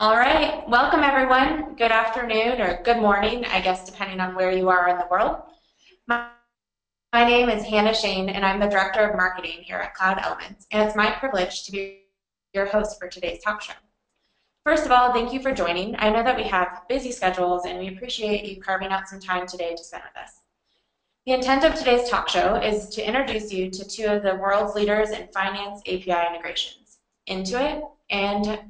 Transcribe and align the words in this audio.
All 0.00 0.16
right, 0.16 0.66
welcome 0.66 1.00
everyone. 1.00 1.74
Good 1.74 1.92
afternoon 1.92 2.62
or 2.62 2.82
good 2.84 2.96
morning, 2.96 3.44
I 3.44 3.60
guess, 3.60 3.84
depending 3.84 4.18
on 4.18 4.34
where 4.34 4.50
you 4.50 4.70
are 4.70 4.88
in 4.88 4.96
the 4.96 5.06
world. 5.10 5.42
My, 6.08 6.28
my 7.12 7.26
name 7.26 7.50
is 7.50 7.66
Hannah 7.66 7.92
Shane, 7.92 8.30
and 8.30 8.42
I'm 8.42 8.60
the 8.60 8.66
Director 8.66 9.00
of 9.00 9.14
Marketing 9.14 9.58
here 9.60 9.76
at 9.76 9.92
Cloud 9.92 10.18
Elements, 10.22 10.66
and 10.70 10.82
it's 10.82 10.96
my 10.96 11.10
privilege 11.10 11.64
to 11.64 11.72
be 11.72 12.04
your 12.54 12.64
host 12.64 12.98
for 12.98 13.08
today's 13.08 13.42
talk 13.42 13.60
show. 13.60 13.74
First 14.64 14.86
of 14.86 14.90
all, 14.90 15.12
thank 15.12 15.34
you 15.34 15.42
for 15.42 15.52
joining. 15.52 15.94
I 15.98 16.08
know 16.08 16.22
that 16.22 16.38
we 16.38 16.44
have 16.44 16.80
busy 16.88 17.12
schedules, 17.12 17.66
and 17.66 17.78
we 17.78 17.88
appreciate 17.88 18.46
you 18.46 18.62
carving 18.62 18.88
out 18.88 19.06
some 19.06 19.20
time 19.20 19.46
today 19.46 19.74
to 19.76 19.84
spend 19.84 20.04
with 20.04 20.24
us. 20.24 20.32
The 21.26 21.34
intent 21.34 21.62
of 21.64 21.74
today's 21.74 22.08
talk 22.08 22.30
show 22.30 22.54
is 22.54 22.88
to 22.88 23.06
introduce 23.06 23.52
you 23.52 23.68
to 23.70 23.86
two 23.86 24.06
of 24.06 24.22
the 24.22 24.36
world's 24.36 24.74
leaders 24.74 25.10
in 25.10 25.28
finance 25.28 25.82
API 25.86 26.26
integrations, 26.32 27.00
Intuit 27.28 27.86
and 28.08 28.60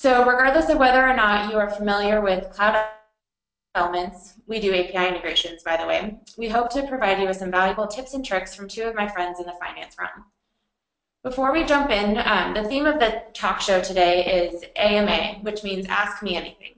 so 0.00 0.24
regardless 0.24 0.68
of 0.68 0.78
whether 0.78 1.04
or 1.04 1.16
not 1.16 1.50
you 1.50 1.58
are 1.58 1.68
familiar 1.68 2.20
with 2.20 2.52
Cloud 2.52 2.86
Elements, 3.74 4.34
we 4.46 4.60
do 4.60 4.72
API 4.72 5.08
integrations, 5.08 5.64
by 5.64 5.76
the 5.76 5.88
way, 5.88 6.20
we 6.36 6.48
hope 6.48 6.70
to 6.70 6.86
provide 6.86 7.18
you 7.18 7.26
with 7.26 7.36
some 7.36 7.50
valuable 7.50 7.88
tips 7.88 8.14
and 8.14 8.24
tricks 8.24 8.54
from 8.54 8.68
two 8.68 8.84
of 8.84 8.94
my 8.94 9.08
friends 9.08 9.40
in 9.40 9.46
the 9.46 9.56
finance 9.60 9.96
realm. 9.98 10.26
Before 11.24 11.52
we 11.52 11.64
jump 11.64 11.90
in, 11.90 12.16
um, 12.24 12.54
the 12.54 12.62
theme 12.68 12.86
of 12.86 13.00
the 13.00 13.24
talk 13.34 13.60
show 13.60 13.80
today 13.82 14.46
is 14.46 14.62
AMA, 14.76 15.40
which 15.42 15.64
means 15.64 15.84
Ask 15.88 16.22
Me 16.22 16.36
Anything. 16.36 16.76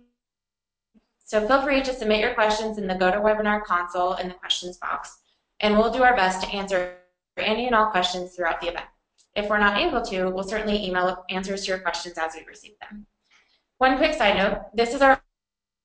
So 1.23 1.47
feel 1.47 1.61
free 1.61 1.83
to 1.83 1.93
submit 1.93 2.21
your 2.21 2.33
questions 2.33 2.79
in 2.79 2.87
the 2.87 2.95
GoToWebinar 2.95 3.65
console 3.65 4.15
in 4.15 4.29
the 4.29 4.35
questions 4.35 4.79
box, 4.79 5.19
and 5.61 5.77
we'll 5.77 5.93
do 5.93 6.03
our 6.03 6.17
best 6.17 6.41
to 6.41 6.49
answer 6.49 6.95
any 7.37 7.67
and 7.67 7.75
all 7.75 7.91
questions 7.91 8.35
throughout 8.35 8.63
the 8.63 8.69
event. 8.69 8.87
If 9.37 9.49
we're 9.49 9.59
not 9.59 9.79
able 9.79 10.03
to, 10.07 10.31
we'll 10.31 10.43
certainly 10.43 10.85
email 10.85 11.25
answers 11.31 11.65
to 11.65 11.69
your 11.69 11.79
questions 11.79 12.19
as 12.19 12.35
we 12.35 12.45
receive 12.47 12.73
them. 12.81 13.07
One 13.81 13.97
quick 13.97 14.13
side 14.13 14.37
note, 14.37 14.67
this 14.75 14.93
is 14.93 15.01
our 15.01 15.23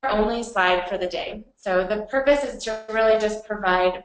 only 0.04 0.44
slide 0.44 0.90
for 0.90 0.98
the 0.98 1.08
day. 1.08 1.46
So 1.56 1.88
the 1.88 2.02
purpose 2.12 2.44
is 2.44 2.62
to 2.66 2.78
really 2.92 3.18
just 3.18 3.46
provide 3.46 4.04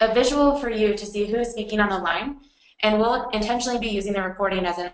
a 0.00 0.12
visual 0.12 0.58
for 0.58 0.68
you 0.68 0.96
to 0.96 1.06
see 1.06 1.26
who's 1.26 1.50
speaking 1.50 1.78
on 1.78 1.90
the 1.90 1.98
line, 1.98 2.40
and 2.82 2.98
we'll 2.98 3.28
intentionally 3.28 3.78
be 3.78 3.86
using 3.86 4.14
the 4.14 4.20
recording 4.20 4.66
as 4.66 4.78
an 4.78 4.90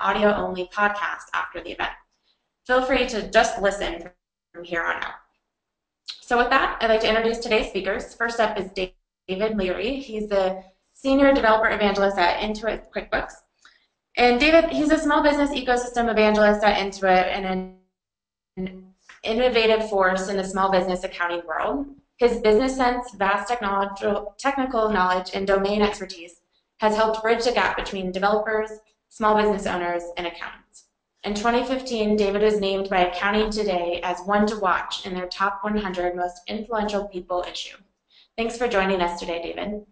audio-only 0.00 0.70
podcast 0.74 1.26
after 1.34 1.62
the 1.62 1.70
event. 1.70 1.92
Feel 2.66 2.82
free 2.82 3.06
to 3.06 3.30
just 3.30 3.62
listen 3.62 4.10
from 4.52 4.64
here 4.64 4.82
on 4.82 4.96
out. 4.96 5.14
So 6.20 6.36
with 6.36 6.50
that, 6.50 6.78
I'd 6.80 6.90
like 6.90 7.02
to 7.02 7.08
introduce 7.08 7.38
today's 7.38 7.68
speakers. 7.68 8.12
First 8.12 8.40
up 8.40 8.58
is 8.58 8.72
David 9.28 9.56
Leary. 9.56 10.00
He's 10.00 10.28
the 10.28 10.64
Senior 10.94 11.32
Developer 11.32 11.70
Evangelist 11.70 12.18
at 12.18 12.40
Intuit 12.40 12.90
QuickBooks. 12.92 13.34
And 14.16 14.38
David, 14.38 14.70
he's 14.70 14.90
a 14.90 14.98
small 14.98 15.22
business 15.22 15.50
ecosystem 15.50 16.10
evangelist 16.10 16.62
at 16.62 16.76
Intuit 16.78 17.26
and 17.26 17.76
an 18.56 18.84
innovative 19.22 19.88
force 19.88 20.28
in 20.28 20.36
the 20.36 20.44
small 20.44 20.70
business 20.70 21.04
accounting 21.04 21.42
world. 21.46 21.86
His 22.18 22.40
business 22.40 22.76
sense, 22.76 23.12
vast 23.14 23.48
technical 23.48 24.90
knowledge, 24.90 25.30
and 25.34 25.46
domain 25.46 25.82
expertise 25.82 26.40
has 26.80 26.94
helped 26.94 27.22
bridge 27.22 27.44
the 27.44 27.52
gap 27.52 27.76
between 27.76 28.12
developers, 28.12 28.70
small 29.08 29.34
business 29.34 29.66
owners, 29.66 30.02
and 30.16 30.26
accountants. 30.26 30.84
In 31.24 31.34
2015, 31.34 32.16
David 32.16 32.42
was 32.42 32.60
named 32.60 32.90
by 32.90 33.06
Accounting 33.06 33.50
Today 33.50 34.00
as 34.02 34.20
one 34.24 34.46
to 34.48 34.58
watch 34.58 35.06
in 35.06 35.14
their 35.14 35.28
top 35.28 35.62
100 35.62 36.16
most 36.16 36.42
influential 36.48 37.06
people 37.08 37.44
issue. 37.48 37.76
Thanks 38.36 38.58
for 38.58 38.68
joining 38.68 39.00
us 39.00 39.20
today, 39.20 39.40
David. 39.40 39.84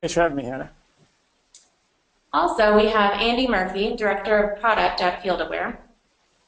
Thanks 0.00 0.14
for 0.14 0.22
having 0.22 0.36
me, 0.36 0.44
Hannah. 0.44 0.72
Also, 2.34 2.74
we 2.74 2.86
have 2.86 3.20
Andy 3.20 3.46
Murphy, 3.46 3.94
Director 3.94 4.38
of 4.38 4.60
Product 4.60 5.02
at 5.02 5.22
FieldAware. 5.22 5.76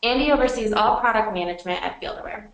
Andy 0.02 0.32
oversees 0.32 0.72
all 0.72 0.98
product 0.98 1.34
management 1.34 1.82
at 1.82 2.00
FieldAware. 2.00 2.48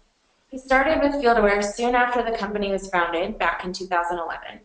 He 0.48 0.58
started 0.58 1.00
with 1.00 1.22
FieldAware 1.22 1.62
soon 1.62 1.94
after 1.94 2.24
the 2.24 2.36
company 2.36 2.72
was 2.72 2.90
founded 2.90 3.38
back 3.38 3.64
in 3.64 3.72
2011. 3.72 4.60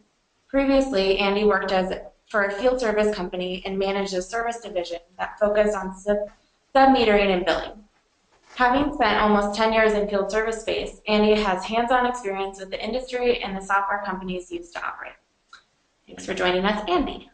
Previously, 0.48 1.20
Andy 1.20 1.44
worked 1.44 1.72
as 1.72 1.94
for 2.28 2.46
a 2.46 2.52
field 2.52 2.80
service 2.80 3.16
company 3.16 3.62
and 3.68 3.78
managed 3.78 4.16
a 4.16 4.22
service 4.22 4.60
division 4.62 4.98
that 5.20 5.40
focused 5.40 5.78
on 5.78 5.96
sub 5.96 6.18
metering 6.74 7.36
and 7.36 7.46
billing. 7.46 7.84
Having 8.56 8.94
spent 8.94 9.22
almost 9.22 9.56
10 9.56 9.74
years 9.74 9.94
in 9.94 10.10
field 10.10 10.32
service 10.32 10.62
space, 10.62 11.02
Andy 11.08 11.40
has 11.40 11.64
hands-on 11.64 12.08
experience 12.08 12.60
with 12.60 12.72
the 12.72 12.84
industry 12.84 13.44
and 13.44 13.56
the 13.56 13.62
software 13.62 14.02
companies 14.04 14.52
used 14.52 14.74
to 14.74 14.84
operate. 14.84 15.14
Thanks 16.08 16.26
for 16.26 16.34
joining 16.34 16.66
us, 16.66 16.84
Andy. 16.88 17.30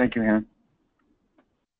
Thank 0.00 0.14
you, 0.14 0.22
Hannah. 0.22 0.44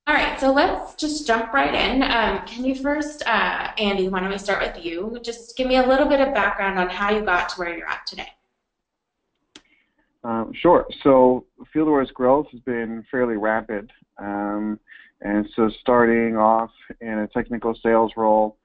All 0.07 0.15
right, 0.15 0.39
so 0.39 0.53
let's 0.53 0.95
just 0.95 1.27
jump 1.27 1.55
right 1.55 1.75
in. 1.75 2.03
Um, 2.03 2.47
can 2.47 2.67
you 2.67 2.75
first, 2.75 3.27
uh, 3.27 3.71
Andy, 3.79 4.09
why 4.09 4.21
don't 4.21 4.29
we 4.29 4.37
start 4.37 4.61
with 4.61 4.85
you? 4.85 5.19
Just 5.23 5.57
give 5.57 5.67
me 5.67 5.77
a 5.77 5.87
little 5.87 6.07
bit 6.07 6.21
of 6.21 6.35
background 6.35 6.79
on 6.79 6.91
how 6.91 7.11
you 7.11 7.25
got 7.25 7.49
to 7.49 7.55
where 7.57 7.75
you're 7.75 7.89
at 7.89 8.07
today. 8.07 8.29
Um, 10.23 10.53
sure. 10.53 10.87
So 11.03 11.47
FieldAware's 11.75 12.11
growth 12.11 12.49
has 12.53 12.61
been 12.61 13.07
fairly 13.11 13.39
rapid. 13.39 13.91
Um, 14.19 14.79
and 15.23 15.49
so 15.57 15.71
starting 15.81 16.37
off 16.37 16.73
in 17.01 17.21
a 17.21 17.29
technical 17.29 17.75
sales 17.83 18.13
role, 18.19 18.59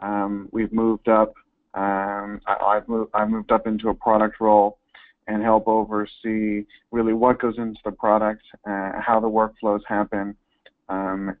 um, 0.00 0.48
we've 0.52 0.72
moved 0.72 1.08
up. 1.08 1.34
Um, 1.74 2.40
I, 2.46 2.74
have 2.74 2.86
moved, 2.86 3.10
I've 3.12 3.28
moved 3.28 3.50
up 3.50 3.66
into 3.66 3.88
a 3.88 3.94
product 3.94 4.38
role 4.38 4.78
and 5.30 5.44
help 5.44 5.68
oversee 5.68 6.64
really 6.90 7.12
what 7.12 7.40
goes 7.40 7.56
into 7.56 7.78
the 7.84 7.92
product, 7.92 8.42
uh, 8.68 8.90
how 9.00 9.20
the 9.20 9.28
workflows 9.28 9.80
happen, 9.86 10.34
um, 10.88 11.36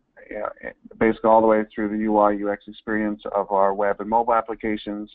basically 0.98 1.28
all 1.28 1.40
the 1.40 1.46
way 1.46 1.64
through 1.74 1.88
the 1.88 2.04
UI 2.04 2.40
UX 2.44 2.62
experience 2.68 3.20
of 3.34 3.50
our 3.50 3.74
web 3.74 3.96
and 3.98 4.08
mobile 4.08 4.32
applications, 4.32 5.10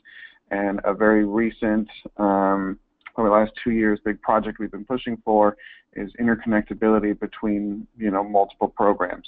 and 0.52 0.82
a 0.84 0.94
very 0.94 1.26
recent, 1.26 1.88
um, 2.18 2.78
over 3.16 3.30
the 3.30 3.34
last 3.34 3.54
two 3.64 3.72
years, 3.72 3.98
big 4.04 4.22
project 4.22 4.60
we've 4.60 4.72
been 4.72 4.84
pushing 4.84 5.16
for 5.24 5.56
is 5.96 6.12
interconnectability 6.20 7.20
between 7.20 7.88
you 7.98 8.12
know 8.12 8.24
multiple 8.24 8.68
programs. 8.68 9.28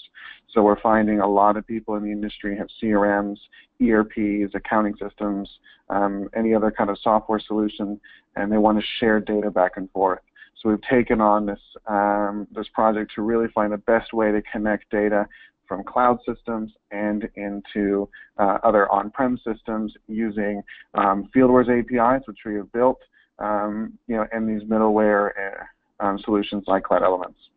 So 0.53 0.63
we're 0.63 0.79
finding 0.81 1.19
a 1.19 1.27
lot 1.27 1.57
of 1.57 1.65
people 1.65 1.95
in 1.95 2.03
the 2.03 2.11
industry 2.11 2.57
have 2.57 2.67
CRMs, 2.81 3.37
ERPs, 3.81 4.53
accounting 4.55 4.95
systems, 5.01 5.49
um, 5.89 6.29
any 6.35 6.53
other 6.53 6.71
kind 6.71 6.89
of 6.89 6.97
software 7.01 7.39
solution, 7.39 7.99
and 8.35 8.51
they 8.51 8.57
want 8.57 8.79
to 8.79 8.85
share 8.99 9.19
data 9.19 9.51
back 9.51 9.73
and 9.75 9.89
forth. 9.91 10.19
So 10.61 10.69
we've 10.69 10.81
taken 10.89 11.21
on 11.21 11.45
this 11.45 11.59
um, 11.87 12.47
this 12.51 12.67
project 12.73 13.11
to 13.15 13.21
really 13.21 13.47
find 13.53 13.71
the 13.71 13.77
best 13.77 14.13
way 14.13 14.31
to 14.31 14.41
connect 14.41 14.89
data 14.89 15.27
from 15.67 15.83
cloud 15.83 16.19
systems 16.25 16.71
and 16.91 17.27
into 17.35 18.09
uh, 18.37 18.57
other 18.63 18.89
on-prem 18.89 19.37
systems 19.45 19.93
using 20.07 20.63
um, 20.93 21.29
FieldAware's 21.35 21.67
APIs, 21.69 22.25
which 22.25 22.39
we 22.45 22.55
have 22.55 22.71
built, 22.71 22.99
um, 23.39 23.93
you 24.07 24.15
know, 24.15 24.25
and 24.31 24.47
these 24.47 24.67
middleware 24.67 25.31
uh, 25.31 25.63
um, 25.99 26.19
solutions 26.19 26.63
like 26.67 26.83
Cloud 26.83 27.03
Elements. 27.03 27.49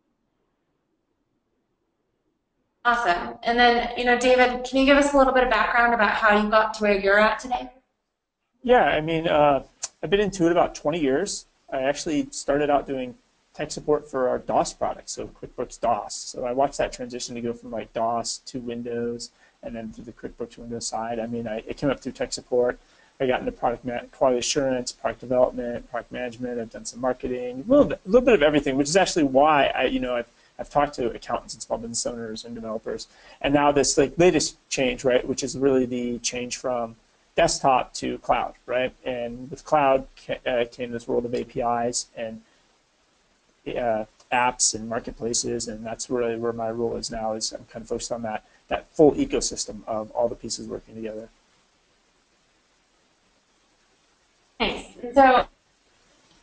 Awesome. 2.83 3.35
And 3.43 3.59
then, 3.59 3.91
you 3.95 4.05
know, 4.05 4.17
David, 4.17 4.63
can 4.63 4.79
you 4.79 4.85
give 4.85 4.97
us 4.97 5.13
a 5.13 5.17
little 5.17 5.33
bit 5.33 5.43
of 5.43 5.51
background 5.51 5.93
about 5.93 6.11
how 6.11 6.41
you 6.41 6.49
got 6.49 6.73
to 6.75 6.83
where 6.83 6.99
you're 6.99 7.19
at 7.19 7.39
today? 7.39 7.69
Yeah, 8.63 8.85
I 8.85 9.01
mean, 9.01 9.27
uh, 9.27 9.63
I've 10.01 10.09
been 10.09 10.19
into 10.19 10.47
it 10.47 10.51
about 10.51 10.73
20 10.73 10.99
years. 10.99 11.45
I 11.71 11.83
actually 11.83 12.27
started 12.31 12.69
out 12.69 12.87
doing 12.87 13.15
tech 13.53 13.71
support 13.71 14.09
for 14.09 14.29
our 14.29 14.39
DOS 14.39 14.73
product, 14.73 15.09
so 15.09 15.27
QuickBooks 15.27 15.79
DOS. 15.79 16.15
So 16.15 16.45
I 16.45 16.53
watched 16.53 16.77
that 16.79 16.91
transition 16.91 17.35
to 17.35 17.41
go 17.41 17.53
from 17.53 17.71
like 17.71 17.93
DOS 17.93 18.39
to 18.47 18.59
Windows 18.59 19.31
and 19.63 19.75
then 19.75 19.91
through 19.91 20.05
the 20.05 20.13
QuickBooks 20.13 20.57
Windows 20.57 20.87
side. 20.87 21.19
I 21.19 21.27
mean, 21.27 21.47
I, 21.47 21.57
it 21.67 21.77
came 21.77 21.89
up 21.89 21.99
through 21.99 22.13
tech 22.13 22.33
support. 22.33 22.79
I 23.21 23.27
got 23.27 23.39
into 23.39 23.51
product 23.51 23.85
quality 24.11 24.39
assurance, 24.39 24.91
product 24.91 25.21
development, 25.21 25.89
product 25.91 26.11
management. 26.11 26.59
I've 26.59 26.71
done 26.71 26.85
some 26.85 26.99
marketing, 26.99 27.63
a 27.67 27.69
little 27.69 27.85
bit, 27.85 28.01
a 28.03 28.09
little 28.09 28.25
bit 28.25 28.33
of 28.33 28.41
everything, 28.41 28.77
which 28.77 28.89
is 28.89 28.97
actually 28.97 29.25
why 29.25 29.67
I, 29.67 29.83
you 29.85 29.99
know, 29.99 30.15
I've, 30.15 30.27
I've 30.57 30.71
talked 30.71 30.95
to 30.95 31.11
accountants 31.11 31.53
and 31.53 31.61
small 31.61 31.77
business 31.77 32.03
owners 32.07 32.45
and 32.45 32.55
developers. 32.55 33.07
And 33.39 33.53
now 33.53 33.71
this 33.71 33.95
like 33.95 34.17
latest 34.17 34.57
change, 34.69 35.03
right, 35.03 35.25
which 35.25 35.43
is 35.43 35.55
really 35.55 35.85
the 35.85 36.17
change 36.19 36.57
from 36.57 36.95
desktop 37.35 37.93
to 37.95 38.17
cloud, 38.19 38.55
right? 38.65 38.91
And 39.05 39.51
with 39.51 39.63
cloud 39.65 40.07
uh, 40.47 40.65
came 40.71 40.91
this 40.91 41.07
world 41.07 41.25
of 41.25 41.35
APIs 41.35 42.07
and 42.15 42.41
uh, 43.67 44.05
apps 44.31 44.73
and 44.73 44.89
marketplaces, 44.89 45.67
and 45.67 45.85
that's 45.85 46.09
really 46.09 46.37
where 46.37 46.53
my 46.53 46.71
role 46.71 46.95
is 46.95 47.11
now. 47.11 47.33
Is 47.33 47.51
I'm 47.51 47.65
kind 47.65 47.83
of 47.83 47.89
focused 47.89 48.11
on 48.11 48.23
that 48.23 48.45
that 48.69 48.91
full 48.95 49.11
ecosystem 49.11 49.81
of 49.85 50.09
all 50.11 50.27
the 50.27 50.35
pieces 50.35 50.67
working 50.67 50.95
together. 50.95 51.29
Nice. 54.61 54.85
So, 55.15 55.47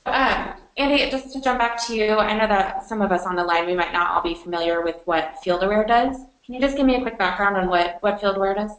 um, 0.06 0.54
Andy, 0.76 1.08
just 1.08 1.32
to 1.34 1.40
jump 1.40 1.60
back 1.60 1.80
to 1.86 1.94
you, 1.94 2.16
I 2.16 2.36
know 2.36 2.48
that 2.48 2.84
some 2.84 3.00
of 3.00 3.12
us 3.12 3.24
on 3.24 3.36
the 3.36 3.44
line, 3.44 3.64
we 3.64 3.76
might 3.76 3.92
not 3.92 4.10
all 4.10 4.22
be 4.22 4.34
familiar 4.34 4.82
with 4.82 4.96
what 5.04 5.36
FieldAware 5.46 5.86
does. 5.86 6.16
Can 6.44 6.56
you 6.56 6.60
just 6.60 6.76
give 6.76 6.84
me 6.84 6.96
a 6.96 7.00
quick 7.00 7.16
background 7.16 7.56
on 7.56 7.68
what, 7.68 7.98
what 8.00 8.20
FieldAware 8.20 8.56
does? 8.56 8.72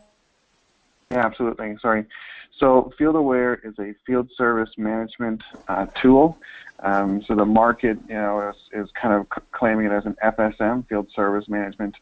Yeah, 1.12 1.26
absolutely. 1.26 1.78
Sorry. 1.82 2.06
So 2.60 2.92
FieldAware 3.00 3.66
is 3.66 3.80
a 3.80 3.94
field 4.06 4.30
service 4.36 4.72
management 4.78 5.42
uh, 5.70 5.86
tool. 6.02 6.38
Um, 6.84 7.24
so 7.26 7.34
the 7.34 7.46
market, 7.46 7.98
you 8.10 8.16
know, 8.16 8.50
is, 8.50 8.56
is 8.74 8.92
kind 9.02 9.14
of 9.14 9.26
c- 9.34 9.42
claiming 9.54 9.86
it 9.86 9.94
as 9.94 10.06
an 10.06 10.18
FSM, 10.22 10.86
field 10.90 11.08
service 11.16 11.48
management. 11.48 11.96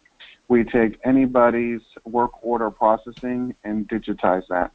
We 0.47 0.63
take 0.63 0.99
anybody's 1.05 1.81
work 2.03 2.31
order 2.43 2.71
processing 2.71 3.53
and 3.63 3.87
digitize 3.87 4.47
that. 4.49 4.71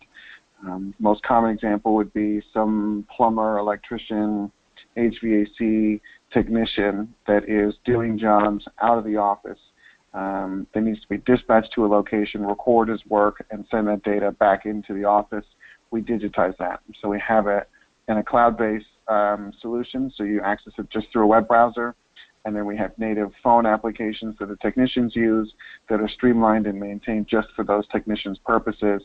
Um, 0.65 0.95
most 0.99 1.23
common 1.23 1.51
example 1.51 1.95
would 1.95 2.13
be 2.13 2.41
some 2.53 3.07
plumber, 3.15 3.59
electrician, 3.59 4.51
HVAC 4.97 6.01
technician 6.33 7.15
that 7.27 7.49
is 7.49 7.75
doing 7.85 8.19
jobs 8.19 8.65
out 8.81 8.99
of 8.99 9.05
the 9.05 9.17
office 9.17 9.59
um, 10.15 10.67
that 10.75 10.83
needs 10.83 11.01
to 11.01 11.09
be 11.09 11.19
dispatched 11.19 11.73
to 11.75 11.87
a 11.87 11.89
location, 11.89 12.45
record 12.47 12.89
his 12.89 13.01
work, 13.09 13.45
and 13.51 13.65
send 13.71 13.89
that 13.89 14.03
data 14.03 14.33
back 14.33 14.67
into 14.67 14.95
the 14.95 15.05
office. 15.05 15.45
We 15.91 16.03
digitize 16.03 16.57
that. 16.59 16.81
So 17.01 17.09
we 17.09 17.21
have 17.27 17.47
it 17.47 17.69
in 18.09 18.19
a 18.19 18.23
cloud-based 18.23 18.87
um, 19.09 19.53
solution, 19.61 20.13
so 20.17 20.25
you 20.25 20.41
access 20.43 20.73
it 20.79 20.91
just 20.91 21.07
through 21.13 21.25
a 21.25 21.27
web 21.27 21.49
browser. 21.49 21.95
And 22.45 22.57
then 22.57 22.67
we 22.67 22.77
have 22.77 22.99
native 22.99 23.31
phone 23.43 23.67
applications 23.67 24.35
that 24.41 24.49
the 24.49 24.57
technicians 24.57 25.15
use 25.15 25.53
that 25.89 26.01
are 26.01 26.09
streamlined 26.09 26.67
and 26.67 26.79
maintained 26.79 27.29
just 27.29 27.49
for 27.55 27.65
those 27.65 27.87
technicians' 27.89 28.39
purposes, 28.39 29.01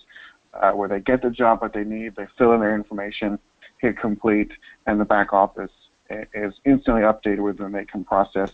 uh, 0.53 0.71
where 0.71 0.89
they 0.89 0.99
get 0.99 1.21
the 1.21 1.29
job 1.29 1.61
that 1.61 1.73
they 1.73 1.83
need, 1.83 2.15
they 2.15 2.27
fill 2.37 2.53
in 2.53 2.59
their 2.59 2.75
information, 2.75 3.39
hit 3.79 3.97
complete, 3.97 4.51
and 4.85 4.99
the 4.99 5.05
back 5.05 5.33
office 5.33 5.71
is 6.09 6.53
instantly 6.65 7.01
updated 7.01 7.39
with 7.39 7.57
them. 7.57 7.73
They 7.73 7.85
can 7.85 8.03
process 8.03 8.51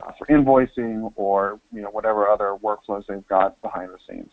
uh, 0.00 0.12
for 0.18 0.26
invoicing 0.26 1.12
or 1.16 1.60
you 1.72 1.82
know 1.82 1.90
whatever 1.90 2.28
other 2.28 2.56
workflows 2.62 3.06
they've 3.06 3.26
got 3.28 3.60
behind 3.62 3.90
the 3.90 3.98
scenes. 4.08 4.30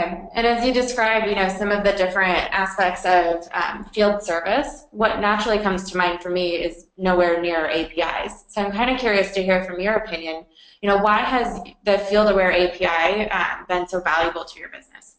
Okay. 0.00 0.22
And 0.34 0.46
as 0.46 0.64
you 0.64 0.72
describe, 0.72 1.28
you 1.28 1.34
know, 1.34 1.48
some 1.48 1.70
of 1.70 1.84
the 1.84 1.92
different 1.92 2.38
aspects 2.52 3.04
of 3.04 3.46
um, 3.52 3.84
field 3.92 4.22
service, 4.22 4.86
what 4.92 5.20
naturally 5.20 5.58
comes 5.58 5.90
to 5.90 5.96
mind 5.98 6.22
for 6.22 6.30
me 6.30 6.52
is 6.52 6.86
nowhere 6.96 7.40
near 7.40 7.68
APIs. 7.68 8.44
So 8.48 8.62
I'm 8.62 8.72
kind 8.72 8.90
of 8.90 8.98
curious 8.98 9.32
to 9.32 9.42
hear 9.42 9.62
from 9.64 9.78
your 9.78 9.94
opinion. 9.94 10.46
You 10.80 10.88
know, 10.88 10.98
why 10.98 11.18
has 11.18 11.60
the 11.84 11.98
FieldAware 12.10 12.54
API 12.54 13.28
uh, 13.30 13.66
been 13.68 13.86
so 13.86 14.00
valuable 14.00 14.44
to 14.44 14.58
your 14.58 14.70
business? 14.70 15.16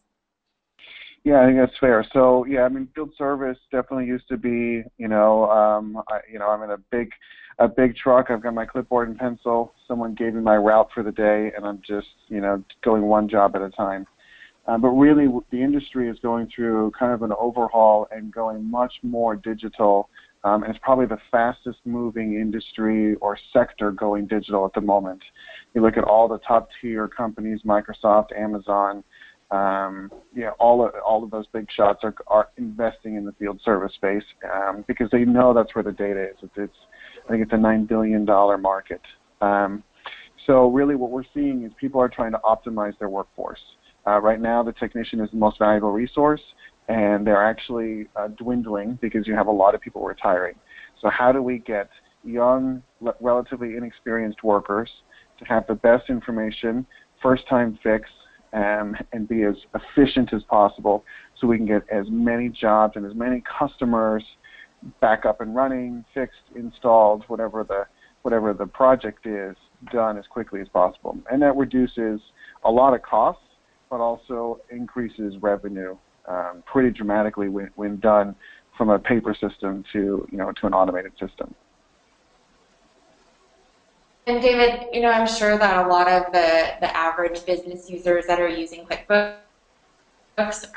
Yeah, 1.23 1.41
I 1.41 1.45
think 1.45 1.59
that's 1.59 1.77
fair. 1.79 2.03
So 2.11 2.45
yeah, 2.45 2.63
I 2.63 2.69
mean, 2.69 2.87
field 2.95 3.11
service 3.15 3.59
definitely 3.71 4.07
used 4.07 4.27
to 4.29 4.37
be, 4.37 4.83
you 4.97 5.07
know, 5.07 5.47
um, 5.51 6.01
I, 6.09 6.21
you 6.31 6.39
know, 6.39 6.49
I'm 6.49 6.63
in 6.63 6.71
a 6.71 6.79
big, 6.89 7.11
a 7.59 7.67
big 7.67 7.95
truck. 7.95 8.31
I've 8.31 8.41
got 8.41 8.55
my 8.55 8.65
clipboard 8.65 9.09
and 9.09 9.17
pencil. 9.19 9.75
Someone 9.87 10.15
gave 10.15 10.33
me 10.33 10.41
my 10.41 10.57
route 10.57 10.89
for 10.91 11.03
the 11.03 11.11
day, 11.11 11.51
and 11.55 11.67
I'm 11.67 11.83
just, 11.87 12.07
you 12.29 12.41
know, 12.41 12.63
going 12.83 13.03
one 13.03 13.29
job 13.29 13.55
at 13.55 13.61
a 13.61 13.69
time. 13.69 14.07
Um, 14.67 14.81
but 14.81 14.89
really, 14.89 15.27
the 15.51 15.61
industry 15.61 16.09
is 16.09 16.17
going 16.21 16.49
through 16.55 16.91
kind 16.97 17.13
of 17.13 17.23
an 17.23 17.31
overhaul 17.39 18.07
and 18.11 18.31
going 18.31 18.69
much 18.69 18.93
more 19.01 19.35
digital. 19.35 20.09
Um, 20.43 20.63
and 20.63 20.73
it's 20.73 20.83
probably 20.83 21.05
the 21.05 21.19
fastest 21.29 21.79
moving 21.85 22.35
industry 22.35 23.15
or 23.15 23.37
sector 23.53 23.91
going 23.91 24.27
digital 24.27 24.65
at 24.65 24.73
the 24.73 24.81
moment. 24.81 25.21
You 25.73 25.81
look 25.81 25.97
at 25.97 26.03
all 26.03 26.27
the 26.27 26.39
top 26.39 26.69
tier 26.81 27.07
companies, 27.07 27.61
Microsoft, 27.65 28.37
Amazon, 28.37 29.03
um, 29.51 30.09
yeah, 30.33 30.51
all 30.59 30.85
of, 30.85 30.93
all 31.05 31.23
of 31.23 31.29
those 31.29 31.45
big 31.51 31.67
shots 31.75 31.99
are, 32.03 32.15
are 32.27 32.47
investing 32.57 33.15
in 33.15 33.25
the 33.25 33.33
field 33.33 33.59
service 33.63 33.93
space 33.95 34.23
um, 34.51 34.85
because 34.87 35.09
they 35.11 35.25
know 35.25 35.53
that's 35.53 35.75
where 35.75 35.83
the 35.83 35.91
data 35.91 36.29
is. 36.29 36.37
It's, 36.41 36.53
it's 36.55 36.77
I 37.25 37.29
think 37.29 37.43
it's 37.43 37.53
a 37.53 37.57
nine 37.57 37.85
billion 37.85 38.23
dollar 38.23 38.57
market. 38.57 39.01
Um, 39.41 39.83
so 40.47 40.69
really, 40.69 40.95
what 40.95 41.11
we're 41.11 41.25
seeing 41.33 41.63
is 41.63 41.71
people 41.79 42.01
are 42.01 42.07
trying 42.07 42.31
to 42.31 42.39
optimize 42.39 42.97
their 42.97 43.09
workforce. 43.09 43.59
Uh, 44.07 44.19
right 44.19 44.41
now, 44.41 44.63
the 44.63 44.73
technician 44.73 45.19
is 45.19 45.29
the 45.31 45.37
most 45.37 45.59
valuable 45.59 45.91
resource, 45.91 46.41
and 46.87 47.25
they're 47.25 47.45
actually 47.45 48.07
uh, 48.15 48.27
dwindling 48.29 48.97
because 49.01 49.27
you 49.27 49.35
have 49.35 49.47
a 49.47 49.51
lot 49.51 49.75
of 49.75 49.81
people 49.81 50.03
retiring. 50.03 50.55
So 51.01 51.09
how 51.09 51.31
do 51.31 51.41
we 51.41 51.59
get 51.59 51.89
young, 52.23 52.83
relatively 53.19 53.75
inexperienced 53.77 54.43
workers 54.43 54.89
to 55.39 55.45
have 55.45 55.65
the 55.67 55.75
best 55.75 56.09
information, 56.09 56.85
first 57.21 57.47
time 57.47 57.77
fix, 57.83 58.09
um, 58.53 58.95
and 59.13 59.27
be 59.27 59.43
as 59.43 59.55
efficient 59.75 60.33
as 60.33 60.43
possible 60.43 61.03
so 61.39 61.47
we 61.47 61.57
can 61.57 61.65
get 61.65 61.83
as 61.89 62.05
many 62.09 62.49
jobs 62.49 62.93
and 62.95 63.05
as 63.05 63.15
many 63.15 63.41
customers 63.59 64.23
back 64.99 65.25
up 65.25 65.41
and 65.41 65.55
running, 65.55 66.03
fixed, 66.13 66.41
installed, 66.55 67.23
whatever 67.27 67.63
the 67.63 67.85
whatever 68.23 68.53
the 68.53 68.67
project 68.67 69.25
is, 69.25 69.55
done 69.91 70.15
as 70.15 70.25
quickly 70.27 70.61
as 70.61 70.67
possible. 70.67 71.17
And 71.31 71.41
that 71.41 71.55
reduces 71.55 72.21
a 72.63 72.69
lot 72.69 72.93
of 72.93 73.01
costs, 73.01 73.41
but 73.91 73.99
also 73.99 74.59
increases 74.71 75.35
revenue 75.41 75.95
um, 76.27 76.63
pretty 76.65 76.89
dramatically 76.89 77.49
when, 77.49 77.69
when 77.75 77.99
done 77.99 78.33
from 78.77 78.89
a 78.89 78.97
paper 78.97 79.35
system 79.35 79.83
to 79.91 80.27
you 80.31 80.37
know 80.37 80.51
to 80.53 80.65
an 80.65 80.73
automated 80.73 81.11
system. 81.19 81.53
And 84.27 84.41
David, 84.41 84.87
you 84.93 85.01
know, 85.01 85.11
I'm 85.11 85.27
sure 85.27 85.57
that 85.57 85.85
a 85.85 85.89
lot 85.89 86.07
of 86.07 86.31
the, 86.31 86.75
the 86.79 86.95
average 86.95 87.43
business 87.43 87.89
users 87.89 88.27
that 88.27 88.39
are 88.39 88.47
using 88.47 88.85
QuickBooks 88.85 89.39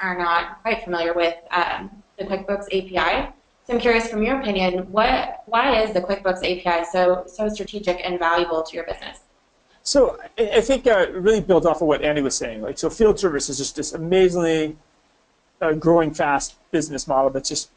are 0.03 0.19
not 0.19 0.63
quite 0.63 0.83
familiar 0.83 1.13
with 1.13 1.37
um, 1.51 1.91
the 2.19 2.25
QuickBooks 2.25 2.65
API. 2.67 3.31
So 3.67 3.75
I'm 3.75 3.81
curious, 3.81 4.09
from 4.09 4.23
your 4.23 4.41
opinion, 4.41 4.91
what 4.91 5.43
why 5.47 5.83
is 5.83 5.93
the 5.93 6.01
QuickBooks 6.01 6.39
API 6.39 6.85
so 6.91 7.25
so 7.27 7.49
strategic 7.49 8.01
and 8.05 8.19
valuable 8.19 8.63
to 8.63 8.75
your 8.75 8.85
business? 8.85 9.21
So 9.85 10.19
I 10.39 10.63
think 10.63 10.87
uh, 10.87 11.07
really 11.13 11.43
build 11.43 11.67
off 11.67 11.83
of 11.83 11.89
what 11.89 12.03
Andy 12.03 12.23
was 12.23 12.35
saying. 12.35 12.63
Like, 12.63 12.79
so 12.79 12.89
field 12.89 13.21
service 13.21 13.51
is 13.51 13.59
just 13.59 13.77
this 13.77 13.93
amazingly 13.93 14.77
uh, 15.61 15.75
growing 15.75 16.13
fast 16.13 16.57
business 16.71 17.07
model 17.07 17.31
that's 17.31 17.51
just 17.51 17.69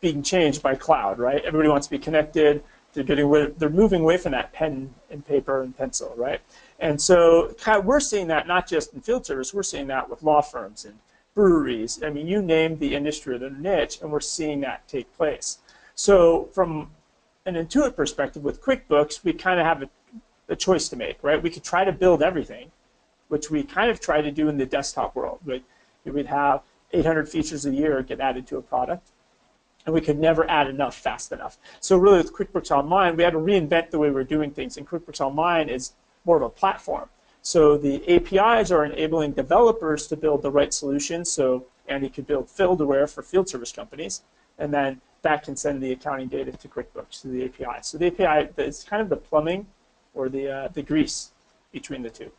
being 0.00 0.22
changed 0.22 0.62
by 0.62 0.76
cloud, 0.76 1.18
right? 1.18 1.44
Everybody 1.44 1.68
wants 1.68 1.88
to 1.88 1.90
be 1.90 1.98
connected. 1.98 2.62
They're 2.92 3.02
getting 3.04 3.30
they're 3.58 3.68
moving 3.68 4.02
away 4.02 4.16
from 4.18 4.32
that 4.32 4.52
pen 4.52 4.94
and 5.10 5.26
paper 5.26 5.62
and 5.62 5.76
pencil, 5.76 6.14
right? 6.16 6.40
And 6.78 7.00
so 7.00 7.54
kind 7.60 7.78
of 7.80 7.84
we're 7.84 8.00
seeing 8.00 8.28
that 8.28 8.46
not 8.46 8.68
just 8.68 8.94
in 8.94 9.00
field 9.00 9.26
service, 9.26 9.52
we're 9.52 9.64
seeing 9.64 9.88
that 9.88 10.08
with 10.08 10.22
law 10.22 10.40
firms 10.40 10.84
and 10.84 10.98
breweries. 11.34 12.00
I 12.02 12.10
mean, 12.10 12.28
you 12.28 12.40
name 12.40 12.78
the 12.78 12.94
industry 12.94 13.34
or 13.34 13.38
the 13.38 13.50
niche, 13.50 13.98
and 14.00 14.12
we're 14.12 14.20
seeing 14.20 14.60
that 14.60 14.86
take 14.86 15.12
place. 15.16 15.58
So 15.96 16.48
from 16.52 16.90
an 17.46 17.54
Intuit 17.54 17.96
perspective 17.96 18.44
with 18.44 18.62
QuickBooks, 18.62 19.24
we 19.24 19.32
kind 19.32 19.58
of 19.58 19.66
have 19.66 19.82
a, 19.82 19.90
a 20.48 20.56
choice 20.56 20.88
to 20.88 20.96
make, 20.96 21.18
right? 21.22 21.42
We 21.42 21.50
could 21.50 21.64
try 21.64 21.84
to 21.84 21.92
build 21.92 22.22
everything, 22.22 22.70
which 23.28 23.50
we 23.50 23.62
kind 23.62 23.90
of 23.90 24.00
try 24.00 24.20
to 24.20 24.30
do 24.30 24.48
in 24.48 24.56
the 24.56 24.66
desktop 24.66 25.14
world. 25.14 25.40
Right? 25.44 25.64
We'd 26.04 26.26
have 26.26 26.62
800 26.92 27.28
features 27.28 27.66
a 27.66 27.70
year 27.70 28.02
get 28.02 28.20
added 28.20 28.46
to 28.48 28.56
a 28.56 28.62
product 28.62 29.10
and 29.88 29.94
we 29.94 30.02
could 30.02 30.18
never 30.18 30.48
add 30.50 30.68
enough 30.68 30.94
fast 30.94 31.32
enough. 31.32 31.56
So 31.80 31.96
really 31.96 32.18
with 32.18 32.34
QuickBooks 32.34 32.70
Online, 32.70 33.16
we 33.16 33.22
had 33.22 33.32
to 33.32 33.38
reinvent 33.38 33.90
the 33.90 33.98
way 33.98 34.10
we're 34.10 34.22
doing 34.22 34.50
things, 34.50 34.76
and 34.76 34.86
QuickBooks 34.86 35.22
Online 35.22 35.70
is 35.70 35.92
more 36.26 36.36
of 36.36 36.42
a 36.42 36.50
platform. 36.50 37.08
So 37.40 37.78
the 37.78 38.06
APIs 38.06 38.70
are 38.70 38.84
enabling 38.84 39.32
developers 39.32 40.06
to 40.08 40.16
build 40.16 40.42
the 40.42 40.50
right 40.50 40.74
solutions. 40.74 41.30
So 41.30 41.64
Andy 41.88 42.10
could 42.10 42.26
build 42.26 42.48
FieldAware 42.48 43.08
for 43.08 43.22
field 43.22 43.48
service 43.48 43.72
companies, 43.72 44.20
and 44.58 44.74
then 44.74 45.00
that 45.22 45.42
can 45.42 45.56
send 45.56 45.82
the 45.82 45.92
accounting 45.92 46.28
data 46.28 46.52
to 46.52 46.68
QuickBooks 46.68 47.22
through 47.22 47.32
the 47.32 47.44
API. 47.46 47.78
So 47.80 47.96
the 47.96 48.08
API 48.08 48.50
is 48.58 48.84
kind 48.84 49.00
of 49.00 49.08
the 49.08 49.16
plumbing 49.16 49.66
or 50.14 50.28
the 50.28 50.50
uh, 50.50 50.68
the 50.68 50.82
grease 50.82 51.32
between 51.72 52.02
the 52.02 52.10
two. 52.10 52.30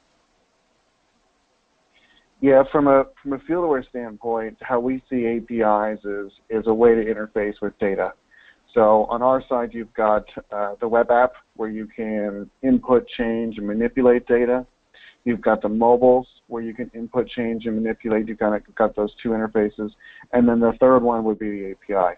Yeah, 2.41 2.63
from 2.71 2.87
a 2.87 3.05
from 3.21 3.33
a 3.33 3.39
FieldAware 3.39 3.87
standpoint, 3.89 4.57
how 4.61 4.79
we 4.79 5.03
see 5.09 5.27
APIs 5.27 5.99
is 6.05 6.31
is 6.49 6.67
a 6.67 6.73
way 6.73 6.95
to 6.95 7.03
interface 7.03 7.55
with 7.61 7.77
data. 7.79 8.13
So 8.73 9.05
on 9.05 9.21
our 9.21 9.43
side, 9.49 9.73
you've 9.73 9.93
got 9.93 10.25
uh, 10.51 10.75
the 10.79 10.87
web 10.87 11.11
app 11.11 11.33
where 11.55 11.69
you 11.69 11.87
can 11.87 12.49
input, 12.61 13.07
change, 13.17 13.57
and 13.57 13.67
manipulate 13.67 14.27
data. 14.27 14.65
You've 15.25 15.41
got 15.41 15.61
the 15.61 15.69
mobiles 15.69 16.27
where 16.47 16.63
you 16.63 16.73
can 16.73 16.89
input, 16.93 17.27
change, 17.27 17.65
and 17.65 17.75
manipulate. 17.75 18.27
You've 18.27 18.39
kind 18.39 18.55
of 18.55 18.75
got 18.75 18.95
those 18.95 19.13
two 19.21 19.29
interfaces, 19.29 19.91
and 20.31 20.47
then 20.47 20.59
the 20.59 20.73
third 20.79 20.99
one 20.99 21.23
would 21.25 21.39
be 21.39 21.51
the 21.51 21.71
API, 21.71 22.17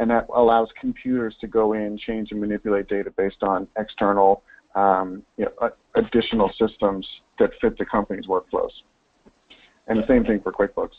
and 0.00 0.10
that 0.10 0.26
allows 0.34 0.68
computers 0.80 1.36
to 1.40 1.46
go 1.46 1.74
in, 1.74 1.96
change, 1.96 2.32
and 2.32 2.40
manipulate 2.40 2.88
data 2.88 3.10
based 3.10 3.42
on 3.42 3.68
external, 3.78 4.42
um, 4.74 5.22
you 5.36 5.46
know, 5.46 5.70
additional 5.94 6.50
systems 6.58 7.06
that 7.38 7.50
fit 7.60 7.78
the 7.78 7.84
company's 7.84 8.26
workflows. 8.26 8.70
And 9.86 9.98
the 10.02 10.06
same 10.06 10.24
thing 10.24 10.40
for 10.40 10.52
QuickBooks. 10.52 10.94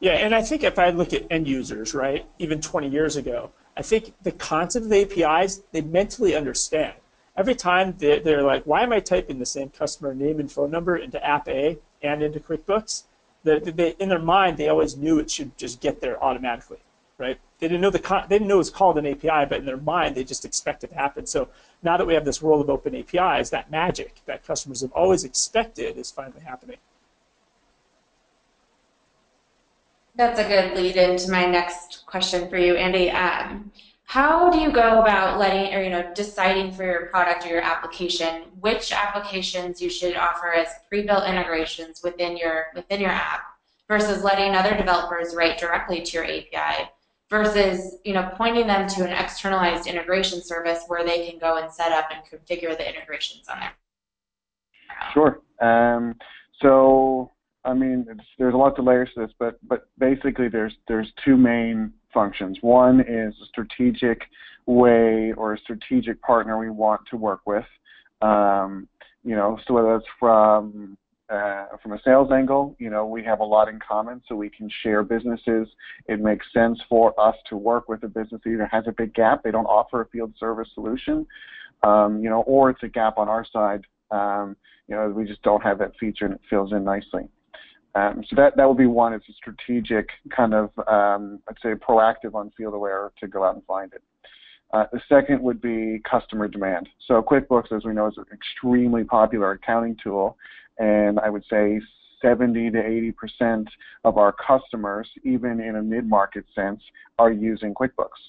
Yeah, 0.00 0.12
and 0.12 0.34
I 0.34 0.42
think 0.42 0.64
if 0.64 0.78
I 0.78 0.90
look 0.90 1.12
at 1.12 1.26
end 1.30 1.46
users, 1.46 1.94
right, 1.94 2.24
even 2.38 2.60
20 2.60 2.88
years 2.88 3.16
ago, 3.16 3.50
I 3.76 3.82
think 3.82 4.14
the 4.22 4.32
concept 4.32 4.86
of 4.86 4.92
APIs, 4.92 5.62
they 5.72 5.80
mentally 5.80 6.34
understand. 6.34 6.94
Every 7.36 7.54
time 7.54 7.94
they're 7.98 8.42
like, 8.42 8.64
why 8.64 8.82
am 8.82 8.92
I 8.92 9.00
typing 9.00 9.38
the 9.38 9.46
same 9.46 9.70
customer 9.70 10.14
name 10.14 10.40
and 10.40 10.50
phone 10.50 10.70
number 10.70 10.96
into 10.96 11.24
App 11.24 11.48
A 11.48 11.78
and 12.02 12.22
into 12.22 12.40
QuickBooks? 12.40 13.04
They, 13.44 13.94
in 13.98 14.08
their 14.08 14.18
mind, 14.18 14.58
they 14.58 14.68
always 14.68 14.96
knew 14.96 15.18
it 15.18 15.30
should 15.30 15.56
just 15.56 15.80
get 15.80 16.00
there 16.00 16.22
automatically, 16.22 16.78
right? 17.20 17.38
They 17.58 17.68
didn't 17.68 17.82
know 17.82 17.90
the 17.90 18.24
they 18.28 18.36
didn't 18.36 18.48
know 18.48 18.56
it 18.56 18.58
was 18.58 18.70
called 18.70 18.98
an 18.98 19.06
API, 19.06 19.46
but 19.48 19.58
in 19.58 19.66
their 19.66 19.76
mind, 19.76 20.16
they 20.16 20.24
just 20.24 20.44
expect 20.44 20.82
it 20.82 20.88
to 20.88 20.94
happen. 20.94 21.26
So 21.26 21.48
now 21.82 21.96
that 21.96 22.06
we 22.06 22.14
have 22.14 22.24
this 22.24 22.42
world 22.42 22.62
of 22.62 22.70
open 22.70 22.94
APIs, 22.96 23.50
that 23.50 23.70
magic 23.70 24.22
that 24.26 24.44
customers 24.44 24.80
have 24.80 24.92
always 24.92 25.22
expected 25.24 25.96
is 25.98 26.10
finally 26.10 26.40
happening. 26.40 26.78
That's 30.16 30.40
a 30.40 30.44
good 30.44 30.76
lead 30.76 30.96
into 30.96 31.30
my 31.30 31.46
next 31.46 32.04
question 32.06 32.48
for 32.48 32.56
you, 32.56 32.74
Andy. 32.74 33.10
Um, 33.10 33.70
how 34.10 34.50
do 34.50 34.58
you 34.58 34.72
go 34.72 35.00
about 35.00 35.38
letting 35.38 35.72
or 35.72 35.80
you 35.82 35.88
know 35.88 36.12
deciding 36.14 36.72
for 36.72 36.82
your 36.84 37.06
product 37.06 37.46
or 37.46 37.50
your 37.50 37.62
application 37.62 38.42
which 38.58 38.92
applications 38.92 39.80
you 39.80 39.88
should 39.88 40.16
offer 40.16 40.52
as 40.52 40.66
pre-built 40.88 41.24
integrations 41.28 42.00
within 42.02 42.36
your 42.36 42.66
within 42.74 43.00
your 43.00 43.10
app 43.10 43.42
versus 43.86 44.24
letting 44.24 44.56
other 44.56 44.76
developers 44.76 45.36
write 45.36 45.58
directly 45.58 46.02
to 46.02 46.16
your 46.16 46.24
API 46.24 46.90
versus 47.30 47.96
you 48.04 48.12
know 48.12 48.30
pointing 48.36 48.66
them 48.66 48.88
to 48.88 49.04
an 49.04 49.10
externalized 49.10 49.86
integration 49.86 50.42
service 50.42 50.84
where 50.88 51.04
they 51.04 51.28
can 51.28 51.38
go 51.38 51.58
and 51.58 51.72
set 51.72 51.92
up 51.92 52.08
and 52.12 52.22
configure 52.24 52.76
the 52.76 52.88
integrations 52.88 53.48
on 53.48 53.60
there. 53.60 53.72
Sure. 55.14 55.40
Um, 55.60 56.16
so 56.60 57.30
I 57.64 57.74
mean, 57.74 58.06
there's 58.38 58.54
a 58.54 58.56
lot 58.56 58.78
of 58.78 58.84
layers 58.84 59.10
to 59.14 59.26
this, 59.26 59.34
but 59.38 59.58
but 59.66 59.88
basically 59.98 60.48
there's 60.48 60.74
there's 60.88 61.08
two 61.24 61.36
main 61.36 61.92
functions. 62.12 62.58
One 62.60 63.00
is 63.00 63.34
a 63.42 63.46
strategic 63.46 64.22
way 64.66 65.32
or 65.36 65.54
a 65.54 65.58
strategic 65.58 66.20
partner 66.22 66.58
we 66.58 66.70
want 66.70 67.02
to 67.10 67.16
work 67.16 67.40
with. 67.46 67.64
Um, 68.22 68.88
you 69.24 69.36
know, 69.36 69.58
so 69.66 69.74
whether 69.74 69.96
it's 69.96 70.06
from 70.18 70.96
uh, 71.30 71.66
from 71.82 71.92
a 71.92 72.00
sales 72.04 72.30
angle, 72.32 72.74
you 72.78 72.90
know, 72.90 73.06
we 73.06 73.22
have 73.22 73.40
a 73.40 73.44
lot 73.44 73.68
in 73.68 73.78
common, 73.78 74.20
so 74.28 74.34
we 74.34 74.50
can 74.50 74.68
share 74.82 75.02
businesses. 75.02 75.68
It 76.06 76.20
makes 76.20 76.46
sense 76.52 76.80
for 76.88 77.18
us 77.20 77.36
to 77.48 77.56
work 77.56 77.88
with 77.88 78.02
a 78.02 78.08
business 78.08 78.40
that 78.44 78.50
either 78.50 78.66
has 78.66 78.84
a 78.86 78.92
big 78.92 79.14
gap, 79.14 79.42
they 79.42 79.50
don't 79.50 79.66
offer 79.66 80.00
a 80.02 80.06
field 80.08 80.34
service 80.38 80.68
solution, 80.74 81.26
um, 81.82 82.22
you 82.22 82.28
know, 82.28 82.42
or 82.42 82.70
it's 82.70 82.82
a 82.82 82.88
gap 82.88 83.16
on 83.18 83.28
our 83.28 83.46
side. 83.52 83.82
Um, 84.10 84.56
you 84.88 84.96
know, 84.96 85.08
we 85.08 85.24
just 85.24 85.42
don't 85.42 85.62
have 85.62 85.78
that 85.78 85.92
feature 86.00 86.24
and 86.24 86.34
it 86.34 86.40
fills 86.50 86.72
in 86.72 86.82
nicely. 86.82 87.28
Um, 87.94 88.24
so 88.28 88.36
that, 88.36 88.56
that 88.56 88.68
would 88.68 88.78
be 88.78 88.86
one. 88.86 89.12
It's 89.12 89.28
a 89.28 89.32
strategic 89.32 90.08
kind 90.34 90.54
of, 90.54 90.70
um, 90.88 91.40
I'd 91.48 91.56
say, 91.62 91.74
proactive 91.74 92.34
on 92.34 92.50
field 92.56 92.74
FieldAware 92.74 93.10
to 93.20 93.28
go 93.28 93.44
out 93.44 93.54
and 93.54 93.64
find 93.64 93.92
it. 93.92 94.02
Uh, 94.72 94.84
the 94.92 95.00
second 95.08 95.42
would 95.42 95.60
be 95.60 96.00
customer 96.08 96.46
demand. 96.46 96.88
So 97.08 97.22
QuickBooks, 97.22 97.72
as 97.76 97.84
we 97.84 97.92
know, 97.92 98.06
is 98.06 98.18
an 98.18 98.26
extremely 98.32 99.02
popular 99.02 99.52
accounting 99.52 99.96
tool, 100.02 100.36
and 100.80 101.20
I 101.20 101.30
would 101.30 101.44
say 101.48 101.80
70 102.20 102.70
to 102.72 102.84
80 102.84 103.12
percent 103.12 103.68
of 104.04 104.18
our 104.18 104.32
customers, 104.32 105.08
even 105.24 105.60
in 105.60 105.76
a 105.76 105.82
mid-market 105.82 106.44
sense, 106.54 106.82
are 107.18 107.30
using 107.30 107.74
QuickBooks. 107.74 108.20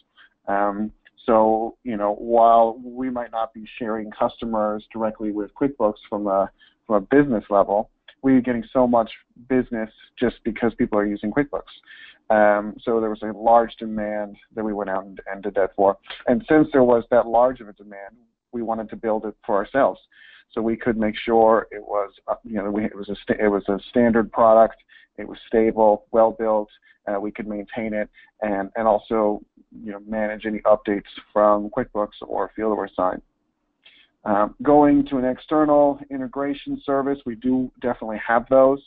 Um, 0.48 0.92
so, 1.26 1.78
you 1.84 1.98
know, 1.98 2.16
while 2.16 2.80
we 2.84 3.10
might 3.10 3.32
not 3.32 3.54
be 3.54 3.66
sharing 3.78 4.12
customers 4.12 4.86
directly 4.92 5.32
with 5.32 5.52
QuickBooks 5.56 6.00
from 6.10 6.28
a 6.28 6.52
from 6.88 6.96
a 6.96 7.02
business 7.02 7.44
level, 7.50 7.90
we're 8.22 8.42
getting 8.42 8.64
so 8.74 8.88
much 8.88 9.10
business 9.50 9.90
just 10.20 10.38
because 10.44 10.74
people 10.78 10.98
are 10.98 11.06
using 11.06 11.32
QuickBooks. 11.32 11.72
Um, 12.30 12.76
so 12.84 13.00
there 13.00 13.10
was 13.10 13.22
a 13.24 13.38
large 13.38 13.76
demand 13.78 14.38
that 14.56 14.64
we 14.64 14.74
went 14.74 14.90
out 14.90 15.04
and, 15.04 15.20
and, 15.30 15.44
did 15.44 15.54
that 15.56 15.76
for. 15.76 15.98
And 16.28 16.44
since 16.48 16.68
there 16.72 16.84
was 16.84 17.04
that 17.12 17.28
large 17.28 17.60
of 17.60 17.68
a 17.68 17.74
demand, 17.74 18.16
we 18.54 18.62
wanted 18.62 18.90
to 18.92 18.96
build 18.96 19.26
it 19.26 19.36
for 19.46 19.56
ourselves. 19.56 20.00
So 20.54 20.62
we 20.62 20.76
could 20.76 20.98
make 20.98 21.16
sure 21.18 21.68
it 21.72 21.82
was, 21.82 22.12
uh, 22.28 22.36
you 22.44 22.56
know, 22.56 22.70
we, 22.70 22.86
it 22.86 22.96
was 22.96 23.10
a 23.10 23.44
it 23.44 23.48
was 23.48 23.64
a 23.70 23.80
standard 23.90 24.32
product. 24.32 24.76
It 25.18 25.28
was 25.28 25.38
stable, 25.48 26.06
well 26.12 26.32
built. 26.32 26.70
Uh, 27.08 27.20
we 27.20 27.32
could 27.32 27.48
maintain 27.48 27.94
it, 27.94 28.10
and 28.42 28.70
and 28.76 28.88
also, 28.88 29.42
you 29.84 29.92
know, 29.92 30.00
manage 30.08 30.46
any 30.46 30.60
updates 30.60 31.10
from 31.32 31.70
QuickBooks 31.70 32.22
or 32.22 32.52
FieldAware 32.58 32.94
side. 32.96 33.22
Um, 34.24 34.56
going 34.62 35.06
to 35.08 35.18
an 35.18 35.26
external 35.26 36.00
integration 36.12 36.80
service, 36.86 37.20
we 37.26 37.36
do 37.36 37.72
definitely 37.82 38.20
have 38.26 38.46
those, 38.50 38.80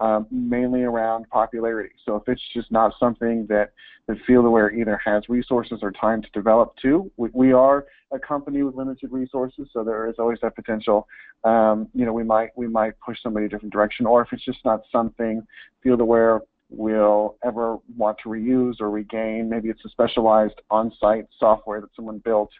um, 0.00 0.26
mainly 0.30 0.82
around 0.82 1.28
popularity. 1.28 1.94
So 2.04 2.16
if 2.16 2.22
it's 2.26 2.42
just 2.54 2.72
not 2.72 2.94
something 2.98 3.46
that 3.48 3.72
the 4.08 4.16
field 4.26 4.44
FieldAware 4.46 4.74
either 4.74 5.00
has 5.04 5.28
resources 5.28 5.80
or 5.82 5.92
time 5.92 6.22
to 6.22 6.28
develop 6.30 6.74
to, 6.82 7.10
we, 7.16 7.28
we, 7.32 7.52
are 7.52 7.86
a 8.10 8.18
company 8.18 8.62
with 8.62 8.74
limited 8.74 9.12
resources, 9.12 9.68
so 9.72 9.84
there 9.84 10.08
is 10.08 10.16
always 10.18 10.38
that 10.42 10.56
potential. 10.56 11.06
Um, 11.44 11.88
you 11.94 12.06
know, 12.06 12.12
we 12.12 12.24
might 12.24 12.50
we 12.56 12.66
might 12.66 12.94
push 13.04 13.18
somebody 13.22 13.46
a 13.46 13.48
different 13.48 13.72
direction, 13.72 14.06
or 14.06 14.22
if 14.22 14.28
it's 14.32 14.44
just 14.44 14.64
not 14.64 14.80
something 14.90 15.46
field 15.82 16.00
FieldAware 16.00 16.40
will 16.70 17.36
ever 17.44 17.78
want 17.96 18.16
to 18.22 18.28
reuse 18.28 18.80
or 18.80 18.90
regain, 18.90 19.48
maybe 19.48 19.68
it's 19.68 19.84
a 19.84 19.88
specialized 19.88 20.54
on-site 20.70 21.26
software 21.38 21.80
that 21.80 21.90
someone 21.96 22.18
built 22.18 22.50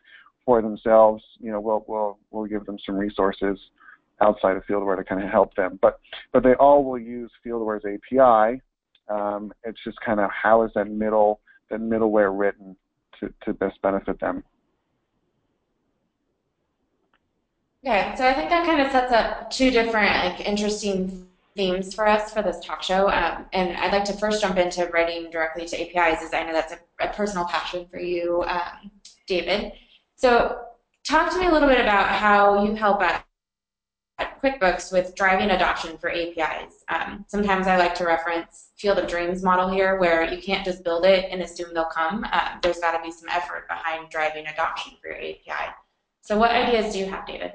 for 0.44 0.61
themselves, 0.61 1.23
you 1.38 1.50
know, 1.50 1.61
we'll 1.61 1.85
we'll 1.88 2.18
we'll 2.30 2.47
give 2.47 2.66
them 2.66 2.78
some 2.85 2.97
resources 2.97 3.59
outside 4.20 4.56
of 4.56 4.64
FieldAware 4.66 4.96
to 4.96 5.04
kind 5.04 5.22
of 5.22 5.30
help 5.30 5.54
them. 5.54 5.78
But 5.80 6.00
but 6.32 6.42
they 6.42 6.54
all 6.54 6.84
will 6.84 6.98
use 6.98 7.30
FieldAware's 7.44 7.84
API. 7.84 8.60
Um, 9.08 9.52
it's 9.64 9.82
just 9.82 10.00
kind 10.00 10.20
of 10.20 10.30
how 10.30 10.62
is 10.62 10.70
that 10.74 10.90
middle 10.90 11.40
that 11.70 11.80
middleware 11.80 12.36
written 12.36 12.76
to, 13.20 13.32
to 13.44 13.52
best 13.54 13.80
benefit 13.82 14.18
them. 14.20 14.42
Okay, 17.84 18.12
so 18.16 18.26
I 18.26 18.34
think 18.34 18.50
that 18.50 18.66
kind 18.66 18.82
of 18.82 18.92
sets 18.92 19.12
up 19.12 19.50
two 19.50 19.70
different 19.70 20.12
like 20.24 20.46
interesting 20.46 21.26
themes 21.56 21.94
for 21.94 22.06
us 22.06 22.32
for 22.32 22.42
this 22.42 22.60
talk 22.60 22.82
show. 22.82 23.08
Um, 23.08 23.46
and 23.52 23.76
I'd 23.76 23.92
like 23.92 24.04
to 24.04 24.12
first 24.12 24.42
jump 24.42 24.58
into 24.58 24.86
writing 24.88 25.30
directly 25.30 25.66
to 25.66 25.80
APIs, 25.80 26.22
as 26.22 26.34
I 26.34 26.44
know 26.44 26.52
that's 26.52 26.72
a, 26.72 26.78
a 27.00 27.08
personal 27.12 27.46
passion 27.46 27.86
for 27.90 27.98
you, 27.98 28.44
um, 28.46 28.90
David. 29.26 29.72
So 30.16 30.60
talk 31.04 31.32
to 31.32 31.38
me 31.38 31.46
a 31.46 31.50
little 31.50 31.68
bit 31.68 31.80
about 31.80 32.08
how 32.08 32.64
you 32.64 32.74
help 32.74 33.02
at 33.02 33.24
QuickBooks 34.42 34.92
with 34.92 35.14
driving 35.14 35.50
adoption 35.50 35.98
for 35.98 36.10
APIs. 36.10 36.84
Um, 36.88 37.24
sometimes 37.28 37.66
I 37.66 37.76
like 37.76 37.94
to 37.96 38.04
reference 38.04 38.70
Field 38.76 38.98
of 38.98 39.08
Dreams 39.08 39.42
model 39.42 39.68
here, 39.68 39.98
where 39.98 40.32
you 40.32 40.40
can't 40.40 40.64
just 40.64 40.82
build 40.84 41.04
it 41.04 41.26
and 41.30 41.42
assume 41.42 41.74
they'll 41.74 41.84
come. 41.84 42.26
Uh, 42.32 42.56
there's 42.62 42.78
got 42.78 42.96
to 42.96 43.02
be 43.02 43.12
some 43.12 43.28
effort 43.28 43.68
behind 43.68 44.10
driving 44.10 44.46
adoption 44.46 44.94
for 45.00 45.08
your 45.08 45.18
API. 45.18 45.72
So 46.22 46.38
what 46.38 46.50
ideas 46.50 46.92
do 46.92 47.00
you 47.00 47.06
have, 47.06 47.26
David? 47.26 47.52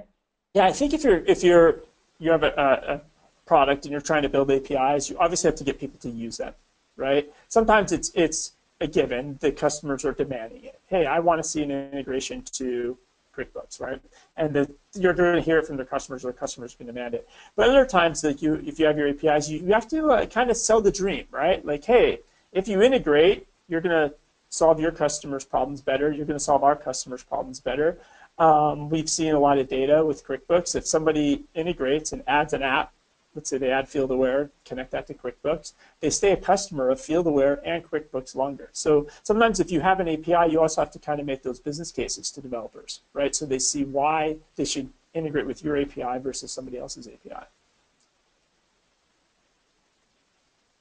Yeah, 0.54 0.66
I 0.66 0.72
think 0.72 0.94
if 0.94 1.04
you're 1.04 1.24
if 1.26 1.44
you're 1.44 1.82
you 2.20 2.32
have 2.32 2.44
a, 2.44 2.54
a 2.58 3.02
product 3.46 3.86
and 3.86 3.92
you're 3.92 4.02
trying 4.02 4.24
to 4.24 4.30
build 4.30 4.52
APIs, 4.52 5.10
you 5.10 5.18
obviously 5.20 5.50
have 5.50 5.56
to 5.56 5.64
get 5.64 5.80
people 5.80 6.00
to 6.00 6.10
use 6.10 6.38
them, 6.38 6.54
right? 6.98 7.32
Sometimes 7.48 7.92
it's 7.92 8.12
it's 8.16 8.54
a 8.82 8.88
given. 8.88 9.38
The 9.42 9.52
customers 9.52 10.06
are 10.06 10.14
demanding 10.14 10.64
it. 10.64 10.80
Hey, 10.88 11.06
I 11.06 11.20
want 11.20 11.42
to 11.42 11.48
see 11.48 11.64
an 11.64 11.72
integration 11.72 12.42
to 12.54 12.98
QuickBooks, 13.36 13.80
right? 13.80 14.02
And 14.38 14.54
the, 14.54 14.72
you're 14.94 15.14
going 15.14 15.36
to 15.36 15.42
hear 15.42 15.60
it 15.60 15.68
from 15.68 15.78
the 15.78 15.86
customers, 15.86 16.24
or 16.24 16.32
the 16.32 16.38
customers 16.38 16.76
can 16.76 16.88
demand 16.88 17.14
it. 17.14 17.28
But 17.56 17.70
other 17.70 17.86
times, 17.86 18.24
like 18.24 18.42
you, 18.42 18.56
if 18.66 18.80
you 18.80 18.86
have 18.86 18.98
your 18.98 19.10
APIs, 19.10 19.50
you, 19.50 19.60
you 19.60 19.74
have 19.74 19.88
to 19.90 20.12
uh, 20.12 20.26
kind 20.26 20.50
of 20.50 20.58
sell 20.58 20.82
the 20.82 20.92
dream, 20.92 21.26
right? 21.32 21.66
Like, 21.66 21.84
hey, 21.84 22.20
if 22.52 22.68
you 22.68 22.82
integrate, 22.82 23.48
you're 23.68 23.82
going 23.82 24.10
to 24.10 24.16
solve 24.50 24.80
your 24.80 24.92
customers' 24.92 25.44
problems 25.44 25.82
better. 25.82 26.12
You're 26.12 26.26
going 26.26 26.40
to 26.40 26.44
solve 26.44 26.64
our 26.64 26.76
customers' 26.76 27.24
problems 27.24 27.60
better. 27.60 27.98
Um, 28.38 28.90
we've 28.90 29.10
seen 29.10 29.34
a 29.34 29.40
lot 29.40 29.58
of 29.58 29.68
data 29.68 30.04
with 30.06 30.26
QuickBooks. 30.26 30.76
If 30.76 30.86
somebody 30.86 31.44
integrates 31.54 32.12
and 32.12 32.24
adds 32.28 32.54
an 32.54 32.64
app 32.64 32.92
let's 33.36 33.50
say 33.50 33.58
they 33.58 33.70
add 33.70 33.86
FieldAware, 33.86 34.50
connect 34.64 34.92
that 34.92 35.06
to 35.08 35.14
QuickBooks, 35.14 35.74
they 36.00 36.10
stay 36.10 36.32
a 36.32 36.38
customer 36.38 36.90
of 36.90 37.00
FieldAware 37.00 37.60
and 37.66 37.84
QuickBooks 37.84 38.36
longer. 38.36 38.70
So 38.72 39.08
sometimes 39.24 39.60
if 39.60 39.70
you 39.72 39.82
have 39.82 40.00
an 40.00 40.08
API, 40.08 40.52
you 40.52 40.62
also 40.62 40.82
have 40.82 40.92
to 40.92 41.00
kind 41.00 41.20
of 41.20 41.26
make 41.26 41.44
those 41.44 41.60
business 41.60 41.92
cases 41.92 42.32
to 42.32 42.42
developers, 42.42 43.02
right? 43.14 43.36
So 43.36 43.46
they 43.46 43.60
see 43.60 43.84
why 43.84 44.38
they 44.56 44.66
should 44.66 44.90
integrate 45.14 45.46
with 45.46 45.64
your 45.64 45.78
API 45.78 46.20
versus 46.20 46.52
somebody 46.52 46.78
else's 46.78 47.08
API. 47.08 47.46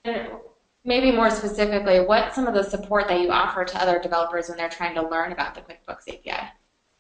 And 0.05 0.29
maybe 0.85 1.11
more 1.11 1.31
specifically, 1.31 2.01
what's 2.01 2.37
some 2.37 2.47
of 2.47 2.55
the 2.55 2.63
support 2.63 3.09
that 3.09 3.21
you 3.21 3.31
offer 3.31 3.65
to 3.65 3.83
other 3.83 3.99
developers 3.99 4.49
when 4.49 4.59
they're 4.59 4.69
trying 4.69 4.95
to 4.95 5.09
learn 5.09 5.33
about 5.33 5.55
the 5.55 5.63
QuickBooks 5.63 6.09
API? 6.09 6.49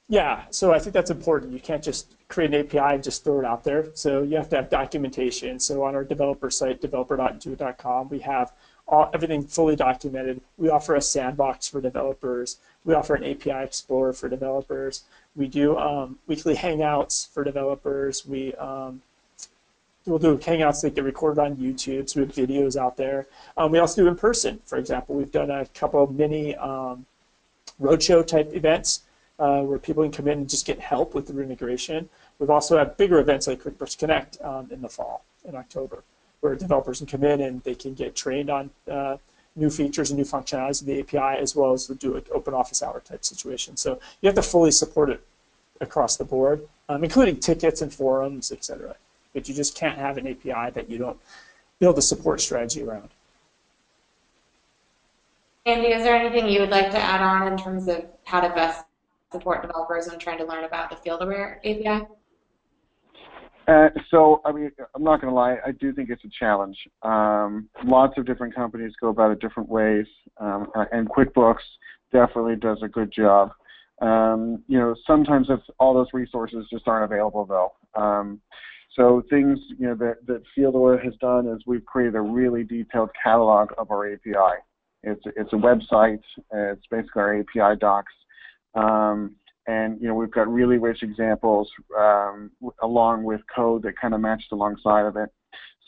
Yeah, 0.08 0.42
so 0.50 0.72
I 0.72 0.78
think 0.78 0.92
that's 0.92 1.10
important. 1.10 1.52
You 1.52 1.60
can't 1.60 1.82
just 1.82 2.14
create 2.28 2.52
an 2.52 2.60
API 2.60 2.94
and 2.94 3.02
just 3.02 3.24
throw 3.24 3.38
it 3.38 3.44
out 3.44 3.64
there. 3.64 3.88
So 3.94 4.22
you 4.22 4.36
have 4.36 4.50
to 4.50 4.56
have 4.56 4.68
documentation. 4.68 5.58
So 5.58 5.82
on 5.82 5.94
our 5.94 6.04
developer 6.04 6.50
site, 6.50 6.80
developer.intuit.com, 6.82 8.10
we 8.10 8.18
have 8.18 8.52
all, 8.86 9.10
everything 9.14 9.44
fully 9.46 9.76
documented. 9.76 10.42
We 10.58 10.68
offer 10.68 10.94
a 10.96 11.00
sandbox 11.00 11.68
for 11.68 11.80
developers. 11.80 12.58
We 12.84 12.92
offer 12.92 13.14
an 13.14 13.24
API 13.24 13.64
Explorer 13.64 14.12
for 14.12 14.28
developers. 14.28 15.04
We 15.36 15.48
do 15.48 15.78
um, 15.78 16.18
weekly 16.26 16.54
hangouts 16.54 17.32
for 17.32 17.42
developers. 17.42 18.26
We 18.26 18.54
um, 18.56 19.00
we'll 20.04 20.18
do 20.18 20.36
hangouts 20.36 20.82
that 20.82 20.94
get 20.94 21.04
recorded 21.04 21.40
on 21.40 21.56
YouTube, 21.56 22.10
so 22.10 22.20
we 22.20 22.26
have 22.26 22.34
videos 22.34 22.76
out 22.76 22.98
there. 22.98 23.26
Um, 23.56 23.72
we 23.72 23.78
also 23.78 24.02
do 24.02 24.08
in 24.08 24.16
person. 24.16 24.60
For 24.66 24.76
example, 24.76 25.14
we've 25.14 25.32
done 25.32 25.50
a 25.50 25.64
couple 25.66 26.06
mini 26.12 26.54
um, 26.56 27.06
roadshow 27.80 28.24
type 28.24 28.54
events 28.54 29.00
uh, 29.38 29.62
where 29.62 29.78
people 29.78 30.02
can 30.02 30.12
come 30.12 30.28
in 30.28 30.38
and 30.38 30.48
just 30.48 30.66
get 30.66 30.78
help 30.78 31.14
with 31.14 31.26
the 31.26 31.40
integration. 31.40 32.08
We've 32.38 32.50
also 32.50 32.78
had 32.78 32.96
bigger 32.96 33.18
events 33.18 33.46
like 33.46 33.62
QuickBooks 33.62 33.98
Connect 33.98 34.40
um, 34.42 34.68
in 34.70 34.80
the 34.80 34.88
fall, 34.88 35.24
in 35.44 35.56
October, 35.56 36.04
where 36.40 36.54
developers 36.54 36.98
can 36.98 37.06
come 37.06 37.24
in 37.24 37.40
and 37.40 37.62
they 37.64 37.74
can 37.74 37.94
get 37.94 38.14
trained 38.14 38.50
on 38.50 38.70
uh, 38.90 39.16
new 39.56 39.70
features 39.70 40.10
and 40.10 40.18
new 40.18 40.24
functionalities 40.24 40.80
of 40.80 40.86
the 40.86 41.00
API, 41.00 41.40
as 41.40 41.54
well 41.54 41.72
as 41.72 41.86
do 41.86 42.16
an 42.16 42.24
open 42.32 42.54
office 42.54 42.82
hour 42.82 43.00
type 43.00 43.24
situation. 43.24 43.76
So 43.76 43.98
you 44.20 44.26
have 44.26 44.34
to 44.36 44.42
fully 44.42 44.70
support 44.70 45.10
it 45.10 45.24
across 45.80 46.16
the 46.16 46.24
board, 46.24 46.66
um, 46.88 47.04
including 47.04 47.38
tickets 47.38 47.82
and 47.82 47.92
forums, 47.92 48.52
etc. 48.52 48.96
But 49.32 49.48
you 49.48 49.54
just 49.54 49.76
can't 49.76 49.98
have 49.98 50.16
an 50.16 50.26
API 50.26 50.70
that 50.72 50.88
you 50.88 50.98
don't 50.98 51.18
build 51.78 51.98
a 51.98 52.02
support 52.02 52.40
strategy 52.40 52.82
around. 52.82 53.10
Andy, 55.66 55.88
is 55.88 56.04
there 56.04 56.14
anything 56.14 56.48
you 56.48 56.60
would 56.60 56.70
like 56.70 56.90
to 56.90 56.98
add 56.98 57.22
on 57.22 57.50
in 57.50 57.58
terms 57.58 57.88
of 57.88 58.04
how 58.24 58.40
to 58.40 58.50
best 58.50 58.84
support 59.34 59.62
developers 59.62 60.06
and 60.06 60.20
trying 60.20 60.38
to 60.38 60.44
learn 60.44 60.64
about 60.64 60.90
the 60.90 60.96
FieldAware 60.96 61.58
API? 61.58 62.06
Uh, 63.66 63.88
so, 64.10 64.40
I 64.44 64.52
mean, 64.52 64.70
I'm 64.94 65.02
not 65.02 65.20
going 65.20 65.30
to 65.30 65.34
lie. 65.34 65.56
I 65.66 65.72
do 65.72 65.92
think 65.92 66.10
it's 66.10 66.24
a 66.24 66.28
challenge. 66.38 66.76
Um, 67.02 67.68
lots 67.84 68.16
of 68.18 68.26
different 68.26 68.54
companies 68.54 68.92
go 69.00 69.08
about 69.08 69.32
it 69.32 69.40
different 69.40 69.68
ways, 69.68 70.06
um, 70.38 70.68
and 70.92 71.08
QuickBooks 71.08 71.64
definitely 72.12 72.56
does 72.56 72.78
a 72.82 72.88
good 72.88 73.10
job. 73.10 73.50
Um, 74.02 74.62
you 74.68 74.78
know, 74.78 74.94
sometimes 75.06 75.48
all 75.78 75.94
those 75.94 76.08
resources 76.12 76.66
just 76.70 76.86
aren't 76.86 77.10
available, 77.10 77.46
though. 77.46 77.72
Um, 78.00 78.40
so 78.96 79.22
things 79.28 79.58
you 79.78 79.88
know 79.88 79.94
that 79.96 80.26
that 80.26 80.42
has 81.02 81.14
done 81.20 81.48
is 81.48 81.62
we've 81.66 81.84
created 81.84 82.14
a 82.14 82.20
really 82.20 82.64
detailed 82.64 83.10
catalog 83.20 83.70
of 83.78 83.90
our 83.90 84.12
API. 84.12 84.60
It's 85.02 85.22
it's 85.36 85.52
a 85.52 85.56
website. 85.56 86.20
It's 86.52 86.86
basically 86.90 87.22
our 87.22 87.40
API 87.40 87.78
docs. 87.80 88.12
Um, 88.74 89.36
and 89.66 90.00
you 90.00 90.08
know 90.08 90.14
we've 90.14 90.30
got 90.30 90.52
really 90.52 90.78
rich 90.78 91.02
examples 91.02 91.70
um, 91.98 92.50
along 92.82 93.24
with 93.24 93.40
code 93.54 93.82
that 93.82 93.98
kind 94.00 94.14
of 94.14 94.20
matched 94.20 94.52
alongside 94.52 95.06
of 95.06 95.16
it. 95.16 95.30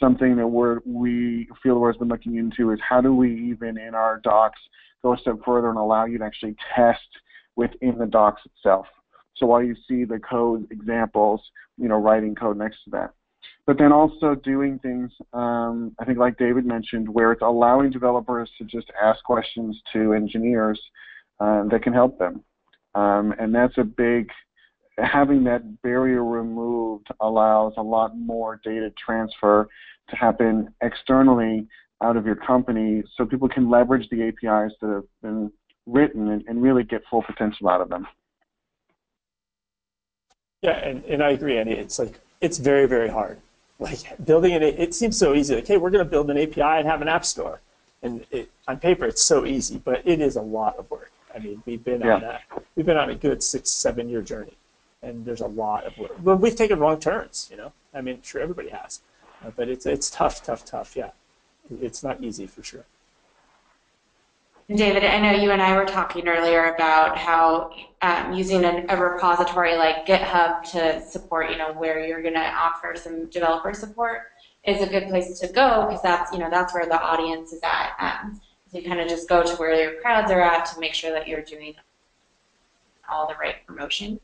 Something 0.00 0.36
that 0.36 0.46
we're, 0.46 0.80
we 0.84 1.48
FieldAware 1.64 1.92
has 1.92 1.96
been 1.96 2.08
looking 2.08 2.36
into 2.36 2.70
is 2.72 2.78
how 2.86 3.00
do 3.00 3.14
we 3.14 3.50
even 3.50 3.78
in 3.78 3.94
our 3.94 4.20
docs 4.22 4.60
go 5.02 5.14
a 5.14 5.18
step 5.18 5.36
further 5.44 5.70
and 5.70 5.78
allow 5.78 6.04
you 6.04 6.18
to 6.18 6.24
actually 6.24 6.54
test 6.74 7.00
within 7.56 7.96
the 7.98 8.06
docs 8.06 8.42
itself. 8.44 8.86
So 9.36 9.46
while 9.46 9.62
you 9.62 9.74
see 9.88 10.04
the 10.04 10.18
code 10.18 10.66
examples, 10.70 11.40
you 11.78 11.88
know, 11.88 11.96
writing 11.96 12.34
code 12.34 12.58
next 12.58 12.84
to 12.84 12.90
that. 12.90 13.12
But 13.66 13.78
then 13.78 13.92
also 13.92 14.34
doing 14.34 14.78
things, 14.78 15.10
um, 15.32 15.94
I 15.98 16.04
think 16.04 16.18
like 16.18 16.38
David 16.38 16.64
mentioned, 16.64 17.08
where 17.08 17.32
it's 17.32 17.42
allowing 17.42 17.90
developers 17.90 18.50
to 18.58 18.64
just 18.64 18.90
ask 19.02 19.22
questions 19.24 19.80
to 19.92 20.12
engineers 20.12 20.80
uh, 21.40 21.64
that 21.64 21.82
can 21.82 21.92
help 21.92 22.18
them. 22.18 22.44
Um, 22.96 23.34
and 23.38 23.54
that's 23.54 23.76
a 23.76 23.84
big, 23.84 24.30
having 24.98 25.44
that 25.44 25.82
barrier 25.82 26.24
removed 26.24 27.08
allows 27.20 27.74
a 27.76 27.82
lot 27.82 28.16
more 28.16 28.58
data 28.64 28.90
transfer 28.96 29.68
to 30.08 30.16
happen 30.16 30.72
externally 30.82 31.68
out 32.02 32.16
of 32.16 32.24
your 32.24 32.36
company 32.36 33.02
so 33.14 33.26
people 33.26 33.48
can 33.48 33.68
leverage 33.68 34.08
the 34.08 34.22
APIs 34.22 34.72
that 34.80 34.88
have 34.88 35.04
been 35.22 35.52
written 35.84 36.30
and, 36.30 36.42
and 36.48 36.62
really 36.62 36.84
get 36.84 37.02
full 37.10 37.22
potential 37.22 37.68
out 37.68 37.82
of 37.82 37.90
them. 37.90 38.06
Yeah, 40.62 40.78
and, 40.78 41.04
and 41.04 41.22
I 41.22 41.30
agree, 41.30 41.58
Andy. 41.58 41.72
It's 41.72 41.98
like, 41.98 42.18
it's 42.40 42.56
very, 42.56 42.86
very 42.86 43.08
hard. 43.08 43.38
Like 43.78 44.24
building 44.24 44.54
an, 44.54 44.62
it 44.62 44.94
seems 44.94 45.18
so 45.18 45.34
easy. 45.34 45.56
Like, 45.56 45.66
hey, 45.66 45.76
we're 45.76 45.90
going 45.90 46.02
to 46.02 46.10
build 46.10 46.30
an 46.30 46.38
API 46.38 46.62
and 46.62 46.86
have 46.86 47.02
an 47.02 47.08
app 47.08 47.26
store. 47.26 47.60
And 48.02 48.24
it, 48.30 48.50
on 48.66 48.78
paper, 48.78 49.04
it's 49.04 49.22
so 49.22 49.44
easy, 49.44 49.76
but 49.84 50.00
it 50.06 50.22
is 50.22 50.36
a 50.36 50.40
lot 50.40 50.78
of 50.78 50.90
work. 50.90 51.12
I 51.36 51.38
mean, 51.38 51.62
we've 51.66 51.84
been 51.84 52.00
yeah. 52.00 52.14
on 52.14 52.24
a 52.24 52.40
we've 52.74 52.86
been 52.86 52.96
on 52.96 53.10
a 53.10 53.14
good 53.14 53.42
six 53.42 53.70
seven 53.70 54.08
year 54.08 54.22
journey, 54.22 54.56
and 55.02 55.24
there's 55.24 55.42
a 55.42 55.46
lot 55.46 55.84
of 55.84 55.96
work. 55.98 56.12
But 56.24 56.36
we've 56.36 56.56
taken 56.56 56.78
wrong 56.78 56.98
turns, 56.98 57.48
you 57.50 57.58
know. 57.58 57.72
I 57.92 58.00
mean, 58.00 58.20
sure 58.22 58.40
everybody 58.40 58.70
has, 58.70 59.02
uh, 59.44 59.50
but 59.54 59.68
it's 59.68 59.84
it's 59.84 60.10
tough, 60.10 60.42
tough, 60.42 60.64
tough. 60.64 60.96
Yeah, 60.96 61.10
it's 61.82 62.02
not 62.02 62.24
easy 62.24 62.46
for 62.46 62.62
sure. 62.62 62.86
David, 64.74 65.04
I 65.04 65.20
know 65.20 65.40
you 65.40 65.52
and 65.52 65.62
I 65.62 65.76
were 65.76 65.84
talking 65.84 66.26
earlier 66.26 66.74
about 66.74 67.16
how 67.16 67.70
um, 68.02 68.32
using 68.32 68.64
a, 68.64 68.84
a, 68.88 68.96
repository 68.96 69.76
like 69.76 70.06
GitHub 70.06 70.64
to 70.72 71.00
support, 71.08 71.52
you 71.52 71.56
know, 71.56 71.72
where 71.74 72.04
you're 72.04 72.20
going 72.20 72.34
to 72.34 72.40
offer 72.40 72.94
some 72.96 73.26
developer 73.26 73.72
support 73.72 74.22
is 74.64 74.82
a 74.82 74.88
good 74.88 75.08
place 75.08 75.38
to 75.38 75.46
go 75.46 75.86
because 75.86 76.02
that's, 76.02 76.32
you 76.32 76.40
know, 76.40 76.50
that's 76.50 76.74
where 76.74 76.84
the 76.84 77.00
audience 77.00 77.52
is 77.52 77.60
at. 77.62 77.92
Um, 78.00 78.40
you 78.76 78.88
kind 78.88 79.00
of 79.00 79.08
just 79.08 79.28
go 79.28 79.42
to 79.42 79.56
where 79.56 79.74
your 79.74 80.00
crowds 80.00 80.30
are 80.30 80.40
at 80.40 80.66
to 80.66 80.80
make 80.80 80.94
sure 80.94 81.10
that 81.12 81.26
you're 81.26 81.42
doing 81.42 81.74
all 83.08 83.26
the 83.26 83.34
right 83.34 83.66
promotion. 83.66 84.20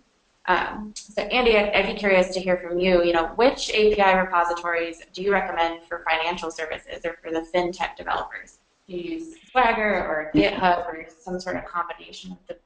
Um, 0.46 0.92
so 0.96 1.22
Andy, 1.22 1.56
I'd, 1.56 1.86
be 1.86 1.94
curious 1.94 2.34
to 2.34 2.40
hear 2.40 2.56
from 2.56 2.78
you. 2.78 3.04
You 3.04 3.12
know, 3.12 3.28
which 3.36 3.70
API 3.70 4.18
repositories 4.18 5.00
do 5.12 5.22
you 5.22 5.32
recommend 5.32 5.84
for 5.84 6.04
financial 6.08 6.50
services 6.50 7.04
or 7.04 7.16
for 7.22 7.30
the 7.30 7.46
fintech 7.54 7.96
developers? 7.96 8.58
Do 8.88 8.96
you 8.96 9.18
use 9.18 9.36
Swagger 9.50 10.04
or 10.04 10.30
GitHub 10.34 10.86
or 10.86 11.06
some 11.20 11.38
sort 11.38 11.56
of 11.56 11.64
combination 11.64 12.32
of 12.32 12.38
the, 12.48 12.56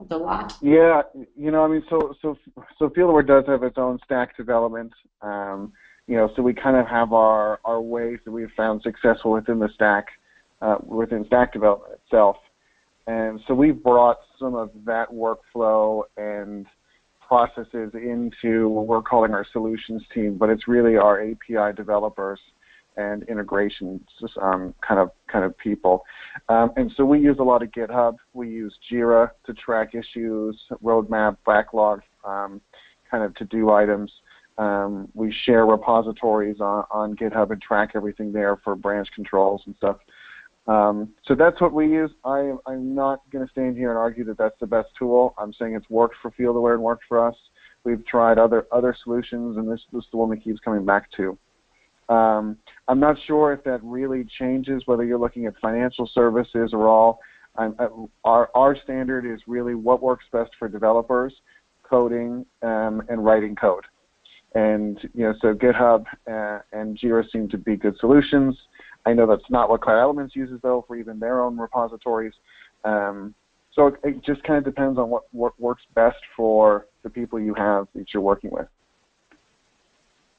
of 0.00 0.08
the 0.10 0.18
lot? 0.18 0.54
Yeah, 0.60 1.02
you 1.34 1.50
know, 1.50 1.64
I 1.64 1.68
mean, 1.68 1.82
so 1.88 2.14
so 2.20 2.36
so 2.78 2.90
FieldAware 2.90 3.26
does 3.26 3.44
have 3.46 3.62
its 3.62 3.78
own 3.78 3.98
stack 4.04 4.36
development. 4.36 4.92
Um, 5.22 5.72
you 6.06 6.16
know, 6.16 6.30
so 6.36 6.42
we 6.42 6.52
kind 6.52 6.76
of 6.76 6.86
have 6.86 7.14
our 7.14 7.58
our 7.64 7.80
ways 7.80 8.18
that 8.26 8.32
we've 8.32 8.52
found 8.54 8.82
successful 8.82 9.32
within 9.32 9.58
the 9.58 9.70
stack 9.74 10.08
uh, 10.62 10.76
within 10.84 11.24
Stack 11.26 11.52
development 11.52 12.00
itself. 12.04 12.36
And 13.06 13.40
so 13.46 13.54
we've 13.54 13.82
brought 13.82 14.18
some 14.38 14.54
of 14.54 14.70
that 14.86 15.08
workflow 15.10 16.02
and 16.16 16.66
processes 17.26 17.90
into 17.94 18.68
what 18.68 18.86
we're 18.86 19.02
calling 19.02 19.32
our 19.32 19.46
solutions 19.52 20.02
team, 20.14 20.36
but 20.38 20.48
it's 20.50 20.68
really 20.68 20.96
our 20.96 21.20
API 21.20 21.74
developers 21.76 22.38
and 22.96 23.24
integration 23.24 24.00
um, 24.40 24.74
kind 24.86 25.00
of 25.00 25.10
kind 25.30 25.44
of 25.44 25.56
people. 25.58 26.04
Um, 26.48 26.70
and 26.76 26.92
so 26.96 27.04
we 27.04 27.18
use 27.18 27.36
a 27.40 27.42
lot 27.42 27.62
of 27.62 27.70
GitHub. 27.70 28.16
We 28.34 28.48
use 28.48 28.74
Jira 28.90 29.30
to 29.46 29.54
track 29.54 29.94
issues, 29.94 30.56
roadmap, 30.82 31.36
backlog, 31.44 32.02
um, 32.24 32.60
kind 33.10 33.24
of 33.24 33.34
to-do 33.34 33.70
items. 33.70 34.12
Um, 34.56 35.08
we 35.14 35.34
share 35.44 35.66
repositories 35.66 36.60
on, 36.60 36.84
on 36.92 37.16
GitHub 37.16 37.50
and 37.50 37.60
track 37.60 37.90
everything 37.96 38.32
there 38.32 38.58
for 38.62 38.76
branch 38.76 39.08
controls 39.14 39.62
and 39.66 39.74
stuff. 39.76 39.96
Um, 40.66 41.10
so 41.26 41.34
that's 41.34 41.60
what 41.60 41.72
we 41.72 41.86
use. 41.86 42.10
I, 42.24 42.52
I'm 42.66 42.94
not 42.94 43.20
going 43.30 43.44
to 43.44 43.50
stand 43.50 43.76
here 43.76 43.90
and 43.90 43.98
argue 43.98 44.24
that 44.24 44.38
that's 44.38 44.58
the 44.60 44.66
best 44.66 44.88
tool. 44.98 45.34
I'm 45.36 45.52
saying 45.52 45.74
it's 45.74 45.90
worked 45.90 46.16
for 46.22 46.30
FieldAware 46.30 46.74
and 46.74 46.82
worked 46.82 47.04
for 47.08 47.26
us. 47.26 47.36
We've 47.84 48.04
tried 48.06 48.38
other 48.38 48.66
other 48.72 48.96
solutions, 49.04 49.58
and 49.58 49.70
this, 49.70 49.80
this 49.92 50.04
is 50.04 50.08
the 50.10 50.16
one 50.16 50.30
that 50.30 50.42
keeps 50.42 50.58
coming 50.60 50.86
back 50.86 51.10
to. 51.18 51.38
Um, 52.08 52.56
I'm 52.88 53.00
not 53.00 53.16
sure 53.26 53.52
if 53.52 53.62
that 53.64 53.80
really 53.82 54.26
changes 54.38 54.82
whether 54.86 55.04
you're 55.04 55.18
looking 55.18 55.46
at 55.46 55.54
financial 55.60 56.08
services 56.14 56.70
or 56.72 56.88
all. 56.88 57.20
I'm, 57.56 57.74
uh, 57.78 57.88
our, 58.24 58.50
our 58.54 58.76
standard 58.84 59.26
is 59.26 59.40
really 59.46 59.74
what 59.74 60.02
works 60.02 60.24
best 60.32 60.50
for 60.58 60.68
developers, 60.68 61.32
coding, 61.82 62.44
um, 62.62 63.02
and 63.08 63.24
writing 63.24 63.54
code. 63.54 63.84
And 64.54 64.98
you 65.14 65.24
know, 65.24 65.34
so 65.40 65.54
GitHub 65.54 66.04
uh, 66.30 66.60
and 66.72 66.98
Jira 66.98 67.24
seem 67.30 67.48
to 67.50 67.58
be 67.58 67.76
good 67.76 67.96
solutions. 67.98 68.56
I 69.06 69.12
know 69.12 69.26
that's 69.26 69.48
not 69.50 69.68
what 69.68 69.82
Cloud 69.82 70.00
Elements 70.00 70.34
uses 70.34 70.60
though 70.62 70.84
for 70.86 70.96
even 70.96 71.18
their 71.18 71.42
own 71.42 71.58
repositories. 71.58 72.34
Um, 72.84 73.34
so 73.72 73.88
it, 73.88 73.94
it 74.04 74.24
just 74.24 74.42
kind 74.44 74.58
of 74.58 74.64
depends 74.64 74.98
on 74.98 75.10
what, 75.10 75.24
what 75.32 75.58
works 75.60 75.82
best 75.94 76.18
for 76.36 76.86
the 77.02 77.10
people 77.10 77.40
you 77.40 77.54
have 77.54 77.88
that 77.94 78.12
you're 78.14 78.22
working 78.22 78.50
with. 78.50 78.68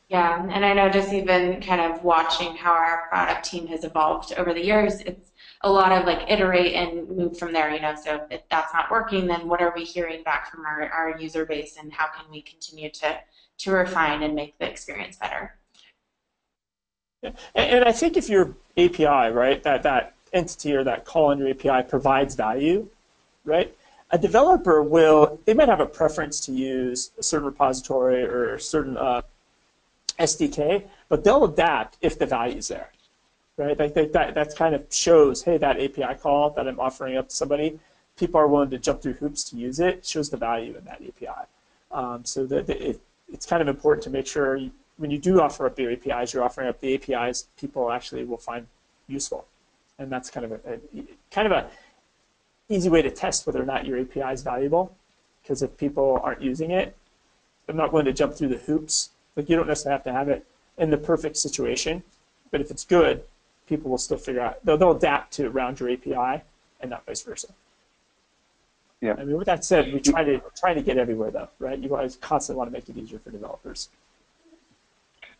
Yeah, 0.08 0.48
and 0.52 0.64
I 0.64 0.74
know 0.74 0.88
just 0.88 1.12
even 1.14 1.62
kind 1.62 1.82
of 1.82 2.04
watching 2.04 2.56
how 2.56 2.72
our 2.72 3.08
product 3.10 3.44
team 3.44 3.66
has 3.68 3.84
evolved 3.84 4.34
over 4.38 4.54
the 4.54 4.64
years, 4.64 5.02
it's 5.02 5.32
a 5.62 5.72
lot 5.72 5.92
of 5.92 6.06
like 6.06 6.30
iterate 6.30 6.76
and 6.76 7.10
move 7.10 7.40
from 7.40 7.52
there, 7.52 7.74
you 7.74 7.82
know. 7.82 7.96
So 7.96 8.26
if 8.30 8.42
that's 8.50 8.72
not 8.72 8.92
working, 8.92 9.26
then 9.26 9.48
what 9.48 9.62
are 9.62 9.74
we 9.76 9.84
hearing 9.84 10.22
back 10.22 10.52
from 10.52 10.64
our, 10.64 10.90
our 10.90 11.18
user 11.20 11.44
base 11.44 11.78
and 11.78 11.92
how 11.92 12.08
can 12.08 12.30
we 12.30 12.44
continue 12.44 12.92
to, 12.92 13.20
to 13.58 13.72
refine 13.72 14.22
and 14.22 14.36
make 14.36 14.58
the 14.60 14.70
experience 14.70 15.18
better? 15.18 15.58
And, 17.24 17.84
I 17.84 17.92
think 17.92 18.18
if 18.18 18.30
your 18.30 18.56
API, 18.78 19.32
right, 19.32 19.62
that, 19.64 19.84
that 19.84 20.14
entity 20.34 20.76
or 20.76 20.84
that 20.84 21.06
call 21.06 21.28
on 21.28 21.40
your 21.40 21.50
API 21.50 21.88
provides 21.88 22.36
value, 22.36 22.88
right, 23.46 23.76
a 24.12 24.18
developer 24.18 24.82
will, 24.84 25.40
they 25.46 25.54
might 25.54 25.70
have 25.70 25.80
a 25.80 25.86
preference 25.86 26.40
to 26.42 26.52
use 26.52 27.12
a 27.18 27.24
certain 27.24 27.46
repository 27.46 28.24
or 28.24 28.56
a 28.56 28.60
certain 28.60 28.98
uh, 28.98 29.22
SDK, 30.20 30.84
but 31.10 31.24
they'll 31.24 31.46
adapt 31.46 31.98
if 32.02 32.18
the 32.20 32.26
value 32.26 32.58
is 32.58 32.68
there, 32.68 32.92
right? 33.58 33.78
Like 33.78 33.94
that, 33.96 34.14
that, 34.14 34.36
that 34.36 34.56
kind 34.56 34.76
of 34.76 34.86
shows, 34.92 35.44
hey, 35.44 35.58
that 35.58 35.82
API 35.82 36.20
call 36.20 36.52
that 36.52 36.68
I'm 36.68 36.80
offering 36.80 37.18
up 37.18 37.30
to 37.30 37.36
somebody, 37.36 37.80
people 38.16 38.40
are 38.40 38.48
willing 38.48 38.70
to 38.70 38.78
jump 38.78 39.02
through 39.02 39.14
hoops 39.14 39.44
to 39.46 39.58
use 39.58 39.80
it, 39.80 40.06
shows 40.06 40.30
the 40.30 40.38
value 40.38 40.76
in 40.78 40.86
that 40.86 41.02
API. 41.02 41.48
Um, 41.92 42.26
so 42.26 42.46
that 42.46 42.70
it, 42.70 43.02
it's 43.32 43.46
kind 43.46 43.62
of 43.62 43.68
important 43.68 44.04
to 44.04 44.10
make 44.10 44.28
sure 44.28 44.56
you, 44.56 44.72
when 44.98 45.12
you 45.12 45.18
do 45.18 45.42
offer 45.42 45.66
up 45.66 45.78
your 45.78 45.92
APIs, 45.92 46.34
you're 46.34 46.44
offering 46.44 46.68
up 46.68 46.80
the 46.80 46.96
APIs 46.96 47.48
people 47.58 47.92
actually 47.92 48.24
will 48.24 48.38
find 48.38 48.68
useful, 49.08 49.46
and 50.00 50.12
that's 50.12 50.30
kind 50.30 50.46
of 50.46 50.52
a, 50.54 50.74
a 50.74 51.04
kind 51.32 51.46
of 51.46 51.52
a 51.52 51.70
easy 52.70 52.90
way 52.90 53.02
to 53.02 53.12
test 53.12 53.46
whether 53.46 53.62
or 53.62 53.66
not 53.66 53.86
your 53.86 54.00
API 54.00 54.34
is 54.34 54.42
valuable. 54.42 54.96
Because 55.42 55.62
if 55.62 55.78
people 55.78 56.20
aren't 56.24 56.42
using 56.42 56.72
it, 56.72 56.96
they're 57.66 57.76
not 57.76 57.94
willing 57.94 58.06
to 58.06 58.14
jump 58.14 58.34
through 58.34 58.48
the 58.48 58.58
hoops. 58.58 59.12
Like 59.36 59.50
you 59.50 59.56
don't 59.56 59.68
necessarily 59.68 59.98
have 59.98 60.04
to 60.06 60.14
have 60.14 60.30
it 60.30 60.46
in 60.78 60.90
the 60.90 60.98
perfect 60.98 61.38
situation, 61.38 62.02
but 62.52 62.62
if 62.62 62.72
it's 62.72 62.84
good, 62.84 63.24
people 63.68 63.92
will 63.92 63.98
still 63.98 64.18
figure 64.18 64.42
out 64.42 64.64
they'll, 64.66 64.78
they'll 64.78 64.96
adapt 64.96 65.34
to 65.34 65.48
around 65.48 65.80
your 65.80 65.92
API, 65.92 66.44
and 66.80 66.90
not 66.90 67.06
vice 67.06 67.22
versa. 67.22 67.48
Yeah. 69.02 69.16
I 69.20 69.26
mean, 69.26 69.38
with 69.38 69.46
that 69.46 69.64
said, 69.64 69.94
we 69.94 70.00
try 70.00 70.24
to 70.24 70.42
try 70.58 70.74
to 70.74 70.82
get 70.82 70.98
everywhere 70.98 71.32
though, 71.32 71.50
right? 71.60 71.78
You 71.78 71.94
always 71.96 72.16
constantly 72.16 72.58
want 72.58 72.70
to 72.70 72.74
make 72.74 72.90
it 72.90 72.98
easier 72.98 73.20
for 73.20 73.30
developers. 73.30 73.90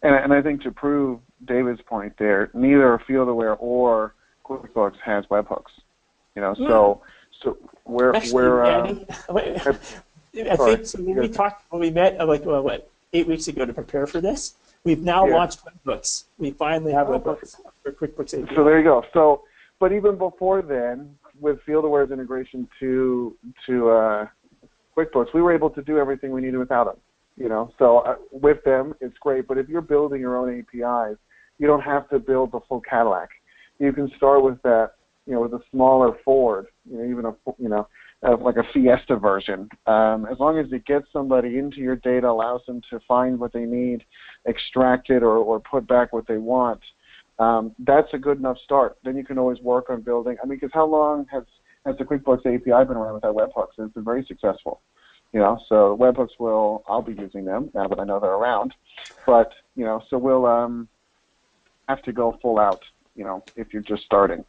And, 0.06 0.16
and 0.16 0.34
I 0.34 0.42
think 0.42 0.62
to 0.62 0.72
prove 0.72 1.20
David's 1.46 1.82
point 1.82 2.14
there, 2.20 2.52
neither 2.54 3.02
FieldAware 3.10 3.58
or 3.60 4.14
QuickBooks 4.46 4.98
has 5.04 5.26
webhooks. 5.26 5.72
You 6.36 6.42
know, 6.44 6.54
so 6.56 7.02
so 7.42 7.58
we're 7.86 8.14
Actually, 8.14 8.34
we're 8.34 8.64
uh, 8.64 8.94
I 9.30 10.56
sorry, 10.56 10.76
think 10.76 10.86
so 10.86 11.02
when 11.02 11.16
we 11.18 11.28
talked 11.30 11.64
when 11.72 11.82
we 11.82 11.90
met 11.90 12.20
uh, 12.20 12.26
like 12.28 12.46
well, 12.46 12.62
what 12.62 12.90
eight 13.14 13.26
weeks 13.28 13.48
ago 13.48 13.66
to 13.66 13.74
prepare 13.74 14.06
for 14.06 14.22
this. 14.22 14.56
We've 14.84 15.02
now 15.02 15.26
Yeah. 15.26 15.36
launched 15.38 15.62
webhooks. 15.66 16.26
We 16.38 16.52
finally 16.52 16.92
have 16.94 17.10
Oh, 17.10 17.20
webhooks 17.20 17.56
for 17.82 17.92
QuickBooks 17.94 18.44
API. 18.44 18.54
so 18.56 18.64
there 18.64 18.78
you 18.78 18.84
go. 18.84 19.04
So, 19.14 19.44
but 19.80 19.92
even 19.92 20.18
before 20.18 20.62
then, 20.62 21.16
with 21.40 21.60
FieldAware's 21.68 22.12
integration 22.12 22.68
to 22.80 23.36
to 23.66 23.90
uh, 23.90 24.28
QuickBooks, 24.96 25.34
we 25.34 25.42
were 25.42 25.54
able 25.54 25.70
to 25.72 25.82
do 25.82 25.98
everything 25.98 26.32
we 26.32 26.42
needed 26.42 26.58
without 26.58 26.84
them. 26.86 26.98
You 27.38 27.50
know, 27.50 27.74
so 27.78 28.00
uh, 28.00 28.16
with 28.32 28.64
them, 28.64 28.94
it's 29.02 29.18
great. 29.20 29.48
But 29.48 29.58
if 29.58 29.68
you're 29.68 29.82
building 29.82 30.22
your 30.22 30.38
own 30.38 30.60
APIs, 30.60 31.18
you 31.58 31.68
don't 31.68 31.82
have 31.82 32.10
to 32.10 32.20
build 32.20 32.54
the 32.54 32.62
full 32.68 32.82
Cadillac. 32.82 33.30
You 33.78 33.92
can 33.92 34.10
start 34.16 34.42
with 34.42 34.62
that, 34.62 34.92
you 35.26 35.34
know, 35.34 35.42
with 35.42 35.54
a 35.54 35.60
smaller 35.70 36.18
Ford, 36.24 36.68
you 36.90 36.98
know, 36.98 37.04
even 37.04 37.26
a 37.26 37.36
you 37.62 37.68
know, 37.68 37.88
like 38.42 38.56
a 38.56 38.64
Fiesta 38.74 39.18
version. 39.18 39.70
Um, 39.86 40.26
as 40.32 40.40
long 40.40 40.58
as 40.60 40.72
it 40.72 40.86
gets 40.86 41.08
somebody 41.12 41.58
into 41.58 41.78
your 41.78 41.98
data, 41.98 42.30
allows 42.30 42.62
them 42.68 42.82
to 42.90 43.00
find 43.08 43.40
what 43.40 43.54
they 43.54 43.66
need, 43.66 44.04
extract 44.46 45.10
it, 45.10 45.22
or, 45.22 45.38
or 45.38 45.60
put 45.60 45.88
back 45.88 46.14
what 46.14 46.28
they 46.28 46.38
want, 46.38 46.80
um, 47.40 47.76
that's 47.80 48.08
a 48.14 48.18
good 48.18 48.40
enough 48.40 48.58
start. 48.64 48.98
Then 49.04 49.18
you 49.18 49.26
can 49.26 49.38
always 49.38 49.60
work 49.60 49.90
on 49.90 50.02
building. 50.02 50.38
I 50.42 50.46
mean, 50.46 50.58
because 50.58 50.72
how 50.74 50.86
long 50.86 51.26
has 51.32 51.44
has 51.86 51.96
the 51.98 52.04
QuickBooks 52.04 52.40
API 52.40 52.88
been 52.88 52.98
around 52.98 53.16
with 53.16 53.24
without 53.24 53.36
webhooks? 53.36 53.78
It's 53.78 53.94
been 53.94 54.04
very 54.04 54.26
successful. 54.28 54.82
You 55.36 55.42
know, 55.42 55.60
so 55.68 55.98
webhooks 56.00 56.40
will 56.40 56.82
I'll 56.88 57.02
be 57.02 57.12
using 57.12 57.44
them 57.44 57.70
now 57.74 57.90
that 57.90 58.00
I 58.00 58.06
know 58.06 58.22
they're 58.22 58.36
around. 58.36 58.74
But 59.28 59.52
you 59.76 59.84
know, 59.84 60.02
so 60.10 60.18
we'll 60.18 60.46
um, 60.46 60.88
have 61.90 62.02
to 62.04 62.14
go 62.14 62.40
full 62.42 62.58
out. 62.58 62.82
You 63.18 63.26
know, 63.26 63.44
if 63.58 63.74
you're 63.74 63.82
just 63.82 64.04
starting. 64.06 64.46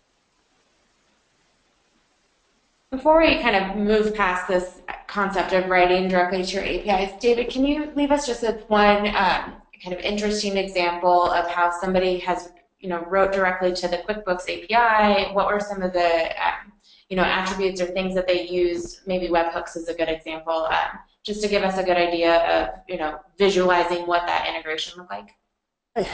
Before 2.93 3.19
we 3.21 3.41
kind 3.41 3.57
of 3.57 3.77
move 3.77 4.15
past 4.15 4.47
this 4.47 4.81
concept 5.09 5.53
of 5.53 5.69
writing 5.69 6.07
directly 6.07 6.45
to 6.45 6.55
your 6.55 6.65
APIs, 6.65 7.21
David, 7.21 7.51
can 7.51 7.67
you 7.67 7.91
leave 7.97 8.13
us 8.13 8.25
just 8.25 8.43
with 8.43 8.63
one 8.71 9.09
um, 9.09 9.55
kind 9.83 9.93
of 9.93 9.99
interesting 9.99 10.57
example 10.57 11.25
of 11.33 11.51
how 11.51 11.73
somebody 11.81 12.19
has, 12.21 12.53
you 12.79 12.89
know, 12.89 13.05
wrote 13.07 13.33
directly 13.33 13.73
to 13.73 13.89
the 13.89 13.99
QuickBooks 14.09 14.43
API? 14.43 15.35
What 15.35 15.49
were 15.49 15.59
some 15.59 15.83
of 15.83 15.93
the, 15.93 16.27
um, 16.41 16.73
you 17.09 17.17
know, 17.17 17.23
attributes 17.23 17.81
or 17.81 17.87
things 17.87 18.15
that 18.15 18.27
they 18.27 18.47
used? 18.47 19.01
Maybe 19.07 19.29
webhooks 19.29 19.77
is 19.77 19.89
a 19.89 19.95
good 19.95 20.09
example, 20.09 20.67
um, 20.71 20.99
just 21.23 21.43
to 21.43 21.49
give 21.49 21.63
us 21.63 21.79
a 21.79 21.83
good 21.83 21.97
idea 21.97 22.37
of, 22.47 22.81
you 22.89 22.99
know, 22.99 23.21
visualizing 23.39 24.07
what 24.07 24.27
that 24.27 24.47
integration 24.49 24.99
looked 24.99 25.11
like. 25.11 25.35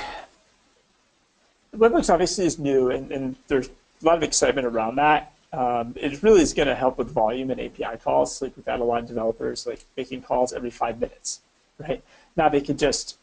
WebHooks 1.77 2.13
obviously 2.13 2.45
is 2.45 2.59
new, 2.59 2.91
and, 2.91 3.11
and 3.11 3.37
there's 3.49 3.69
a 3.69 4.05
lot 4.05 4.17
of 4.17 4.23
excitement 4.23 4.67
around 4.67 4.97
that. 4.97 5.33
Um, 5.53 5.95
it 5.97 6.23
really 6.23 6.43
is 6.43 6.55
going 6.55 6.69
to 6.69 6.75
help 6.75 6.99
with 6.99 7.11
volume 7.11 7.51
and 7.51 7.61
API 7.61 7.99
calls. 8.03 8.41
Like 8.41 8.57
we've 8.57 8.67
had 8.67 8.81
a 8.81 8.85
lot 8.85 9.01
of 9.01 9.09
developers 9.09 9.67
like 9.67 9.85
making 9.97 10.23
calls 10.23 10.53
every 10.53 10.71
five 10.71 11.01
minutes, 11.01 11.41
right? 11.79 12.03
Now 12.37 12.49
they 12.49 12.61
can 12.61 12.77
just 12.77 13.19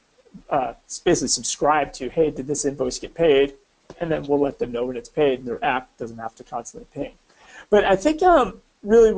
uh, 0.49 0.73
basically 1.03 1.27
subscribe 1.27 1.91
to, 1.93 2.09
hey, 2.09 2.29
did 2.29 2.47
this 2.47 2.65
invoice 2.65 2.99
get 2.99 3.13
paid? 3.13 3.55
And 3.99 4.11
then 4.11 4.23
we'll 4.23 4.39
let 4.39 4.59
them 4.59 4.71
know 4.71 4.85
when 4.85 4.95
it's 4.95 5.09
paid, 5.09 5.39
and 5.39 5.47
their 5.47 5.63
app 5.63 5.95
doesn't 5.97 6.17
have 6.17 6.35
to 6.35 6.43
constantly 6.43 6.87
ping. 6.93 7.13
But 7.69 7.85
I 7.85 7.95
think 7.95 8.23
um, 8.23 8.61
really 8.83 9.11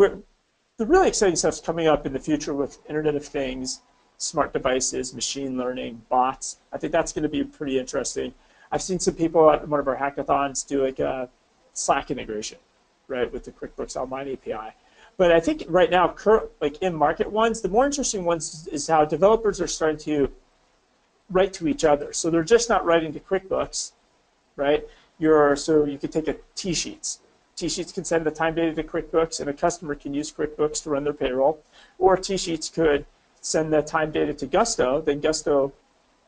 the 0.77 0.85
really 0.85 1.07
exciting 1.07 1.35
stuff's 1.35 1.61
coming 1.61 1.87
up 1.87 2.05
in 2.05 2.13
the 2.13 2.19
future 2.19 2.53
with 2.53 2.79
Internet 2.89 3.15
of 3.15 3.25
Things, 3.25 3.81
smart 4.17 4.53
devices, 4.53 5.13
machine 5.13 5.57
learning, 5.57 6.01
bots. 6.09 6.57
I 6.73 6.77
think 6.77 6.91
that's 6.91 7.13
going 7.13 7.23
to 7.23 7.29
be 7.29 7.43
pretty 7.43 7.79
interesting. 7.79 8.33
I've 8.71 8.81
seen 8.81 8.99
some 8.99 9.15
people 9.15 9.49
at 9.51 9.67
one 9.67 9.79
of 9.79 9.87
our 9.87 9.97
hackathons 9.97 10.65
do 10.65 10.83
like 10.83 10.99
a 10.99 11.29
Slack 11.73 12.11
integration, 12.11 12.57
right, 13.07 13.31
with 13.31 13.45
the 13.45 13.51
QuickBooks 13.51 13.95
Online 13.95 14.33
API. 14.33 14.75
But 15.17 15.31
I 15.31 15.39
think 15.39 15.63
right 15.67 15.89
now, 15.89 16.15
like 16.61 16.81
in 16.81 16.95
market 16.95 17.31
ones, 17.31 17.61
the 17.61 17.69
more 17.69 17.85
interesting 17.85 18.25
ones 18.25 18.67
is 18.71 18.87
how 18.87 19.05
developers 19.05 19.61
are 19.61 19.67
starting 19.67 19.99
to 19.99 20.31
write 21.29 21.53
to 21.53 21.67
each 21.67 21.85
other. 21.85 22.11
So 22.13 22.29
they're 22.29 22.43
just 22.43 22.69
not 22.69 22.85
writing 22.85 23.13
to 23.13 23.19
QuickBooks, 23.19 23.91
right? 24.55 24.85
You're 25.19 25.55
so 25.55 25.85
you 25.85 25.97
could 25.97 26.11
take 26.11 26.27
a 26.27 26.35
TSheets. 26.55 27.19
TSheets 27.62 27.93
can 27.93 28.04
send 28.04 28.26
the 28.26 28.32
time 28.32 28.56
data 28.56 28.74
to 28.74 28.84
QuickBooks, 28.84 29.39
and 29.39 29.47
a 29.47 29.54
customer 29.54 29.93
can 29.93 30.15
use 30.15 30.32
QuickBooks 30.32 30.82
to 30.84 30.89
run 30.89 31.04
their 31.04 31.13
payroll. 31.13 31.60
Or 32.00 32.17
TSheets 32.17 32.74
could 32.74 33.06
send 33.41 33.71
the 33.71 33.84
time 33.84 34.12
data 34.12 34.34
to 34.34 34.47
Gusto. 34.47 35.02
Then 35.02 35.19
Gusto, 35.19 35.71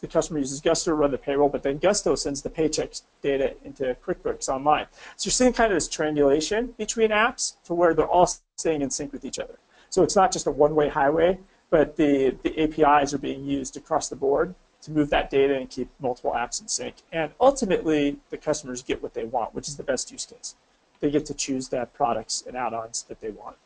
the 0.02 0.08
customer 0.08 0.38
uses 0.38 0.62
Gusto 0.62 0.92
to 0.92 0.96
run 0.96 1.10
the 1.10 1.18
payroll, 1.18 1.50
but 1.50 1.64
then 1.64 1.80
Gusto 1.80 2.14
sends 2.14 2.44
the 2.44 2.52
paychecks 2.52 3.02
data 3.24 3.56
into 3.64 3.98
QuickBooks 4.06 4.48
Online. 4.48 4.86
So 5.16 5.28
you're 5.28 5.32
seeing 5.32 5.54
kind 5.54 5.72
of 5.72 5.76
this 5.78 5.88
triangulation 5.88 6.76
between 6.78 7.10
apps 7.10 7.56
to 7.66 7.74
where 7.74 7.96
they're 7.96 8.06
all 8.08 8.30
staying 8.56 8.84
in 8.84 8.92
sync 8.92 9.12
with 9.12 9.26
each 9.26 9.40
other. 9.40 9.58
So 9.90 10.04
it's 10.04 10.16
not 10.16 10.32
just 10.32 10.46
a 10.46 10.52
one-way 10.52 10.90
highway, 10.90 11.40
but 11.72 11.96
the, 11.96 12.38
the 12.44 12.60
APIs 12.62 13.12
are 13.16 13.18
being 13.18 13.44
used 13.44 13.76
across 13.76 14.08
the 14.08 14.16
board 14.16 14.54
to 14.84 14.92
move 14.92 15.10
that 15.10 15.32
data 15.32 15.56
and 15.56 15.68
keep 15.68 15.90
multiple 16.00 16.34
apps 16.36 16.62
in 16.62 16.68
sync. 16.68 16.96
And 17.12 17.32
ultimately, 17.40 18.18
the 18.30 18.38
customers 18.38 18.84
get 18.84 19.02
what 19.02 19.16
they 19.16 19.24
want, 19.24 19.56
which 19.56 19.68
is 19.68 19.78
the 19.78 19.84
best 19.84 20.12
use 20.12 20.26
case. 20.26 20.56
They 21.04 21.12
get 21.12 21.26
to 21.26 21.34
choose 21.34 21.68
the 21.68 21.86
products 21.94 22.46
and 22.48 22.56
add-ons 22.56 23.04
that 23.10 23.20
they 23.20 23.32
want. 23.32 23.58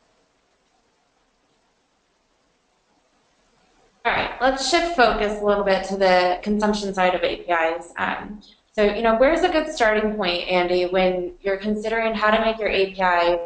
All 4.04 4.12
right, 4.12 4.32
let's 4.42 4.68
shift 4.68 4.96
focus 4.96 5.40
a 5.40 5.46
little 5.46 5.64
bit 5.64 5.84
to 5.90 5.98
the 5.98 6.40
consumption 6.42 6.92
side 6.96 7.14
of 7.14 7.22
APIs. 7.22 7.94
Um, 8.00 8.42
so, 8.72 8.82
you 8.82 9.04
know, 9.04 9.18
where's 9.18 9.42
a 9.42 9.50
good 9.50 9.72
starting 9.72 10.16
point, 10.16 10.48
Andy, 10.48 10.88
when 10.88 11.34
you're 11.42 11.58
considering 11.58 12.16
how 12.16 12.32
to 12.32 12.42
make 12.44 12.58
your 12.58 12.72
API 12.72 13.40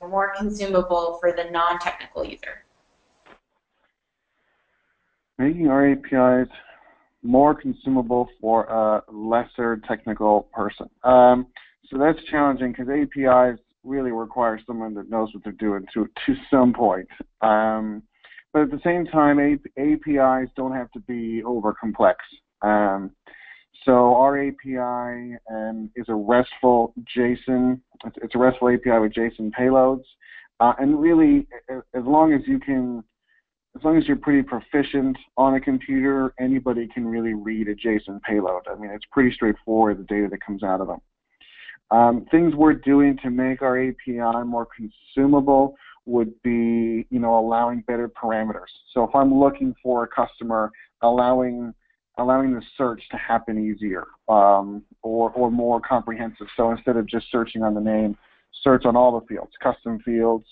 more 0.00 0.34
consumable 0.36 1.18
for 1.20 1.30
the 1.30 1.44
non-technical 1.52 2.24
user? 2.24 2.64
Making 5.38 5.68
our 5.68 5.92
APIs 5.92 6.48
more 7.22 7.54
consumable 7.54 8.28
for 8.40 8.64
a 8.64 9.04
lesser 9.12 9.80
technical 9.86 10.48
person. 10.52 10.90
Um, 11.04 11.46
so 11.90 11.98
that's 11.98 12.22
challenging 12.30 12.72
because 12.72 12.88
APIs 12.88 13.58
really 13.84 14.10
require 14.10 14.60
someone 14.66 14.94
that 14.94 15.08
knows 15.08 15.28
what 15.32 15.44
they're 15.44 15.52
doing 15.52 15.84
to 15.94 16.08
to 16.26 16.34
some 16.50 16.72
point. 16.72 17.08
Um, 17.40 18.02
but 18.52 18.62
at 18.62 18.70
the 18.70 18.80
same 18.82 19.06
time, 19.06 19.38
APIs 19.38 20.50
don't 20.56 20.72
have 20.72 20.90
to 20.92 21.00
be 21.00 21.42
over 21.44 21.74
complex. 21.74 22.18
Um, 22.62 23.10
so 23.84 24.16
our 24.16 24.38
API 24.38 25.36
um, 25.50 25.90
is 25.94 26.06
a 26.08 26.14
RESTful 26.14 26.94
JSON. 27.16 27.80
It's, 28.04 28.16
it's 28.22 28.34
a 28.34 28.38
RESTful 28.38 28.70
API 28.70 28.98
with 28.98 29.12
JSON 29.12 29.52
payloads, 29.52 30.04
uh, 30.60 30.72
and 30.78 31.00
really, 31.00 31.46
as 31.70 32.04
long 32.04 32.32
as 32.32 32.40
you 32.46 32.58
can 32.58 33.04
as 33.76 33.84
long 33.84 33.98
as 33.98 34.06
you're 34.06 34.16
pretty 34.16 34.42
proficient 34.42 35.18
on 35.36 35.54
a 35.54 35.60
computer, 35.60 36.32
anybody 36.40 36.88
can 36.88 37.06
really 37.06 37.34
read 37.34 37.68
a 37.68 37.74
JSON 37.74 38.22
payload. 38.22 38.62
I 38.70 38.74
mean, 38.74 38.90
it's 38.90 39.04
pretty 39.12 39.32
straightforward, 39.34 39.98
the 39.98 40.04
data 40.04 40.28
that 40.30 40.40
comes 40.40 40.62
out 40.62 40.80
of 40.80 40.86
them. 40.86 41.00
Um, 41.90 42.26
things 42.30 42.54
we're 42.54 42.74
doing 42.74 43.18
to 43.22 43.30
make 43.30 43.62
our 43.62 43.78
API 43.80 44.44
more 44.44 44.66
consumable 44.76 45.76
would 46.04 46.32
be, 46.42 47.06
you 47.10 47.18
know, 47.18 47.38
allowing 47.38 47.82
better 47.86 48.08
parameters. 48.08 48.70
So 48.92 49.04
if 49.04 49.14
I'm 49.14 49.34
looking 49.34 49.74
for 49.82 50.04
a 50.04 50.08
customer, 50.08 50.70
allowing 51.02 51.74
allowing 52.18 52.54
the 52.54 52.62
search 52.76 53.02
to 53.10 53.16
happen 53.16 53.58
easier 53.58 54.06
um, 54.28 54.82
or, 55.02 55.30
or 55.32 55.50
more 55.50 55.80
comprehensive. 55.80 56.46
So 56.56 56.70
instead 56.70 56.96
of 56.96 57.06
just 57.06 57.26
searching 57.30 57.62
on 57.62 57.74
the 57.74 57.80
name, 57.80 58.16
search 58.62 58.84
on 58.86 58.96
all 58.96 59.20
the 59.20 59.26
fields, 59.26 59.52
custom 59.62 59.98
fields, 60.04 60.46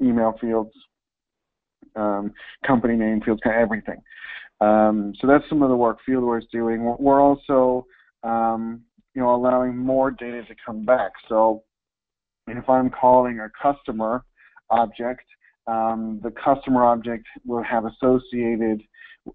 email 0.00 0.34
fields, 0.40 0.72
um, 1.96 2.32
company 2.66 2.96
name 2.96 3.20
fields, 3.20 3.40
kind 3.44 3.56
of 3.56 3.62
everything. 3.62 4.00
Um, 4.60 5.14
so 5.20 5.26
that's 5.26 5.44
some 5.48 5.62
of 5.62 5.68
the 5.68 5.76
work 5.76 5.98
FieldAware 6.08 6.40
is 6.40 6.48
doing. 6.52 6.84
We're, 6.84 6.96
we're 6.96 7.20
also, 7.20 7.86
um, 8.22 8.82
you 9.14 9.22
know, 9.22 9.34
allowing 9.34 9.76
more 9.76 10.10
data 10.10 10.42
to 10.44 10.54
come 10.64 10.84
back. 10.84 11.12
So 11.28 11.62
if 12.46 12.68
I'm 12.68 12.90
calling 12.90 13.40
a 13.40 13.50
customer 13.60 14.24
object, 14.70 15.24
um, 15.66 16.20
the 16.22 16.30
customer 16.30 16.84
object 16.84 17.26
will 17.44 17.62
have 17.62 17.84
associated, 17.84 18.82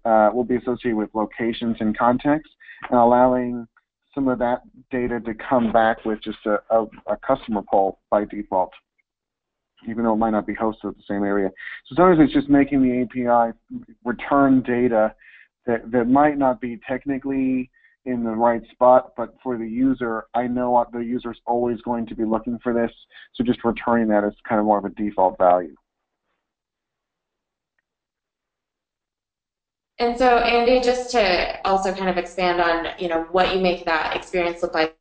uh, 0.04 0.30
will 0.32 0.44
be 0.44 0.56
associated 0.56 0.96
with 0.96 1.10
locations 1.14 1.76
and 1.80 1.96
context, 1.96 2.50
and 2.90 2.98
allowing 2.98 3.66
some 4.14 4.28
of 4.28 4.38
that 4.38 4.62
data 4.90 5.20
to 5.20 5.34
come 5.34 5.72
back 5.72 6.04
with 6.04 6.22
just 6.22 6.38
a, 6.46 6.58
a, 6.70 6.86
a 7.06 7.16
customer 7.26 7.62
poll 7.70 8.00
by 8.10 8.24
default 8.24 8.72
even 9.88 10.04
though 10.04 10.14
it 10.14 10.18
might 10.18 10.30
not 10.30 10.46
be 10.46 10.54
hosted 10.54 10.88
at 10.88 10.96
the 10.96 11.02
same 11.08 11.22
area. 11.22 11.50
So 11.86 11.94
sometimes 11.96 12.18
it's 12.20 12.32
just 12.32 12.48
making 12.48 12.82
the 12.82 13.02
API 13.02 13.56
return 14.04 14.62
data 14.62 15.14
that, 15.66 15.90
that 15.92 16.06
might 16.06 16.38
not 16.38 16.60
be 16.60 16.80
technically 16.88 17.70
in 18.06 18.24
the 18.24 18.30
right 18.30 18.62
spot, 18.70 19.12
but 19.16 19.34
for 19.42 19.58
the 19.58 19.68
user, 19.68 20.24
I 20.34 20.46
know 20.46 20.84
the 20.92 21.00
user 21.00 21.32
is 21.32 21.38
always 21.46 21.80
going 21.82 22.06
to 22.06 22.14
be 22.14 22.24
looking 22.24 22.58
for 22.62 22.72
this, 22.72 22.90
so 23.34 23.44
just 23.44 23.64
returning 23.64 24.08
that 24.08 24.24
is 24.24 24.34
kind 24.48 24.58
of 24.58 24.64
more 24.64 24.78
of 24.78 24.84
a 24.84 24.90
default 24.90 25.36
value. 25.38 25.74
And 29.98 30.16
so, 30.16 30.38
Andy, 30.38 30.80
just 30.80 31.10
to 31.12 31.66
also 31.66 31.92
kind 31.94 32.10
of 32.10 32.18
expand 32.18 32.60
on, 32.60 32.88
you 32.98 33.08
know, 33.08 33.22
what 33.32 33.54
you 33.54 33.62
make 33.62 33.86
that 33.86 34.14
experience 34.14 34.62
look 34.62 34.74
like 34.74 34.96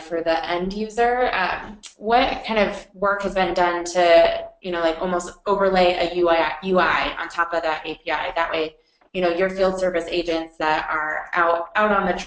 for 0.00 0.22
the 0.22 0.50
end 0.50 0.74
user. 0.74 1.30
Um, 1.32 1.78
what 1.96 2.44
kind 2.44 2.58
of 2.58 2.86
work 2.92 3.22
has 3.22 3.34
been 3.34 3.54
done 3.54 3.84
to, 3.84 4.48
you 4.60 4.72
know, 4.72 4.80
like 4.80 5.00
almost 5.00 5.32
overlay 5.46 5.94
a 5.94 6.18
UI, 6.18 6.36
UI 6.64 6.82
on 7.18 7.28
top 7.30 7.54
of 7.54 7.62
that 7.62 7.80
API? 7.80 8.32
That 8.34 8.50
way, 8.52 8.76
you 9.18 9.24
know, 9.24 9.30
your 9.30 9.50
field 9.50 9.80
service 9.80 10.04
agents 10.06 10.56
that 10.58 10.88
are 10.88 11.26
out 11.34 11.70
out 11.74 11.90
on 11.90 12.06
the 12.06 12.24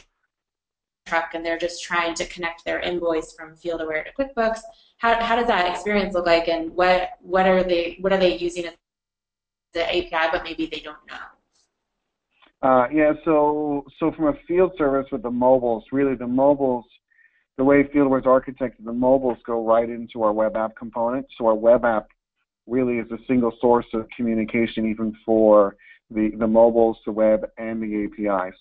truck 1.05 1.33
and 1.33 1.45
they're 1.45 1.57
just 1.57 1.81
trying 1.81 2.13
to 2.13 2.25
connect 2.25 2.65
their 2.65 2.81
invoice 2.81 3.31
from 3.31 3.55
FieldAware 3.55 4.03
to 4.03 4.11
QuickBooks. 4.19 4.59
How, 4.97 5.15
how 5.23 5.37
does 5.37 5.47
that 5.47 5.71
experience 5.71 6.13
look 6.13 6.25
like, 6.25 6.49
and 6.49 6.69
what 6.75 7.11
what 7.21 7.47
are 7.47 7.63
they 7.63 7.97
what 8.01 8.11
are 8.11 8.17
they 8.17 8.37
using 8.37 8.65
as 8.65 8.73
the 9.73 9.87
API, 9.87 10.31
but 10.33 10.43
maybe 10.43 10.65
they 10.65 10.81
don't 10.81 10.97
know? 11.07 12.69
Uh, 12.69 12.89
yeah, 12.91 13.13
so 13.23 13.85
so 13.97 14.11
from 14.11 14.27
a 14.27 14.33
field 14.45 14.73
service 14.77 15.07
with 15.13 15.23
the 15.23 15.31
mobiles, 15.31 15.85
really 15.93 16.15
the 16.15 16.27
mobiles, 16.27 16.83
the 17.57 17.63
way 17.63 17.83
FieldAware 17.83 18.19
is 18.19 18.25
architected, 18.25 18.83
the 18.83 18.91
mobiles 18.91 19.37
go 19.45 19.65
right 19.65 19.89
into 19.89 20.23
our 20.23 20.33
web 20.33 20.57
app 20.57 20.75
component. 20.75 21.25
So 21.37 21.47
our 21.47 21.55
web 21.55 21.85
app 21.85 22.09
really 22.67 22.97
is 22.97 23.09
a 23.11 23.17
single 23.29 23.53
source 23.61 23.87
of 23.93 24.09
communication, 24.17 24.89
even 24.89 25.15
for 25.25 25.77
the 26.13 26.31
the 26.37 26.47
mobiles, 26.47 26.97
the 27.05 27.11
web, 27.11 27.45
and 27.57 27.81
the 27.81 28.05
APIs. 28.05 28.55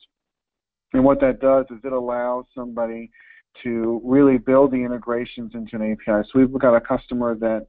And 0.92 1.04
what 1.04 1.20
that 1.20 1.40
does 1.40 1.66
is 1.70 1.78
it 1.84 1.92
allows 1.92 2.44
somebody 2.54 3.10
to 3.62 4.00
really 4.04 4.38
build 4.38 4.72
the 4.72 4.76
integrations 4.76 5.52
into 5.54 5.76
an 5.76 5.92
API. 5.92 6.26
So 6.32 6.38
we've 6.38 6.52
got 6.52 6.74
a 6.74 6.80
customer 6.80 7.34
that 7.36 7.66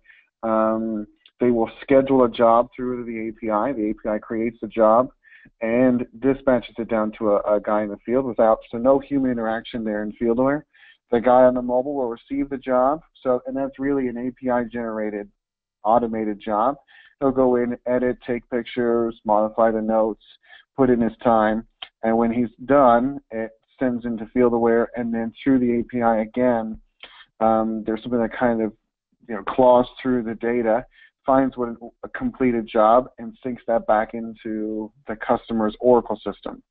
um, 0.47 1.07
they 1.39 1.51
will 1.51 1.69
schedule 1.81 2.23
a 2.23 2.29
job 2.29 2.69
through 2.75 3.05
the 3.05 3.29
API. 3.29 3.73
The 3.73 3.89
API 3.89 4.19
creates 4.19 4.57
the 4.61 4.67
job 4.67 5.09
and 5.61 6.05
dispatches 6.19 6.75
it 6.77 6.87
down 6.87 7.11
to 7.17 7.31
a, 7.31 7.55
a 7.55 7.59
guy 7.59 7.83
in 7.83 7.89
the 7.89 7.97
field 8.05 8.25
without 8.25 8.59
so 8.71 8.77
no 8.77 8.99
human 8.99 9.31
interaction 9.31 9.83
there 9.83 10.03
in 10.03 10.13
FieldAware. 10.13 10.63
The 11.11 11.19
guy 11.19 11.43
on 11.43 11.55
the 11.55 11.61
mobile 11.61 11.95
will 11.95 12.07
receive 12.07 12.49
the 12.49 12.57
job. 12.57 13.01
So 13.23 13.41
and 13.47 13.57
that's 13.57 13.79
really 13.79 14.07
an 14.07 14.17
API 14.17 14.69
generated 14.71 15.29
automated 15.83 16.39
job. 16.39 16.75
He'll 17.21 17.31
go 17.31 17.55
in, 17.57 17.77
edit, 17.86 18.17
take 18.25 18.49
pictures, 18.49 19.15
modify 19.25 19.69
the 19.71 19.81
notes, 19.81 20.23
put 20.75 20.89
in 20.89 20.99
his 20.99 21.13
time, 21.23 21.67
and 22.03 22.17
when 22.17 22.31
he's 22.34 22.49
done, 22.65 23.19
it 23.29 23.51
sends 23.79 24.05
into 24.05 24.25
FieldAware, 24.36 24.88
and 24.95 25.13
then 25.13 25.31
through 25.41 25.60
the 25.60 25.79
API 25.79 26.23
again, 26.23 26.79
um, 27.39 27.84
there's 27.86 28.01
something 28.01 28.19
that 28.19 28.36
kind 28.38 28.62
of 28.62 28.73
you 29.29 29.36
know 29.36 29.43
claws 29.43 29.86
through 30.01 30.23
the 30.23 30.34
data, 30.36 30.84
finds 31.23 31.55
what 31.57 31.69
a 32.03 32.10
completed 32.10 32.67
job, 32.67 33.07
and 33.19 33.38
syncs 33.45 33.60
that 33.67 33.86
back 33.86 34.15
into 34.15 34.91
the 35.07 35.15
customer's 35.15 35.75
Oracle 35.79 36.19
system. 36.25 36.63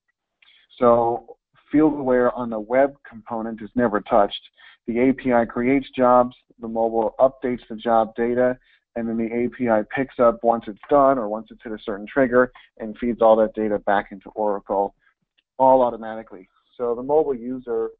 So 0.79 1.37
FieldAware 1.73 2.37
on 2.37 2.51
the 2.51 2.59
web 2.59 2.95
component 3.09 3.63
is 3.63 3.71
never 3.77 4.01
touched. 4.01 4.43
The 4.89 5.11
API 5.11 5.47
creates 5.47 5.87
jobs, 5.97 6.35
the 6.59 6.67
mobile 6.67 7.15
updates 7.21 7.61
the 7.69 7.77
job 7.77 8.15
data, 8.17 8.59
and 8.97 9.09
then 9.09 9.17
the 9.17 9.27
API 9.27 9.87
picks 9.95 10.19
up 10.19 10.43
once 10.43 10.65
it's 10.67 10.81
done 10.89 11.19
or 11.19 11.29
once 11.29 11.49
it's 11.51 11.61
hit 11.63 11.73
a 11.73 11.79
certain 11.85 12.07
trigger 12.07 12.51
and 12.79 12.97
feeds 12.99 13.23
all 13.23 13.37
that 13.37 13.55
data 13.55 13.79
back 13.79 14.09
into 14.11 14.29
Oracle 14.31 14.95
all 15.59 15.83
automatically. 15.83 16.49
So 16.77 16.95
the 16.95 17.03
mobile 17.03 17.35
user, 17.35 17.91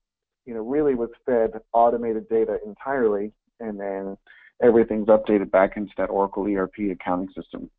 you 0.47 0.55
know, 0.55 0.63
really 0.63 0.95
was 0.95 1.11
fed 1.27 1.53
automated 1.73 2.29
data 2.29 2.59
entirely, 2.65 3.33
and 3.61 3.79
then 3.79 4.17
everything's 4.63 5.09
updated 5.09 5.51
back 5.51 5.77
into 5.77 5.93
that 5.99 6.11
Oracle 6.11 6.47
ERP 6.47 6.91
accounting 6.91 7.29
system. 7.37 7.71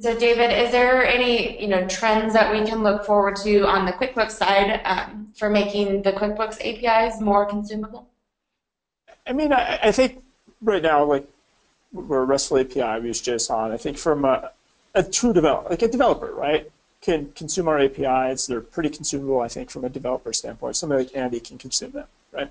So, 0.00 0.18
David, 0.18 0.50
is 0.50 0.72
there 0.72 1.06
any 1.06 1.60
you 1.60 1.68
know 1.68 1.86
trends 1.86 2.32
that 2.32 2.50
we 2.50 2.66
can 2.66 2.82
look 2.82 3.04
forward 3.04 3.36
to 3.36 3.66
on 3.66 3.84
the 3.84 3.92
QuickBooks 3.92 4.32
side 4.32 4.80
um, 4.84 5.32
for 5.36 5.50
making 5.50 6.02
the 6.02 6.12
QuickBooks 6.12 6.58
APIs 6.60 7.20
more 7.20 7.46
consumable? 7.46 8.09
I 9.26 9.32
mean, 9.32 9.52
I, 9.52 9.78
I 9.82 9.92
think 9.92 10.22
right 10.62 10.82
now, 10.82 11.04
like 11.04 11.28
we're 11.92 12.24
RESTful 12.24 12.58
API, 12.58 13.00
we 13.00 13.08
use 13.08 13.22
JSON. 13.22 13.70
I 13.72 13.76
think 13.76 13.98
from 13.98 14.24
a, 14.24 14.50
a 14.94 15.02
true 15.02 15.32
developer, 15.32 15.70
like 15.70 15.82
a 15.82 15.88
developer, 15.88 16.32
right, 16.32 16.70
can 17.00 17.32
consume 17.32 17.68
our 17.68 17.78
APIs. 17.78 18.46
They're 18.46 18.60
pretty 18.60 18.90
consumable, 18.90 19.40
I 19.40 19.48
think, 19.48 19.70
from 19.70 19.84
a 19.84 19.88
developer 19.88 20.32
standpoint. 20.32 20.76
Somebody 20.76 21.04
like 21.04 21.16
Andy 21.16 21.40
can 21.40 21.58
consume 21.58 21.92
them, 21.92 22.06
right? 22.32 22.50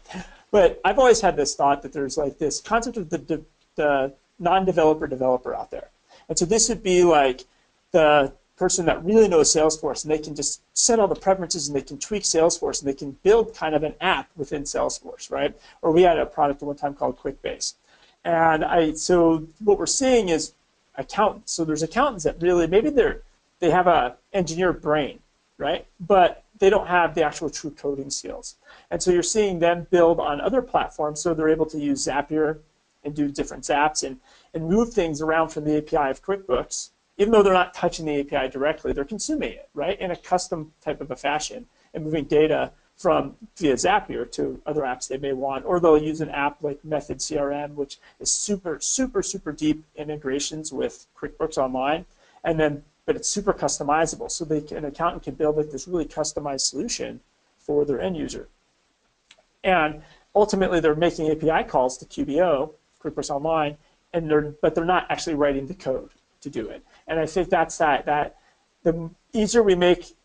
But 0.52 0.82
I've 0.84 0.98
always 0.98 1.22
had 1.22 1.36
this 1.36 1.56
thought 1.56 1.82
that 1.84 1.94
there's 1.94 2.18
like 2.18 2.40
this 2.40 2.60
concept 2.60 2.98
of 2.98 3.10
the, 3.10 3.44
the 3.76 4.14
non-developer 4.40 5.08
developer 5.08 5.54
out 5.54 5.72
there. 5.72 5.90
And 6.28 6.38
so 6.38 6.46
this 6.46 6.70
would 6.70 6.82
be 6.84 7.04
like 7.04 7.46
the 7.92 8.34
person 8.60 8.86
that 8.86 9.04
really 9.06 9.30
knows 9.30 9.56
Salesforce 9.56 10.04
and 10.04 10.12
they 10.12 10.18
can 10.20 10.36
just 10.36 10.62
set 10.74 11.00
all 11.00 11.08
the 11.08 11.16
preferences 11.16 11.68
and 11.68 11.76
they 11.76 11.82
can 11.82 11.98
tweak 11.98 12.24
Salesforce 12.24 12.82
and 12.82 12.90
they 12.90 12.94
can 12.94 13.12
build 13.24 13.56
kind 13.56 13.74
of 13.74 13.84
an 13.84 13.96
app 14.02 14.30
within 14.36 14.64
Salesforce, 14.64 15.32
right? 15.32 15.58
Or 15.82 15.92
we 15.92 16.02
had 16.02 16.20
a 16.20 16.26
product 16.26 16.62
at 16.62 16.68
one 16.68 16.76
time 16.76 16.94
called 16.94 17.18
QuickBase. 17.18 17.76
And 18.26 18.66
I 18.66 18.94
so 18.94 19.48
what 19.64 19.80
we're 19.80 19.86
seeing 19.86 20.28
is 20.28 20.54
accountants. 20.96 21.54
So 21.54 21.64
there's 21.64 21.84
accountants 21.84 22.26
that 22.26 22.42
really 22.42 22.68
maybe 22.68 22.90
they're 22.90 23.22
they 23.60 23.72
have 23.72 23.88
a 23.88 24.18
engineer 24.34 24.74
brain, 24.74 25.20
right? 25.58 25.88
But 26.02 26.44
they 26.60 26.70
don't 26.70 26.88
have 26.88 27.16
the 27.16 27.24
actual 27.24 27.50
true 27.50 27.72
coding 27.72 28.10
skills. 28.10 28.58
And 28.92 29.02
so 29.02 29.10
you're 29.12 29.24
seeing 29.24 29.60
them 29.60 29.88
build 29.90 30.20
on 30.20 30.42
other 30.42 30.62
platforms 30.62 31.22
so 31.22 31.34
they're 31.34 31.48
able 31.48 31.66
to 31.68 31.80
use 31.80 32.06
Zapier 32.06 32.60
and 33.06 33.16
do 33.16 33.30
different 33.30 33.64
zaps 33.64 34.04
and, 34.04 34.20
and 34.54 34.68
move 34.68 34.92
things 34.92 35.22
around 35.22 35.48
from 35.50 35.64
the 35.64 35.78
API 35.78 36.10
of 36.12 36.22
QuickBooks 36.22 36.90
even 37.20 37.32
though 37.32 37.44
they're 37.44 37.54
not 37.54 37.74
touching 37.74 38.06
the 38.06 38.22
API 38.22 38.50
directly, 38.50 38.94
they're 38.94 39.04
consuming 39.04 39.52
it, 39.52 39.70
right, 39.76 40.00
in 40.00 40.10
a 40.10 40.16
custom 40.16 40.72
type 40.82 41.02
of 41.02 41.12
a 41.12 41.16
fashion 41.16 41.68
and 41.94 42.04
moving 42.04 42.24
data 42.24 42.72
from 42.96 43.36
via 43.58 43.76
Zapier 43.76 44.30
to 44.32 44.62
other 44.66 44.82
apps 44.82 45.08
they 45.08 45.18
may 45.18 45.34
want, 45.34 45.66
or 45.66 45.80
they'll 45.80 46.02
use 46.02 46.22
an 46.22 46.30
app 46.30 46.64
like 46.64 46.84
Method 46.84 47.20
CRM, 47.20 47.76
which 47.76 48.00
is 48.20 48.32
super, 48.32 48.80
super, 48.82 49.22
super 49.22 49.52
deep 49.52 49.84
integrations 49.96 50.72
with 50.72 51.06
QuickBooks 51.18 51.58
Online, 51.58 52.06
and 52.44 52.60
then 52.60 52.84
but 53.06 53.16
it's 53.16 53.28
super 53.28 53.54
customizable, 53.54 54.30
so 54.30 54.46
they 54.46 54.62
can, 54.62 54.78
an 54.78 54.86
accountant 54.86 55.24
can 55.24 55.34
build 55.34 55.58
like 55.58 55.72
this 55.72 55.88
really 55.88 56.06
customized 56.06 56.62
solution 56.62 57.20
for 57.58 57.84
their 57.84 58.00
end 58.00 58.16
user. 58.16 58.48
And 59.64 60.04
ultimately, 60.36 60.80
they're 60.80 60.94
making 60.94 61.32
API 61.32 61.68
calls 61.68 61.98
to 61.98 62.06
QBO, 62.06 62.72
QuickBooks 63.04 63.30
Online, 63.30 63.78
and 64.14 64.30
they're 64.30 64.54
but 64.62 64.76
they're 64.76 64.86
not 64.86 65.08
actually 65.10 65.34
writing 65.34 65.68
the 65.68 65.74
code 65.74 66.12
to 66.42 66.50
do 66.50 66.68
it. 66.70 66.84
And 67.10 67.20
I 67.20 67.26
think 67.26 67.50
that's 67.50 67.78
that. 67.80 68.06
That 68.06 68.38
the 68.84 69.10
easier 69.34 69.64
we 69.64 69.76
make, 69.76 70.16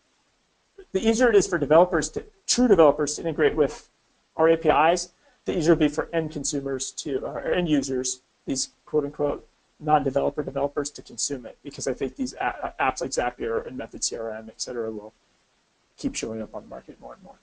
the 0.91 1.05
easier 1.05 1.29
it 1.29 1.35
is 1.35 1.47
for 1.47 1.57
developers 1.57 2.09
to 2.11 2.23
true 2.47 2.67
developers 2.67 3.15
to 3.15 3.21
integrate 3.21 3.55
with 3.55 3.89
our 4.37 4.47
APIs, 4.47 5.09
the 5.45 5.57
easier 5.57 5.73
it'll 5.73 5.79
be 5.79 5.87
for 5.87 6.09
end 6.13 6.31
consumers 6.31 6.91
to 6.91 7.25
or 7.25 7.41
end 7.41 7.67
users, 7.67 8.21
these 8.45 8.69
quote 8.85 9.03
unquote 9.03 9.47
non-developer 9.79 10.43
developers 10.43 10.89
to 10.91 11.01
consume 11.01 11.45
it. 11.45 11.57
Because 11.63 11.87
I 11.87 11.93
think 11.93 12.15
these 12.15 12.33
apps 12.35 13.01
like 13.01 13.11
Zapier 13.11 13.65
and 13.65 13.77
Method 13.77 14.01
CRM, 14.01 14.47
et 14.47 14.61
cetera, 14.61 14.91
will 14.91 15.13
keep 15.97 16.15
showing 16.15 16.41
up 16.41 16.53
on 16.55 16.63
the 16.63 16.69
market 16.69 17.01
more 17.01 17.13
and 17.13 17.23
more. 17.23 17.35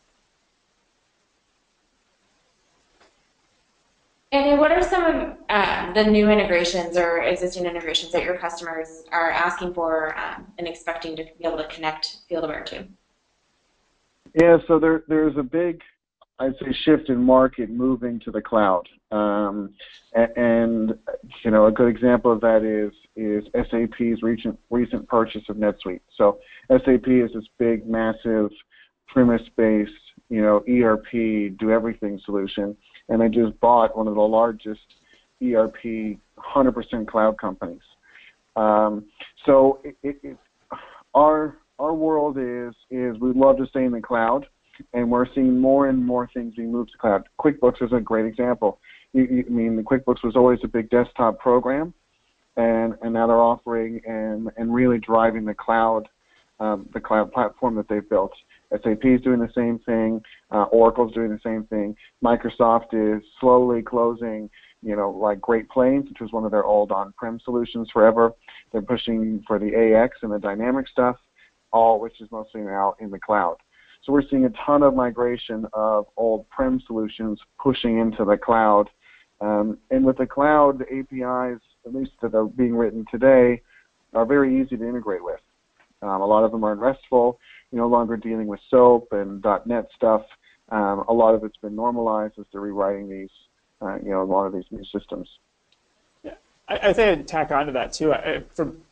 And 4.33 4.59
what 4.59 4.73
are 4.73 4.83
some 4.83 5.05
of 5.05 5.37
uh, 5.51 5.93
the 5.93 6.05
new 6.05 6.31
integrations 6.31 6.97
or 6.97 7.23
existing 7.23 7.67
integrations 7.67 8.13
that 8.13 8.25
your 8.25 8.39
customers 8.39 9.03
are 9.13 9.31
asking 9.31 9.75
for 9.75 10.19
um, 10.19 10.47
and 10.59 10.67
expecting 10.67 11.15
to 11.17 11.25
be 11.39 11.45
able 11.45 11.59
to 11.59 11.69
connect 11.69 12.17
FieldAware 12.31 12.65
to? 12.67 12.87
Yeah, 14.35 14.57
so 14.67 14.79
there, 14.79 15.05
there's 15.07 15.37
a 15.37 15.43
big, 15.43 15.83
I'd 16.39 16.55
say, 16.63 16.75
shift 16.85 17.11
in 17.11 17.23
market 17.23 17.69
moving 17.69 18.19
to 18.21 18.31
the 18.31 18.41
cloud. 18.41 18.89
Um, 19.11 19.75
and, 20.15 20.95
you 21.45 21.51
know, 21.51 21.67
a 21.67 21.73
good 21.73 21.89
example 21.89 22.33
of 22.33 22.41
that 22.41 22.65
is 22.65 22.93
is 23.15 23.45
SAP's 23.53 24.23
recent 24.23 24.59
recent 24.71 25.07
purchase 25.07 25.43
of 25.51 25.57
NetSuite. 25.57 26.01
So 26.17 26.39
SAP 26.71 27.07
is 27.07 27.31
this 27.35 27.45
big, 27.59 27.87
massive, 27.87 28.49
premise-based, 29.09 29.93
you 30.31 30.41
know, 30.41 30.65
ERP, 30.67 31.59
do 31.59 31.71
everything 31.71 32.19
solution 32.25 32.75
and 33.13 33.21
they 33.21 33.29
just 33.29 33.59
bought 33.61 33.95
one 33.95 34.09
of 34.09 34.15
the 34.15 34.21
largest 34.21 34.81
ERP 35.43 36.17
100% 36.39 37.07
cloud 37.07 37.39
companies. 37.39 37.83
Um, 38.57 39.05
so 39.45 39.81
it, 39.85 39.97
it, 40.03 40.17
it, 40.23 40.37
our 41.15 41.59
our 41.79 41.93
world 41.93 42.39
is 42.39 42.75
is 42.91 43.19
we 43.21 43.33
love 43.35 43.59
to 43.59 43.67
stay 43.67 43.85
in 43.85 43.93
the 43.93 44.01
cloud, 44.01 44.47
and 44.95 45.11
we're 45.11 45.27
seeing 45.35 45.59
more 45.59 45.89
and 45.89 46.05
more 46.05 46.29
things 46.33 46.55
being 46.55 46.73
moved 46.73 46.93
to 46.93 46.99
cloud. 46.99 47.29
QuickBooks 47.39 47.83
is 47.83 47.93
a 47.93 48.01
great 48.01 48.25
example. 48.25 48.79
You, 49.13 49.25
you, 49.25 49.45
I 49.47 49.51
mean, 49.51 49.77
the 49.77 49.83
QuickBooks 49.83 50.25
was 50.25 50.35
always 50.35 50.61
a 50.65 50.69
big 50.69 50.89
desktop 50.89 51.39
program, 51.39 51.93
and 52.57 52.95
and 53.03 53.13
now 53.13 53.27
they're 53.27 53.37
offering 53.37 54.01
and 54.07 54.51
and 54.57 54.73
really 54.73 54.99
driving 54.99 55.45
the 55.45 55.55
cloud, 55.55 56.09
um, 56.61 56.89
the 56.95 57.01
cloud 57.01 57.31
platform 57.33 57.75
that 57.75 57.89
they've 57.89 58.09
built. 58.09 58.33
SAP 58.83 59.05
is 59.05 59.21
doing 59.21 59.41
the 59.41 59.53
same 59.55 59.79
thing. 59.81 60.23
Uh, 60.51 60.65
is 60.65 61.15
doing 61.15 61.31
the 61.31 61.41
same 61.45 61.65
thing. 61.65 61.97
Microsoft 62.25 62.93
is 62.93 63.23
slowly 63.41 63.83
closing, 63.83 64.49
you 64.83 64.97
know, 64.97 65.11
like 65.11 65.41
Great 65.41 65.69
Plains, 65.69 66.09
which 66.09 66.21
was 66.21 66.33
one 66.33 66.45
of 66.45 66.51
their 66.51 66.65
old 66.65 66.91
on-prem 66.91 67.41
solutions 67.45 67.89
forever. 67.93 68.33
They're 68.73 68.83
pushing 68.83 69.43
for 69.47 69.59
the 69.59 69.75
AX 69.75 70.19
and 70.23 70.33
the 70.33 70.39
dynamic 70.39 70.89
stuff, 70.89 71.17
all 71.73 72.01
which 72.01 72.21
is 72.21 72.31
mostly 72.31 72.63
now 72.63 72.95
in 73.01 73.11
the 73.11 73.19
cloud. 73.19 73.57
So 74.05 74.13
we're 74.13 74.29
seeing 74.29 74.47
a 74.47 74.53
ton 74.67 74.83
of 74.83 74.95
migration 74.95 75.67
of 75.73 76.07
old 76.17 76.49
prem 76.51 76.81
solutions 76.87 77.39
pushing 77.63 77.99
into 77.99 78.25
the 78.25 78.37
cloud. 78.37 78.89
Um, 79.41 79.79
and 79.91 80.05
with 80.05 80.19
the 80.19 80.27
cloud, 80.27 80.79
the 80.79 80.87
APIs, 80.87 81.61
at 81.87 81.95
least 81.95 82.13
that 82.23 82.35
are 82.35 82.47
being 82.47 82.75
written 82.75 83.05
today, 83.11 83.63
are 84.13 84.27
very 84.27 84.61
easy 84.61 84.77
to 84.77 84.89
integrate 84.89 85.23
with. 85.23 85.41
Um, 86.03 86.21
a 86.21 86.27
lot 86.27 86.45
of 86.45 86.51
them 86.51 86.65
are 86.65 86.73
in 86.73 86.81
RESTful. 86.81 87.39
No 87.73 87.89
longer 87.89 88.17
dealing 88.17 88.47
with 88.47 88.61
SOAP 88.71 89.09
and 89.13 89.45
.NET 89.65 89.89
stuff. 89.97 90.23
Um, 90.69 91.05
a 91.09 91.13
lot 91.13 91.35
of 91.35 91.43
it's 91.43 91.57
been 91.57 91.75
normalized 91.75 92.39
as 92.39 92.45
they're 92.53 92.61
rewriting 92.61 93.09
these, 93.09 93.31
uh, 93.81 93.97
you 93.97 94.11
know, 94.11 94.23
a 94.23 94.25
lot 94.25 94.47
of 94.47 94.53
these 94.53 94.65
new 94.71 94.85
systems. 94.85 95.29
Yeah, 96.23 96.35
I, 96.69 96.91
I 96.91 96.93
think 96.93 97.21
I'd 97.21 97.29
tack 97.29 97.51
onto 97.51 97.73
that 97.73 97.93
too. 97.93 98.13
I, 98.13 98.43
from 98.55 98.83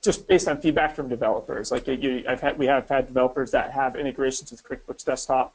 just 0.00 0.28
based 0.28 0.46
on 0.46 0.60
feedback 0.60 0.94
from 0.94 1.08
developers, 1.08 1.72
like 1.72 1.86
you, 1.88 2.24
I've 2.28 2.40
had, 2.40 2.58
we 2.58 2.66
have 2.66 2.88
had 2.88 3.06
developers 3.06 3.50
that 3.50 3.72
have 3.72 3.96
integrations 3.96 4.50
with 4.50 4.62
QuickBooks 4.62 5.04
Desktop 5.04 5.52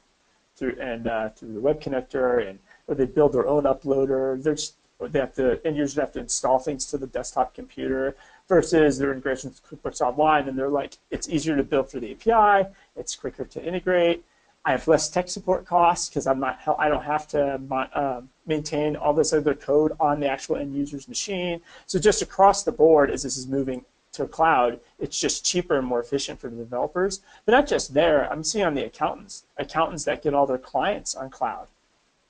through 0.56 0.76
and 0.80 1.06
uh, 1.06 1.30
through 1.30 1.54
the 1.54 1.60
Web 1.60 1.80
Connector, 1.80 2.48
and 2.48 2.58
or 2.86 2.94
they 2.94 3.06
build 3.06 3.32
their 3.32 3.46
own 3.46 3.64
uploader. 3.64 4.42
They're 4.42 4.54
just, 4.54 4.74
they 5.00 5.18
have 5.18 5.34
to 5.34 5.58
end 5.66 5.76
users 5.76 5.96
have 5.96 6.12
to 6.12 6.20
install 6.20 6.58
things 6.58 6.86
to 6.86 6.98
the 6.98 7.06
desktop 7.06 7.54
computer 7.54 8.16
versus 8.48 8.98
their 8.98 9.12
integration 9.12 9.50
with 9.50 9.82
QuickBooks 9.82 10.00
Online, 10.00 10.48
and 10.48 10.58
they're 10.58 10.68
like, 10.68 10.98
it's 11.10 11.28
easier 11.28 11.56
to 11.56 11.62
build 11.62 11.90
for 11.90 12.00
the 12.00 12.12
API, 12.12 12.68
it's 12.96 13.16
quicker 13.16 13.44
to 13.44 13.64
integrate. 13.64 14.24
I 14.66 14.72
have 14.72 14.88
less 14.88 15.10
tech 15.10 15.28
support 15.28 15.66
costs 15.66 16.08
because 16.08 16.26
I'm 16.26 16.40
not, 16.40 16.58
I 16.78 16.88
don't 16.88 17.04
have 17.04 17.28
to 17.28 17.60
uh, 17.70 18.22
maintain 18.46 18.96
all 18.96 19.12
this 19.12 19.32
other 19.34 19.54
code 19.54 19.92
on 20.00 20.20
the 20.20 20.28
actual 20.28 20.56
end 20.56 20.74
user's 20.74 21.06
machine. 21.06 21.60
So 21.86 21.98
just 21.98 22.22
across 22.22 22.62
the 22.62 22.72
board, 22.72 23.10
as 23.10 23.24
this 23.24 23.36
is 23.36 23.46
moving 23.46 23.84
to 24.12 24.26
cloud, 24.26 24.80
it's 24.98 25.20
just 25.20 25.44
cheaper 25.44 25.76
and 25.76 25.86
more 25.86 26.00
efficient 26.00 26.40
for 26.40 26.48
the 26.48 26.56
developers. 26.56 27.20
But 27.44 27.52
not 27.52 27.66
just 27.66 27.92
there, 27.92 28.30
I'm 28.32 28.42
seeing 28.42 28.64
on 28.64 28.74
the 28.74 28.84
accountants, 28.84 29.44
accountants 29.58 30.04
that 30.04 30.22
get 30.22 30.32
all 30.32 30.46
their 30.46 30.56
clients 30.56 31.14
on 31.14 31.28
cloud 31.28 31.66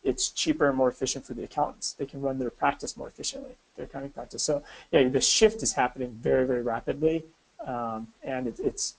it's 0.05 0.29
cheaper 0.29 0.68
and 0.68 0.77
more 0.77 0.88
efficient 0.88 1.24
for 1.24 1.35
the 1.35 1.42
accountants. 1.42 1.94
They 1.94 2.07
can 2.07 2.20
run 2.20 2.38
their 2.38 2.50
practice 2.50 2.96
more 2.96 3.09
efficiently, 3.09 3.57
their 3.76 3.87
accounting 3.87 4.10
practice. 4.10 4.42
So 4.42 4.62
yeah, 4.92 5.08
the 5.08 5.20
shift 5.20 5.62
is 5.62 5.72
happening 5.72 6.10
very, 6.22 6.46
very 6.46 6.62
rapidly, 6.62 7.24
um, 7.66 8.08
and 8.22 8.46
it, 8.46 8.58
it's 8.60 8.96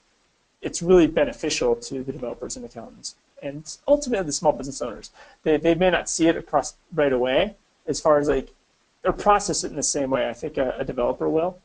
it's 0.62 0.82
really 0.82 1.08
beneficial 1.08 1.76
to 1.76 2.04
the 2.04 2.12
developers 2.12 2.56
and 2.56 2.66
accountants, 2.66 3.16
and 3.42 3.78
ultimately 3.88 4.26
the 4.26 4.32
small 4.32 4.52
business 4.52 4.82
owners. 4.82 5.12
They, 5.44 5.58
they 5.58 5.76
may 5.76 5.90
not 5.90 6.10
see 6.10 6.28
it 6.28 6.36
across 6.36 6.76
right 6.94 7.14
away, 7.14 7.56
as 7.88 8.00
far 8.00 8.20
as 8.20 8.28
like 8.28 8.50
or 9.04 9.14
process 9.14 9.64
it 9.64 9.70
in 9.70 9.76
the 9.76 9.84
same 9.84 10.10
way 10.10 10.28
I 10.28 10.34
think 10.34 10.58
a, 10.58 10.76
a 10.80 10.84
developer 10.84 11.30
will, 11.30 11.60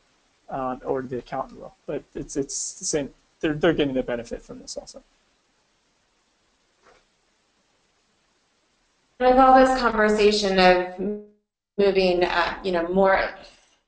um, 0.49 0.81
or 0.85 1.01
the 1.01 1.17
accountant 1.17 1.59
will. 1.59 1.75
But 1.85 2.03
it's 2.15 2.37
it's 2.37 2.73
the 2.73 2.85
same. 2.85 3.09
They're 3.39 3.53
they're 3.53 3.73
getting 3.73 3.95
the 3.95 4.03
benefit 4.03 4.41
from 4.41 4.59
this 4.59 4.77
also. 4.77 5.01
With 9.19 9.37
all 9.37 9.59
this 9.59 9.79
conversation 9.79 10.57
of 10.57 11.21
moving, 11.81 12.23
uh, 12.23 12.57
you 12.63 12.71
know, 12.71 12.87
more, 12.89 13.29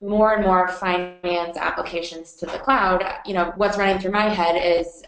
more 0.00 0.34
and 0.34 0.44
more 0.44 0.68
finance 0.68 1.56
applications 1.56 2.34
to 2.34 2.46
the 2.46 2.58
cloud, 2.58 3.04
you 3.24 3.34
know, 3.34 3.52
what's 3.56 3.78
running 3.78 3.98
through 3.98 4.10
my 4.10 4.28
head 4.28 4.56
is, 4.56 5.04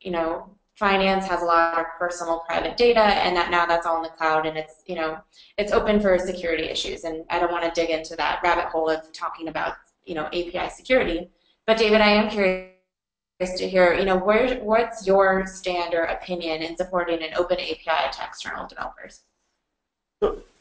you 0.00 0.10
know, 0.10 0.48
finance 0.74 1.26
has 1.26 1.42
a 1.42 1.44
lot 1.44 1.78
of 1.78 1.86
personal 1.98 2.40
private 2.40 2.76
data 2.76 3.00
and 3.00 3.36
that 3.36 3.50
now 3.50 3.66
that's 3.66 3.86
all 3.86 3.98
in 3.98 4.02
the 4.02 4.08
cloud 4.08 4.46
and 4.46 4.56
it's 4.56 4.82
you 4.86 4.96
know 4.96 5.18
it's 5.58 5.70
open 5.70 6.00
for 6.00 6.18
security 6.18 6.64
issues 6.64 7.04
and 7.04 7.24
I 7.30 7.38
don't 7.38 7.52
want 7.52 7.62
to 7.62 7.80
dig 7.80 7.90
into 7.90 8.16
that 8.16 8.40
rabbit 8.42 8.64
hole 8.64 8.88
of 8.88 9.12
talking 9.12 9.48
about 9.48 9.74
you 10.06 10.14
know 10.14 10.26
API 10.26 10.70
security. 10.70 11.28
But 11.66 11.76
David 11.76 12.00
I 12.00 12.10
am 12.10 12.30
curious 12.30 13.58
to 13.58 13.68
hear 13.68 13.94
you 13.94 14.06
know 14.06 14.16
where 14.16 14.58
what's 14.60 15.06
your 15.06 15.46
stand 15.46 15.94
or 15.94 16.04
opinion 16.04 16.62
in 16.62 16.76
supporting 16.76 17.22
an 17.22 17.34
open 17.36 17.58
API 17.60 18.10
to 18.12 18.24
external 18.24 18.66
developers 18.66 19.20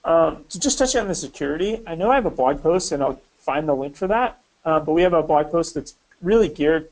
um, 0.04 0.46
to 0.50 0.60
just 0.60 0.78
touch 0.78 0.96
on 0.96 1.08
the 1.08 1.16
security, 1.16 1.82
I 1.86 1.96
know 1.96 2.12
I 2.12 2.16
have 2.16 2.26
a 2.26 2.32
blog 2.32 2.62
post, 2.62 2.92
and 2.92 3.04
I'll 3.04 3.22
find 3.38 3.68
the 3.68 3.76
link 3.76 3.96
for 3.96 4.08
that. 4.08 4.42
Uh, 4.66 4.80
but 4.80 4.94
we 4.94 5.02
have 5.02 5.14
a 5.14 5.24
blog 5.24 5.52
post 5.52 5.74
that's 5.76 5.96
really 6.22 6.48
geared 6.48 6.90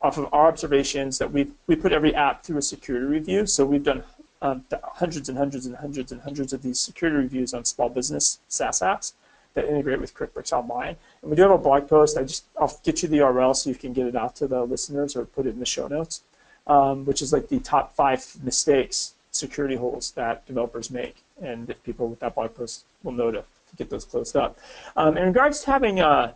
off 0.00 0.18
of 0.18 0.28
our 0.32 0.48
observations 0.48 1.18
that 1.18 1.30
we 1.30 1.48
we 1.66 1.76
put 1.76 1.92
every 1.92 2.14
app 2.14 2.42
through 2.42 2.58
a 2.58 2.62
security 2.62 3.06
review. 3.06 3.46
So 3.46 3.64
we've 3.64 3.84
done 3.84 4.02
um, 4.42 4.64
hundreds 4.70 5.28
and 5.28 5.38
hundreds 5.38 5.66
and 5.66 5.76
hundreds 5.76 6.12
and 6.12 6.20
hundreds 6.20 6.52
of 6.52 6.62
these 6.62 6.80
security 6.80 7.18
reviews 7.18 7.54
on 7.54 7.64
small 7.64 7.88
business 7.88 8.40
SaaS 8.48 8.80
apps 8.80 9.12
that 9.54 9.66
integrate 9.66 10.00
with 10.00 10.14
QuickBooks 10.14 10.52
Online. 10.52 10.96
And 11.20 11.30
we 11.30 11.36
do 11.36 11.42
have 11.42 11.50
a 11.52 11.58
blog 11.58 11.88
post. 11.88 12.18
I 12.18 12.24
just 12.24 12.44
I'll 12.60 12.78
get 12.82 13.02
you 13.02 13.08
the 13.08 13.18
URL 13.18 13.54
so 13.54 13.70
you 13.70 13.76
can 13.76 13.92
get 13.92 14.06
it 14.06 14.16
out 14.16 14.34
to 14.36 14.46
the 14.46 14.64
listeners 14.64 15.14
or 15.16 15.24
put 15.24 15.46
it 15.46 15.50
in 15.50 15.60
the 15.60 15.66
show 15.66 15.86
notes, 15.88 16.22
um, 16.66 17.04
which 17.04 17.22
is 17.22 17.32
like 17.32 17.48
the 17.48 17.60
top 17.60 17.94
five 17.94 18.26
mistakes 18.42 19.14
security 19.30 19.76
holes 19.76 20.10
that 20.12 20.44
developers 20.46 20.90
make, 20.90 21.21
and 21.40 21.70
if 21.70 21.82
people 21.82 22.08
with 22.08 22.20
that 22.20 22.34
blog 22.34 22.54
post 22.54 22.84
will 23.02 23.12
know 23.12 23.30
to, 23.30 23.40
to 23.40 23.76
get 23.76 23.90
those 23.90 24.04
closed 24.04 24.36
up. 24.36 24.58
Um, 24.96 25.16
in 25.16 25.26
regards 25.26 25.60
to 25.60 25.70
having 25.70 26.00
a, 26.00 26.06
uh, 26.06 26.32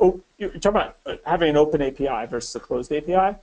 oh, 0.00 0.20
you're 0.38 0.50
talking 0.50 0.70
about 0.70 0.96
uh, 1.06 1.16
having 1.26 1.50
an 1.50 1.56
open 1.56 1.82
API 1.82 2.26
versus 2.28 2.54
a 2.54 2.60
closed 2.60 2.92
API. 2.92 3.36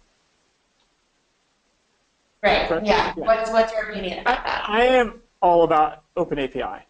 Right. 2.43 2.69
Yeah. 2.71 2.79
yeah. 2.83 3.13
What's 3.15 3.51
what's 3.51 3.71
your 3.71 3.89
opinion 3.89 4.19
about 4.19 4.43
that? 4.43 4.65
I 4.67 4.85
am 4.85 5.21
all 5.41 5.63
about 5.63 6.03
open 6.17 6.39
API. 6.39 6.85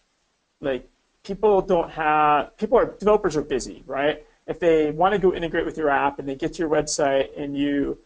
Like 0.62 0.88
people 1.24 1.62
don't 1.62 1.90
have 1.90 2.56
people 2.58 2.78
are 2.78 2.86
developers 2.86 3.36
are 3.36 3.42
busy, 3.42 3.84
right? 3.86 4.26
If 4.48 4.60
they 4.60 4.92
want 4.92 5.14
to 5.14 5.20
go 5.20 5.34
integrate 5.34 5.66
with 5.66 5.78
your 5.78 5.90
app 5.90 6.20
and 6.20 6.28
they 6.28 6.36
get 6.36 6.54
to 6.54 6.60
your 6.60 6.70
website 6.70 7.30
and 7.38 7.58
you 7.58 7.98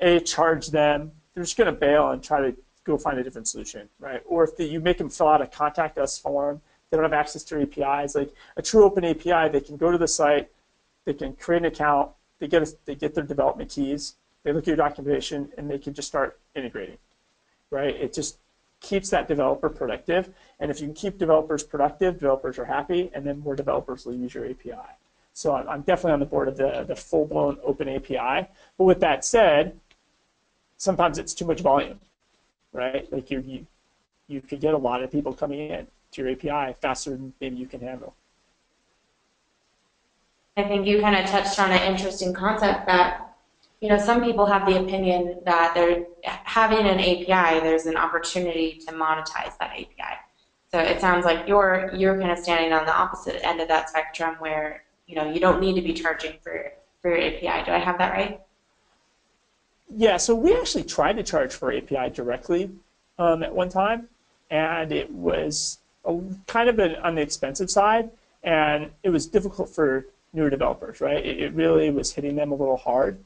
a 0.00 0.20
charge 0.20 0.68
them, 0.68 1.12
they're 1.34 1.44
just 1.44 1.56
going 1.56 1.72
to 1.72 1.78
bail 1.78 2.10
and 2.10 2.22
try 2.22 2.40
to 2.40 2.56
go 2.84 2.96
find 2.96 3.18
a 3.18 3.22
different 3.22 3.48
solution, 3.48 3.88
right? 3.98 4.22
Or 4.26 4.44
if 4.44 4.56
the, 4.56 4.64
you 4.64 4.80
make 4.80 4.98
them 4.98 5.08
fill 5.08 5.28
out 5.28 5.42
a 5.42 5.46
contact 5.46 5.98
us 5.98 6.18
form, 6.18 6.60
they 6.90 6.96
don't 6.96 7.04
have 7.04 7.12
access 7.12 7.44
to 7.44 7.62
APIs. 7.62 8.14
Like 8.14 8.34
a 8.56 8.62
true 8.62 8.84
open 8.84 9.04
API, 9.04 9.48
they 9.50 9.60
can 9.60 9.76
go 9.76 9.90
to 9.90 9.98
the 9.98 10.08
site, 10.08 10.50
they 11.04 11.14
can 11.14 11.34
create 11.34 11.60
an 11.60 11.66
account, 11.66 12.10
they 12.38 12.48
get 12.48 12.62
a, 12.62 12.74
they 12.84 12.94
get 12.94 13.14
their 13.14 13.24
development 13.24 13.70
keys, 13.70 14.16
they 14.42 14.52
look 14.52 14.64
at 14.64 14.68
your 14.68 14.76
documentation, 14.76 15.50
and 15.56 15.70
they 15.70 15.78
can 15.78 15.94
just 15.94 16.08
start 16.08 16.38
integrating, 16.54 16.98
right? 17.70 17.94
It 17.94 18.12
just 18.12 18.38
keeps 18.80 19.10
that 19.10 19.28
developer 19.28 19.68
productive. 19.68 20.32
And 20.58 20.70
if 20.70 20.80
you 20.80 20.86
can 20.86 20.94
keep 20.94 21.18
developers 21.18 21.62
productive, 21.62 22.14
developers 22.14 22.58
are 22.58 22.64
happy, 22.64 23.10
and 23.14 23.26
then 23.26 23.40
more 23.40 23.54
developers 23.54 24.06
will 24.06 24.14
use 24.14 24.34
your 24.34 24.46
API. 24.46 24.74
So 25.32 25.54
I'm 25.54 25.82
definitely 25.82 26.12
on 26.12 26.20
the 26.20 26.26
board 26.26 26.48
of 26.48 26.56
the, 26.56 26.84
the 26.88 26.96
full-blown 26.96 27.58
open 27.62 27.88
API. 27.88 28.48
But 28.76 28.84
with 28.84 29.00
that 29.00 29.24
said, 29.24 29.78
sometimes 30.76 31.18
it's 31.18 31.34
too 31.34 31.44
much 31.44 31.60
volume 31.60 32.00
right? 32.72 33.10
Like 33.12 33.30
you, 33.30 33.42
you, 33.46 33.66
you 34.28 34.40
could 34.40 34.60
get 34.60 34.74
a 34.74 34.78
lot 34.78 35.02
of 35.02 35.10
people 35.10 35.32
coming 35.32 35.70
in 35.70 35.86
to 36.12 36.22
your 36.22 36.30
API 36.32 36.74
faster 36.80 37.10
than 37.10 37.32
maybe 37.40 37.56
you 37.56 37.66
can 37.66 37.80
handle. 37.80 38.14
I 40.56 40.64
think 40.64 40.86
you 40.86 41.00
kind 41.00 41.16
of 41.16 41.26
touched 41.30 41.58
on 41.58 41.70
an 41.70 41.82
interesting 41.90 42.34
concept 42.34 42.86
that 42.86 43.34
you 43.80 43.88
know 43.88 43.98
some 43.98 44.22
people 44.22 44.44
have 44.46 44.66
the 44.66 44.78
opinion 44.78 45.40
that 45.44 45.74
they're 45.74 46.04
having 46.24 46.86
an 46.86 46.98
API. 46.98 47.60
There's 47.60 47.86
an 47.86 47.96
opportunity 47.96 48.80
to 48.86 48.92
monetize 48.92 49.56
that 49.58 49.70
API. 49.70 50.18
So 50.70 50.78
it 50.78 51.00
sounds 51.00 51.24
like 51.24 51.48
you're 51.48 51.90
you're 51.94 52.18
kind 52.18 52.30
of 52.30 52.38
standing 52.38 52.72
on 52.72 52.84
the 52.84 52.94
opposite 52.94 53.44
end 53.44 53.60
of 53.60 53.68
that 53.68 53.88
spectrum, 53.88 54.36
where 54.38 54.84
you 55.06 55.14
know 55.14 55.32
you 55.32 55.40
don't 55.40 55.60
need 55.60 55.74
to 55.76 55.82
be 55.82 55.94
charging 55.94 56.34
for 56.42 56.72
for 57.00 57.16
your 57.16 57.26
API. 57.26 57.64
Do 57.64 57.72
I 57.72 57.78
have 57.78 57.98
that 57.98 58.12
right? 58.12 58.40
Yeah, 59.96 60.18
so 60.18 60.34
we 60.34 60.56
actually 60.56 60.84
tried 60.84 61.14
to 61.14 61.22
charge 61.22 61.52
for 61.52 61.72
API 61.72 62.10
directly 62.10 62.70
um, 63.18 63.42
at 63.42 63.52
one 63.52 63.68
time, 63.68 64.08
and 64.50 64.92
it 64.92 65.10
was 65.10 65.78
a, 66.04 66.18
kind 66.46 66.68
of 66.68 66.78
an, 66.78 66.96
on 66.96 67.16
the 67.16 67.22
expensive 67.22 67.70
side, 67.70 68.10
and 68.42 68.90
it 69.02 69.10
was 69.10 69.26
difficult 69.26 69.68
for 69.68 70.06
newer 70.32 70.48
developers, 70.48 71.00
right? 71.00 71.24
It, 71.24 71.40
it 71.40 71.52
really 71.54 71.90
was 71.90 72.12
hitting 72.12 72.36
them 72.36 72.52
a 72.52 72.54
little 72.54 72.76
hard. 72.76 73.18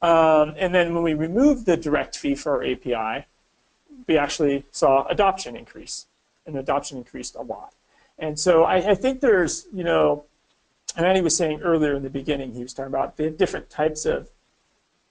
Um, 0.00 0.54
and 0.56 0.72
then 0.72 0.94
when 0.94 1.02
we 1.02 1.14
removed 1.14 1.66
the 1.66 1.76
direct 1.76 2.16
fee 2.16 2.36
for 2.36 2.52
our 2.52 2.64
API, 2.64 3.26
we 4.06 4.16
actually 4.16 4.64
saw 4.70 5.04
adoption 5.08 5.56
increase, 5.56 6.06
and 6.46 6.56
adoption 6.56 6.98
increased 6.98 7.34
a 7.34 7.42
lot. 7.42 7.72
And 8.20 8.38
so 8.38 8.62
I, 8.64 8.90
I 8.90 8.94
think 8.94 9.20
there's, 9.20 9.66
you 9.72 9.82
know, 9.82 10.24
and 10.96 11.04
Andy 11.04 11.20
was 11.20 11.36
saying 11.36 11.60
earlier 11.60 11.94
in 11.94 12.02
the 12.02 12.10
beginning, 12.10 12.54
he 12.54 12.62
was 12.62 12.72
talking 12.72 12.92
about 12.92 13.16
the 13.16 13.30
different 13.30 13.68
types 13.68 14.06
of 14.06 14.28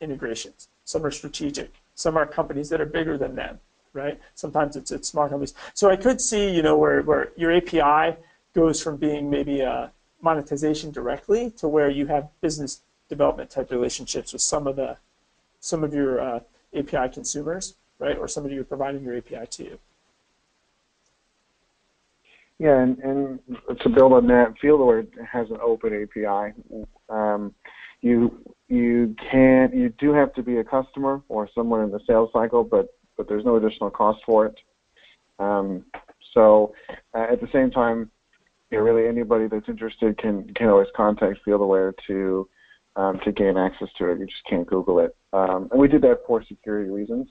integrations. 0.02 0.70
Some 0.88 1.06
are 1.06 1.12
strategic. 1.12 1.74
Some 1.96 2.16
are 2.16 2.26
companies 2.26 2.70
that 2.70 2.80
are 2.80 2.86
bigger 2.86 3.18
than 3.18 3.36
them, 3.36 3.60
right? 3.92 4.18
Sometimes 4.36 4.78
it's, 4.78 4.90
it's 4.90 5.10
small 5.10 5.28
companies. 5.28 5.54
So 5.74 5.90
I 5.90 5.98
could 5.98 6.22
see, 6.22 6.50
you 6.50 6.62
know, 6.62 6.78
where, 6.78 7.02
where 7.02 7.34
your 7.36 7.52
API 7.52 8.16
goes 8.54 8.82
from 8.82 8.96
being 8.96 9.30
maybe 9.30 9.60
a 9.60 9.92
monetization 10.22 10.92
directly 10.92 11.52
to 11.58 11.68
where 11.68 11.90
you 11.90 12.08
have 12.08 12.30
business 12.40 12.84
development 13.10 13.50
type 13.50 13.70
relationships 13.70 14.32
with 14.32 14.42
some 14.42 14.66
of 14.66 14.78
the 14.78 14.96
some 15.60 15.84
of 15.84 15.94
your 15.94 16.22
uh, 16.22 16.40
API 16.74 17.14
consumers, 17.14 17.76
right, 18.00 18.18
or 18.18 18.30
somebody 18.30 18.56
you're 18.56 18.64
providing 18.64 19.04
your 19.04 19.18
API 19.18 19.46
to. 19.46 19.64
You. 19.66 19.80
Yeah, 22.60 22.80
and, 22.80 22.98
and 23.00 23.40
to 23.82 23.90
build 23.90 24.14
on 24.14 24.28
that, 24.28 24.54
FieldAware 24.64 25.06
has 25.30 25.50
an 25.50 25.58
open 25.62 25.92
API. 26.04 26.54
Um, 27.10 27.54
you 28.00 28.40
you 28.70 29.16
can 29.32 29.72
you 29.74 29.94
do 29.98 30.14
have 30.14 30.34
to 30.34 30.44
be 30.44 30.58
a 30.58 30.64
customer 30.64 31.22
or 31.30 31.50
someone 31.56 31.84
in 31.84 31.92
the 31.92 32.02
sales 32.08 32.30
cycle, 32.34 32.64
but 32.64 32.88
but 33.16 33.28
there's 33.28 33.46
no 33.46 33.56
additional 33.56 33.90
cost 33.90 34.20
for 34.26 34.46
it. 34.46 34.56
Um, 35.40 35.86
so 36.34 36.74
uh, 37.16 37.28
at 37.32 37.42
the 37.42 37.48
same 37.54 37.72
time, 37.72 38.12
you 38.70 38.78
know, 38.78 38.84
really 38.84 39.08
anybody 39.08 39.48
that's 39.48 39.70
interested 39.70 40.18
can 40.18 40.54
can 40.54 40.68
always 40.68 40.88
contact 40.96 41.40
FieldAware 41.46 41.94
to 42.08 42.50
um, 42.96 43.20
to 43.24 43.32
gain 43.32 43.58
access 43.58 43.88
to 43.98 44.10
it. 44.10 44.20
You 44.20 44.26
just 44.26 44.44
can't 44.50 44.68
Google 44.68 45.00
it. 45.00 45.16
Um, 45.32 45.70
and 45.72 45.80
we 45.80 45.88
did 45.88 46.02
that 46.02 46.20
for 46.26 46.44
security 46.44 46.90
reasons 46.90 47.28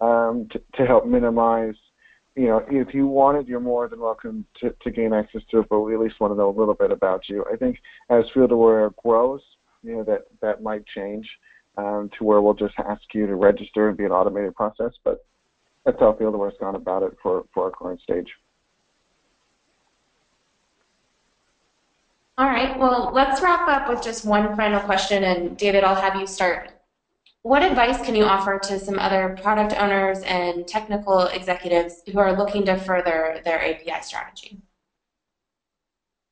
um, 0.00 0.48
to, 0.50 0.60
to 0.76 0.86
help 0.86 1.06
minimize. 1.06 1.74
You 2.36 2.48
know, 2.48 2.64
if 2.68 2.92
you 2.92 3.06
want 3.06 3.38
it, 3.38 3.46
you're 3.46 3.60
more 3.60 3.88
than 3.88 4.00
welcome 4.00 4.44
to, 4.60 4.74
to 4.82 4.90
gain 4.90 5.12
access 5.12 5.42
to 5.50 5.60
it. 5.60 5.66
But 5.70 5.80
we 5.80 5.94
at 5.94 6.00
least 6.00 6.18
want 6.18 6.32
to 6.32 6.36
know 6.36 6.50
a 6.50 6.58
little 6.58 6.74
bit 6.74 6.90
about 6.90 7.28
you. 7.28 7.44
I 7.52 7.56
think 7.56 7.78
as 8.10 8.24
FieldAware 8.34 8.92
grows, 8.96 9.40
you 9.84 9.96
know 9.96 10.04
that 10.04 10.22
that 10.40 10.62
might 10.62 10.84
change 10.86 11.28
um, 11.76 12.10
to 12.18 12.24
where 12.24 12.40
we'll 12.40 12.54
just 12.54 12.74
ask 12.78 13.02
you 13.12 13.26
to 13.26 13.34
register 13.34 13.88
and 13.88 13.96
be 13.96 14.04
an 14.04 14.12
automated 14.12 14.54
process. 14.54 14.92
But 15.04 15.24
that's 15.84 16.00
how 16.00 16.12
FieldAware's 16.12 16.56
gone 16.58 16.74
about 16.74 17.02
it 17.02 17.16
for 17.22 17.44
for 17.52 17.64
our 17.64 17.70
current 17.70 18.00
stage. 18.00 18.28
All 22.36 22.46
right, 22.46 22.76
well, 22.76 23.12
let's 23.14 23.40
wrap 23.40 23.68
up 23.68 23.88
with 23.88 24.02
just 24.02 24.24
one 24.24 24.56
final 24.56 24.80
question. 24.80 25.22
And 25.22 25.56
David, 25.56 25.84
I'll 25.84 25.94
have 25.94 26.16
you 26.16 26.26
start. 26.26 26.72
What 27.42 27.62
advice 27.62 28.04
can 28.04 28.16
you 28.16 28.24
offer 28.24 28.58
to 28.58 28.78
some 28.78 28.98
other 28.98 29.38
product 29.40 29.74
owners 29.80 30.20
and 30.22 30.66
technical 30.66 31.26
executives 31.26 32.02
who 32.10 32.18
are 32.18 32.36
looking 32.36 32.64
to 32.64 32.76
further 32.76 33.40
their 33.44 33.62
API 33.62 34.02
strategy? 34.02 34.58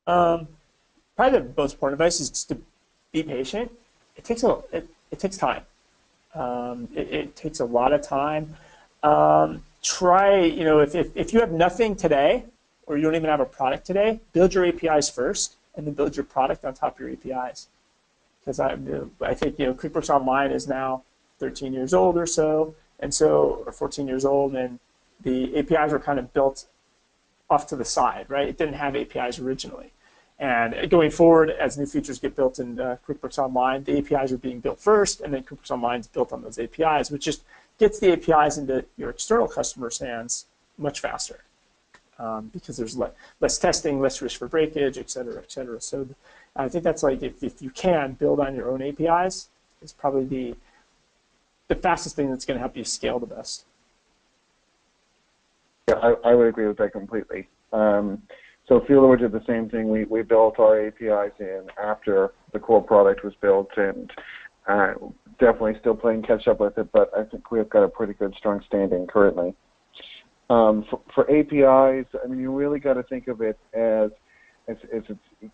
Um, 0.06 0.48
probably 1.16 1.38
the 1.38 1.52
most 1.56 1.74
important 1.74 2.00
advice 2.00 2.18
is 2.18 2.30
just 2.30 2.48
to 2.48 2.58
be 3.12 3.22
patient. 3.22 3.70
It 4.16 4.24
takes 4.24 4.42
a 4.42 4.58
it, 4.72 4.88
it 5.10 5.18
takes 5.18 5.36
time. 5.36 5.62
Um, 6.34 6.88
it, 6.94 7.08
it, 7.12 7.36
takes 7.36 7.60
a 7.60 7.64
lot 7.64 7.92
of 7.92 8.00
time. 8.00 8.56
Um, 9.02 9.62
try 9.82 10.40
you 10.40 10.64
know 10.64 10.80
if, 10.80 10.94
if 10.94 11.14
if 11.14 11.32
you 11.32 11.40
have 11.40 11.52
nothing 11.52 11.94
today 11.94 12.44
or 12.86 12.96
you 12.96 13.02
don't 13.02 13.14
even 13.14 13.28
have 13.28 13.40
a 13.40 13.44
product 13.44 13.86
today, 13.86 14.20
build 14.32 14.54
your 14.54 14.66
APIs 14.66 15.10
first 15.10 15.56
and 15.76 15.86
then 15.86 15.94
build 15.94 16.16
your 16.16 16.24
product 16.24 16.64
on 16.64 16.74
top 16.74 16.98
of 16.98 17.00
your 17.00 17.10
APIs. 17.10 17.68
Because 18.40 18.58
I, 18.58 18.76
I 19.20 19.34
think 19.34 19.58
you 19.58 19.66
know 19.66 19.74
QuickBooks 19.74 20.10
Online 20.10 20.50
is 20.50 20.66
now 20.66 21.02
13 21.38 21.72
years 21.72 21.92
old 21.92 22.16
or 22.16 22.26
so, 22.26 22.74
and 22.98 23.12
so 23.12 23.62
or 23.66 23.72
14 23.72 24.08
years 24.08 24.24
old, 24.24 24.56
and 24.56 24.78
the 25.22 25.56
APIs 25.58 25.92
were 25.92 26.00
kind 26.00 26.18
of 26.18 26.32
built 26.32 26.66
off 27.50 27.66
to 27.68 27.76
the 27.76 27.84
side, 27.84 28.24
right? 28.28 28.48
It 28.48 28.56
didn't 28.56 28.74
have 28.74 28.96
APIs 28.96 29.38
originally. 29.38 29.92
And 30.38 30.90
going 30.90 31.10
forward, 31.10 31.50
as 31.50 31.78
new 31.78 31.86
features 31.86 32.18
get 32.18 32.34
built 32.34 32.58
in 32.58 32.80
uh, 32.80 32.96
QuickBooks 33.06 33.38
Online, 33.38 33.84
the 33.84 33.98
APIs 33.98 34.32
are 34.32 34.38
being 34.38 34.58
built 34.58 34.80
first, 34.80 35.20
and 35.20 35.32
then 35.32 35.44
QuickBooks 35.44 35.70
Online 35.70 36.00
is 36.00 36.08
built 36.08 36.32
on 36.32 36.42
those 36.42 36.58
APIs, 36.58 37.10
which 37.10 37.24
just 37.24 37.42
gets 37.78 38.00
the 38.00 38.12
APIs 38.12 38.58
into 38.58 38.84
your 38.96 39.10
external 39.10 39.46
customers' 39.46 39.98
hands 39.98 40.46
much 40.78 41.00
faster 41.00 41.44
um, 42.18 42.50
because 42.52 42.76
there's 42.76 42.96
le 42.96 43.10
less 43.40 43.58
testing, 43.58 44.00
less 44.00 44.22
risk 44.22 44.38
for 44.38 44.48
breakage, 44.48 44.98
et 44.98 45.10
cetera, 45.10 45.38
et 45.38 45.50
cetera. 45.50 45.80
So 45.80 46.08
I 46.56 46.68
think 46.68 46.84
that's 46.84 47.02
like 47.02 47.22
if, 47.22 47.42
if 47.42 47.60
you 47.60 47.70
can 47.70 48.12
build 48.12 48.40
on 48.40 48.54
your 48.54 48.70
own 48.70 48.82
APIs, 48.82 49.48
it's 49.80 49.92
probably 49.92 50.24
the 50.24 50.56
the 51.68 51.74
fastest 51.74 52.16
thing 52.16 52.30
that's 52.30 52.44
going 52.44 52.56
to 52.56 52.60
help 52.60 52.76
you 52.76 52.84
scale 52.84 53.18
the 53.18 53.26
best. 53.26 53.64
Yeah, 55.88 55.96
I, 55.96 56.30
I 56.30 56.34
would 56.34 56.46
agree 56.46 56.66
with 56.66 56.76
that 56.76 56.92
completely. 56.92 57.48
Um, 57.72 58.22
so 58.68 58.80
FieldAware 58.80 59.18
did 59.18 59.32
the 59.32 59.42
same 59.46 59.68
thing. 59.68 59.90
We, 59.90 60.04
we 60.04 60.22
built 60.22 60.58
our 60.58 60.86
APIs 60.86 61.32
in 61.40 61.66
after 61.82 62.32
the 62.52 62.58
core 62.58 62.82
product 62.82 63.24
was 63.24 63.34
built 63.40 63.70
and 63.76 64.10
uh, 64.68 64.94
definitely 65.40 65.74
still 65.80 65.96
playing 65.96 66.22
catch 66.22 66.46
up 66.46 66.60
with 66.60 66.78
it, 66.78 66.88
but 66.92 67.10
I 67.16 67.24
think 67.24 67.50
we've 67.50 67.68
got 67.68 67.82
a 67.82 67.88
pretty 67.88 68.12
good 68.12 68.34
strong 68.38 68.62
standing 68.66 69.06
currently. 69.06 69.54
Um, 70.50 70.84
for, 70.88 71.00
for, 71.14 71.30
APIs, 71.30 72.06
I 72.22 72.28
mean, 72.28 72.38
you 72.38 72.52
really 72.52 72.78
got 72.78 72.94
to 72.94 73.02
think 73.04 73.26
of 73.26 73.40
it 73.40 73.58
as, 73.72 74.10
as, 74.68 74.76
as 74.94 75.02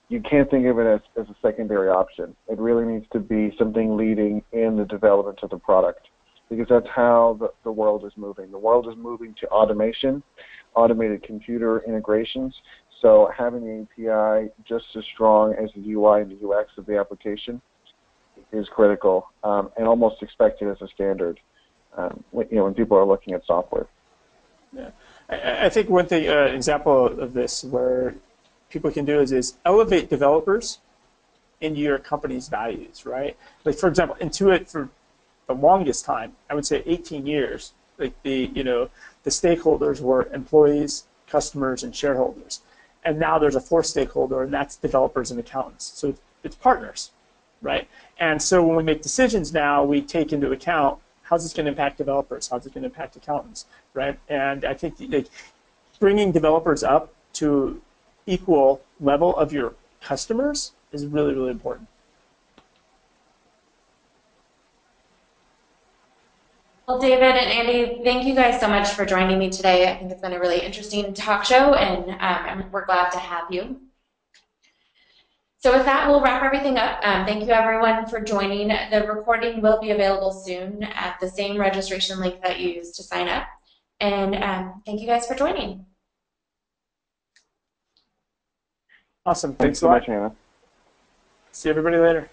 you 0.08 0.20
can't 0.20 0.50
think 0.50 0.66
of 0.66 0.78
it 0.78 0.86
as, 0.86 1.00
as 1.20 1.28
a 1.28 1.36
secondary 1.40 1.88
option. 1.88 2.34
It 2.48 2.58
really 2.58 2.84
needs 2.84 3.06
to 3.12 3.20
be 3.20 3.54
something 3.58 3.96
leading 3.96 4.42
in 4.52 4.76
the 4.76 4.84
development 4.84 5.38
of 5.42 5.50
the 5.50 5.58
product 5.58 6.08
because 6.50 6.66
that's 6.68 6.88
how 6.94 7.36
the, 7.38 7.48
the 7.64 7.72
world 7.72 8.04
is 8.04 8.12
moving. 8.16 8.50
The 8.50 8.58
world 8.58 8.88
is 8.88 8.94
moving 8.96 9.34
to 9.40 9.46
automation, 9.48 10.22
automated 10.74 11.22
computer 11.22 11.82
integrations. 11.86 12.54
So 13.00 13.30
having 13.36 13.64
the 13.64 14.08
API 14.08 14.50
just 14.64 14.86
as 14.96 15.04
strong 15.04 15.54
as 15.54 15.70
the 15.74 15.92
UI 15.92 16.22
and 16.22 16.30
the 16.30 16.48
UX 16.48 16.70
of 16.78 16.86
the 16.86 16.98
application 16.98 17.60
is 18.52 18.68
critical 18.68 19.28
um, 19.44 19.70
and 19.76 19.86
almost 19.86 20.22
expected 20.22 20.68
as 20.68 20.80
a 20.82 20.88
standard. 20.88 21.38
Um, 21.96 22.22
you 22.32 22.46
know, 22.52 22.64
when 22.64 22.74
people 22.74 22.96
are 22.96 23.04
looking 23.04 23.34
at 23.34 23.44
software. 23.46 23.86
Yeah, 24.72 24.90
I, 25.28 25.66
I 25.66 25.68
think 25.68 25.88
one 25.88 26.06
thing, 26.06 26.28
uh, 26.28 26.44
example 26.44 27.06
of 27.06 27.32
this 27.32 27.64
where 27.64 28.14
people 28.70 28.90
can 28.90 29.04
do 29.04 29.20
is, 29.20 29.32
is 29.32 29.56
elevate 29.64 30.10
developers 30.10 30.78
into 31.60 31.80
your 31.80 31.98
company's 31.98 32.48
values, 32.48 33.04
right? 33.04 33.36
Like 33.64 33.76
for 33.76 33.88
example, 33.88 34.16
Intuit 34.20 34.70
for 34.70 34.90
the 35.46 35.54
longest 35.54 36.04
time, 36.04 36.36
I 36.50 36.54
would 36.54 36.66
say 36.66 36.82
18 36.86 37.26
years, 37.26 37.72
like 37.98 38.14
the 38.22 38.50
you 38.54 38.62
know 38.62 38.90
the 39.24 39.30
stakeholders 39.30 40.00
were 40.00 40.28
employees, 40.32 41.04
customers, 41.26 41.82
and 41.82 41.94
shareholders, 41.94 42.60
and 43.04 43.18
now 43.18 43.38
there's 43.38 43.56
a 43.56 43.60
fourth 43.60 43.86
stakeholder, 43.86 44.42
and 44.42 44.52
that's 44.52 44.76
developers 44.76 45.30
and 45.30 45.40
accountants. 45.40 45.84
So 45.94 46.14
it's 46.44 46.56
partners, 46.56 47.10
right? 47.62 47.88
And 48.18 48.40
so 48.40 48.64
when 48.64 48.76
we 48.76 48.82
make 48.82 49.02
decisions 49.02 49.52
now, 49.52 49.84
we 49.84 50.02
take 50.02 50.32
into 50.32 50.50
account 50.52 50.98
how's 51.28 51.42
this 51.42 51.52
going 51.52 51.66
to 51.66 51.70
impact 51.70 51.98
developers? 51.98 52.48
How's 52.48 52.64
it 52.64 52.72
going 52.72 52.82
to 52.82 52.88
impact 52.88 53.14
accountants, 53.16 53.66
right? 53.92 54.18
And 54.28 54.64
I 54.64 54.72
think 54.72 54.94
like, 54.98 55.26
bringing 56.00 56.32
developers 56.32 56.82
up 56.82 57.12
to 57.34 57.82
equal 58.26 58.80
level 59.00 59.36
of 59.36 59.52
your 59.52 59.74
customers 60.00 60.72
is 60.92 61.06
really, 61.06 61.34
really 61.34 61.50
important. 61.50 61.86
Well, 66.88 66.98
David 66.98 67.36
and 67.36 67.36
Andy, 67.36 68.02
thank 68.02 68.26
you 68.26 68.34
guys 68.34 68.58
so 68.58 68.66
much 68.66 68.88
for 68.92 69.04
joining 69.04 69.38
me 69.38 69.50
today. 69.50 69.92
I 69.92 69.98
think 69.98 70.10
it's 70.10 70.22
been 70.22 70.32
a 70.32 70.40
really 70.40 70.60
interesting 70.60 71.12
talk 71.12 71.44
show, 71.44 71.74
and 71.74 72.16
um, 72.18 72.70
we're 72.72 72.86
glad 72.86 73.10
to 73.10 73.18
have 73.18 73.44
you. 73.50 73.78
So 75.58 75.76
with 75.76 75.84
that, 75.84 76.08
we'll 76.08 76.22
wrap 76.22 76.42
everything 76.42 76.78
up. 76.78 76.98
Um, 77.02 77.26
thank 77.26 77.44
you 77.44 77.50
everyone 77.50 78.06
for 78.06 78.22
joining. 78.22 78.68
The 78.68 79.06
recording 79.06 79.60
will 79.60 79.78
be 79.82 79.90
available 79.90 80.32
soon 80.32 80.82
at 80.82 81.18
the 81.20 81.28
same 81.28 81.60
registration 81.60 82.20
link 82.20 82.40
that 82.42 82.58
you 82.58 82.70
used 82.70 82.94
to 82.94 83.02
sign 83.02 83.28
up. 83.28 83.46
And 84.00 84.36
um, 84.36 84.82
thank 84.86 85.02
you 85.02 85.06
guys 85.06 85.26
for 85.26 85.34
joining. 85.34 85.84
Awesome. 89.26 89.50
Thanks, 89.50 89.60
Thanks 89.60 89.78
so 89.80 89.90
much, 89.90 90.06
Hannah. 90.06 90.32
See 91.52 91.68
everybody 91.68 91.98
later. 91.98 92.30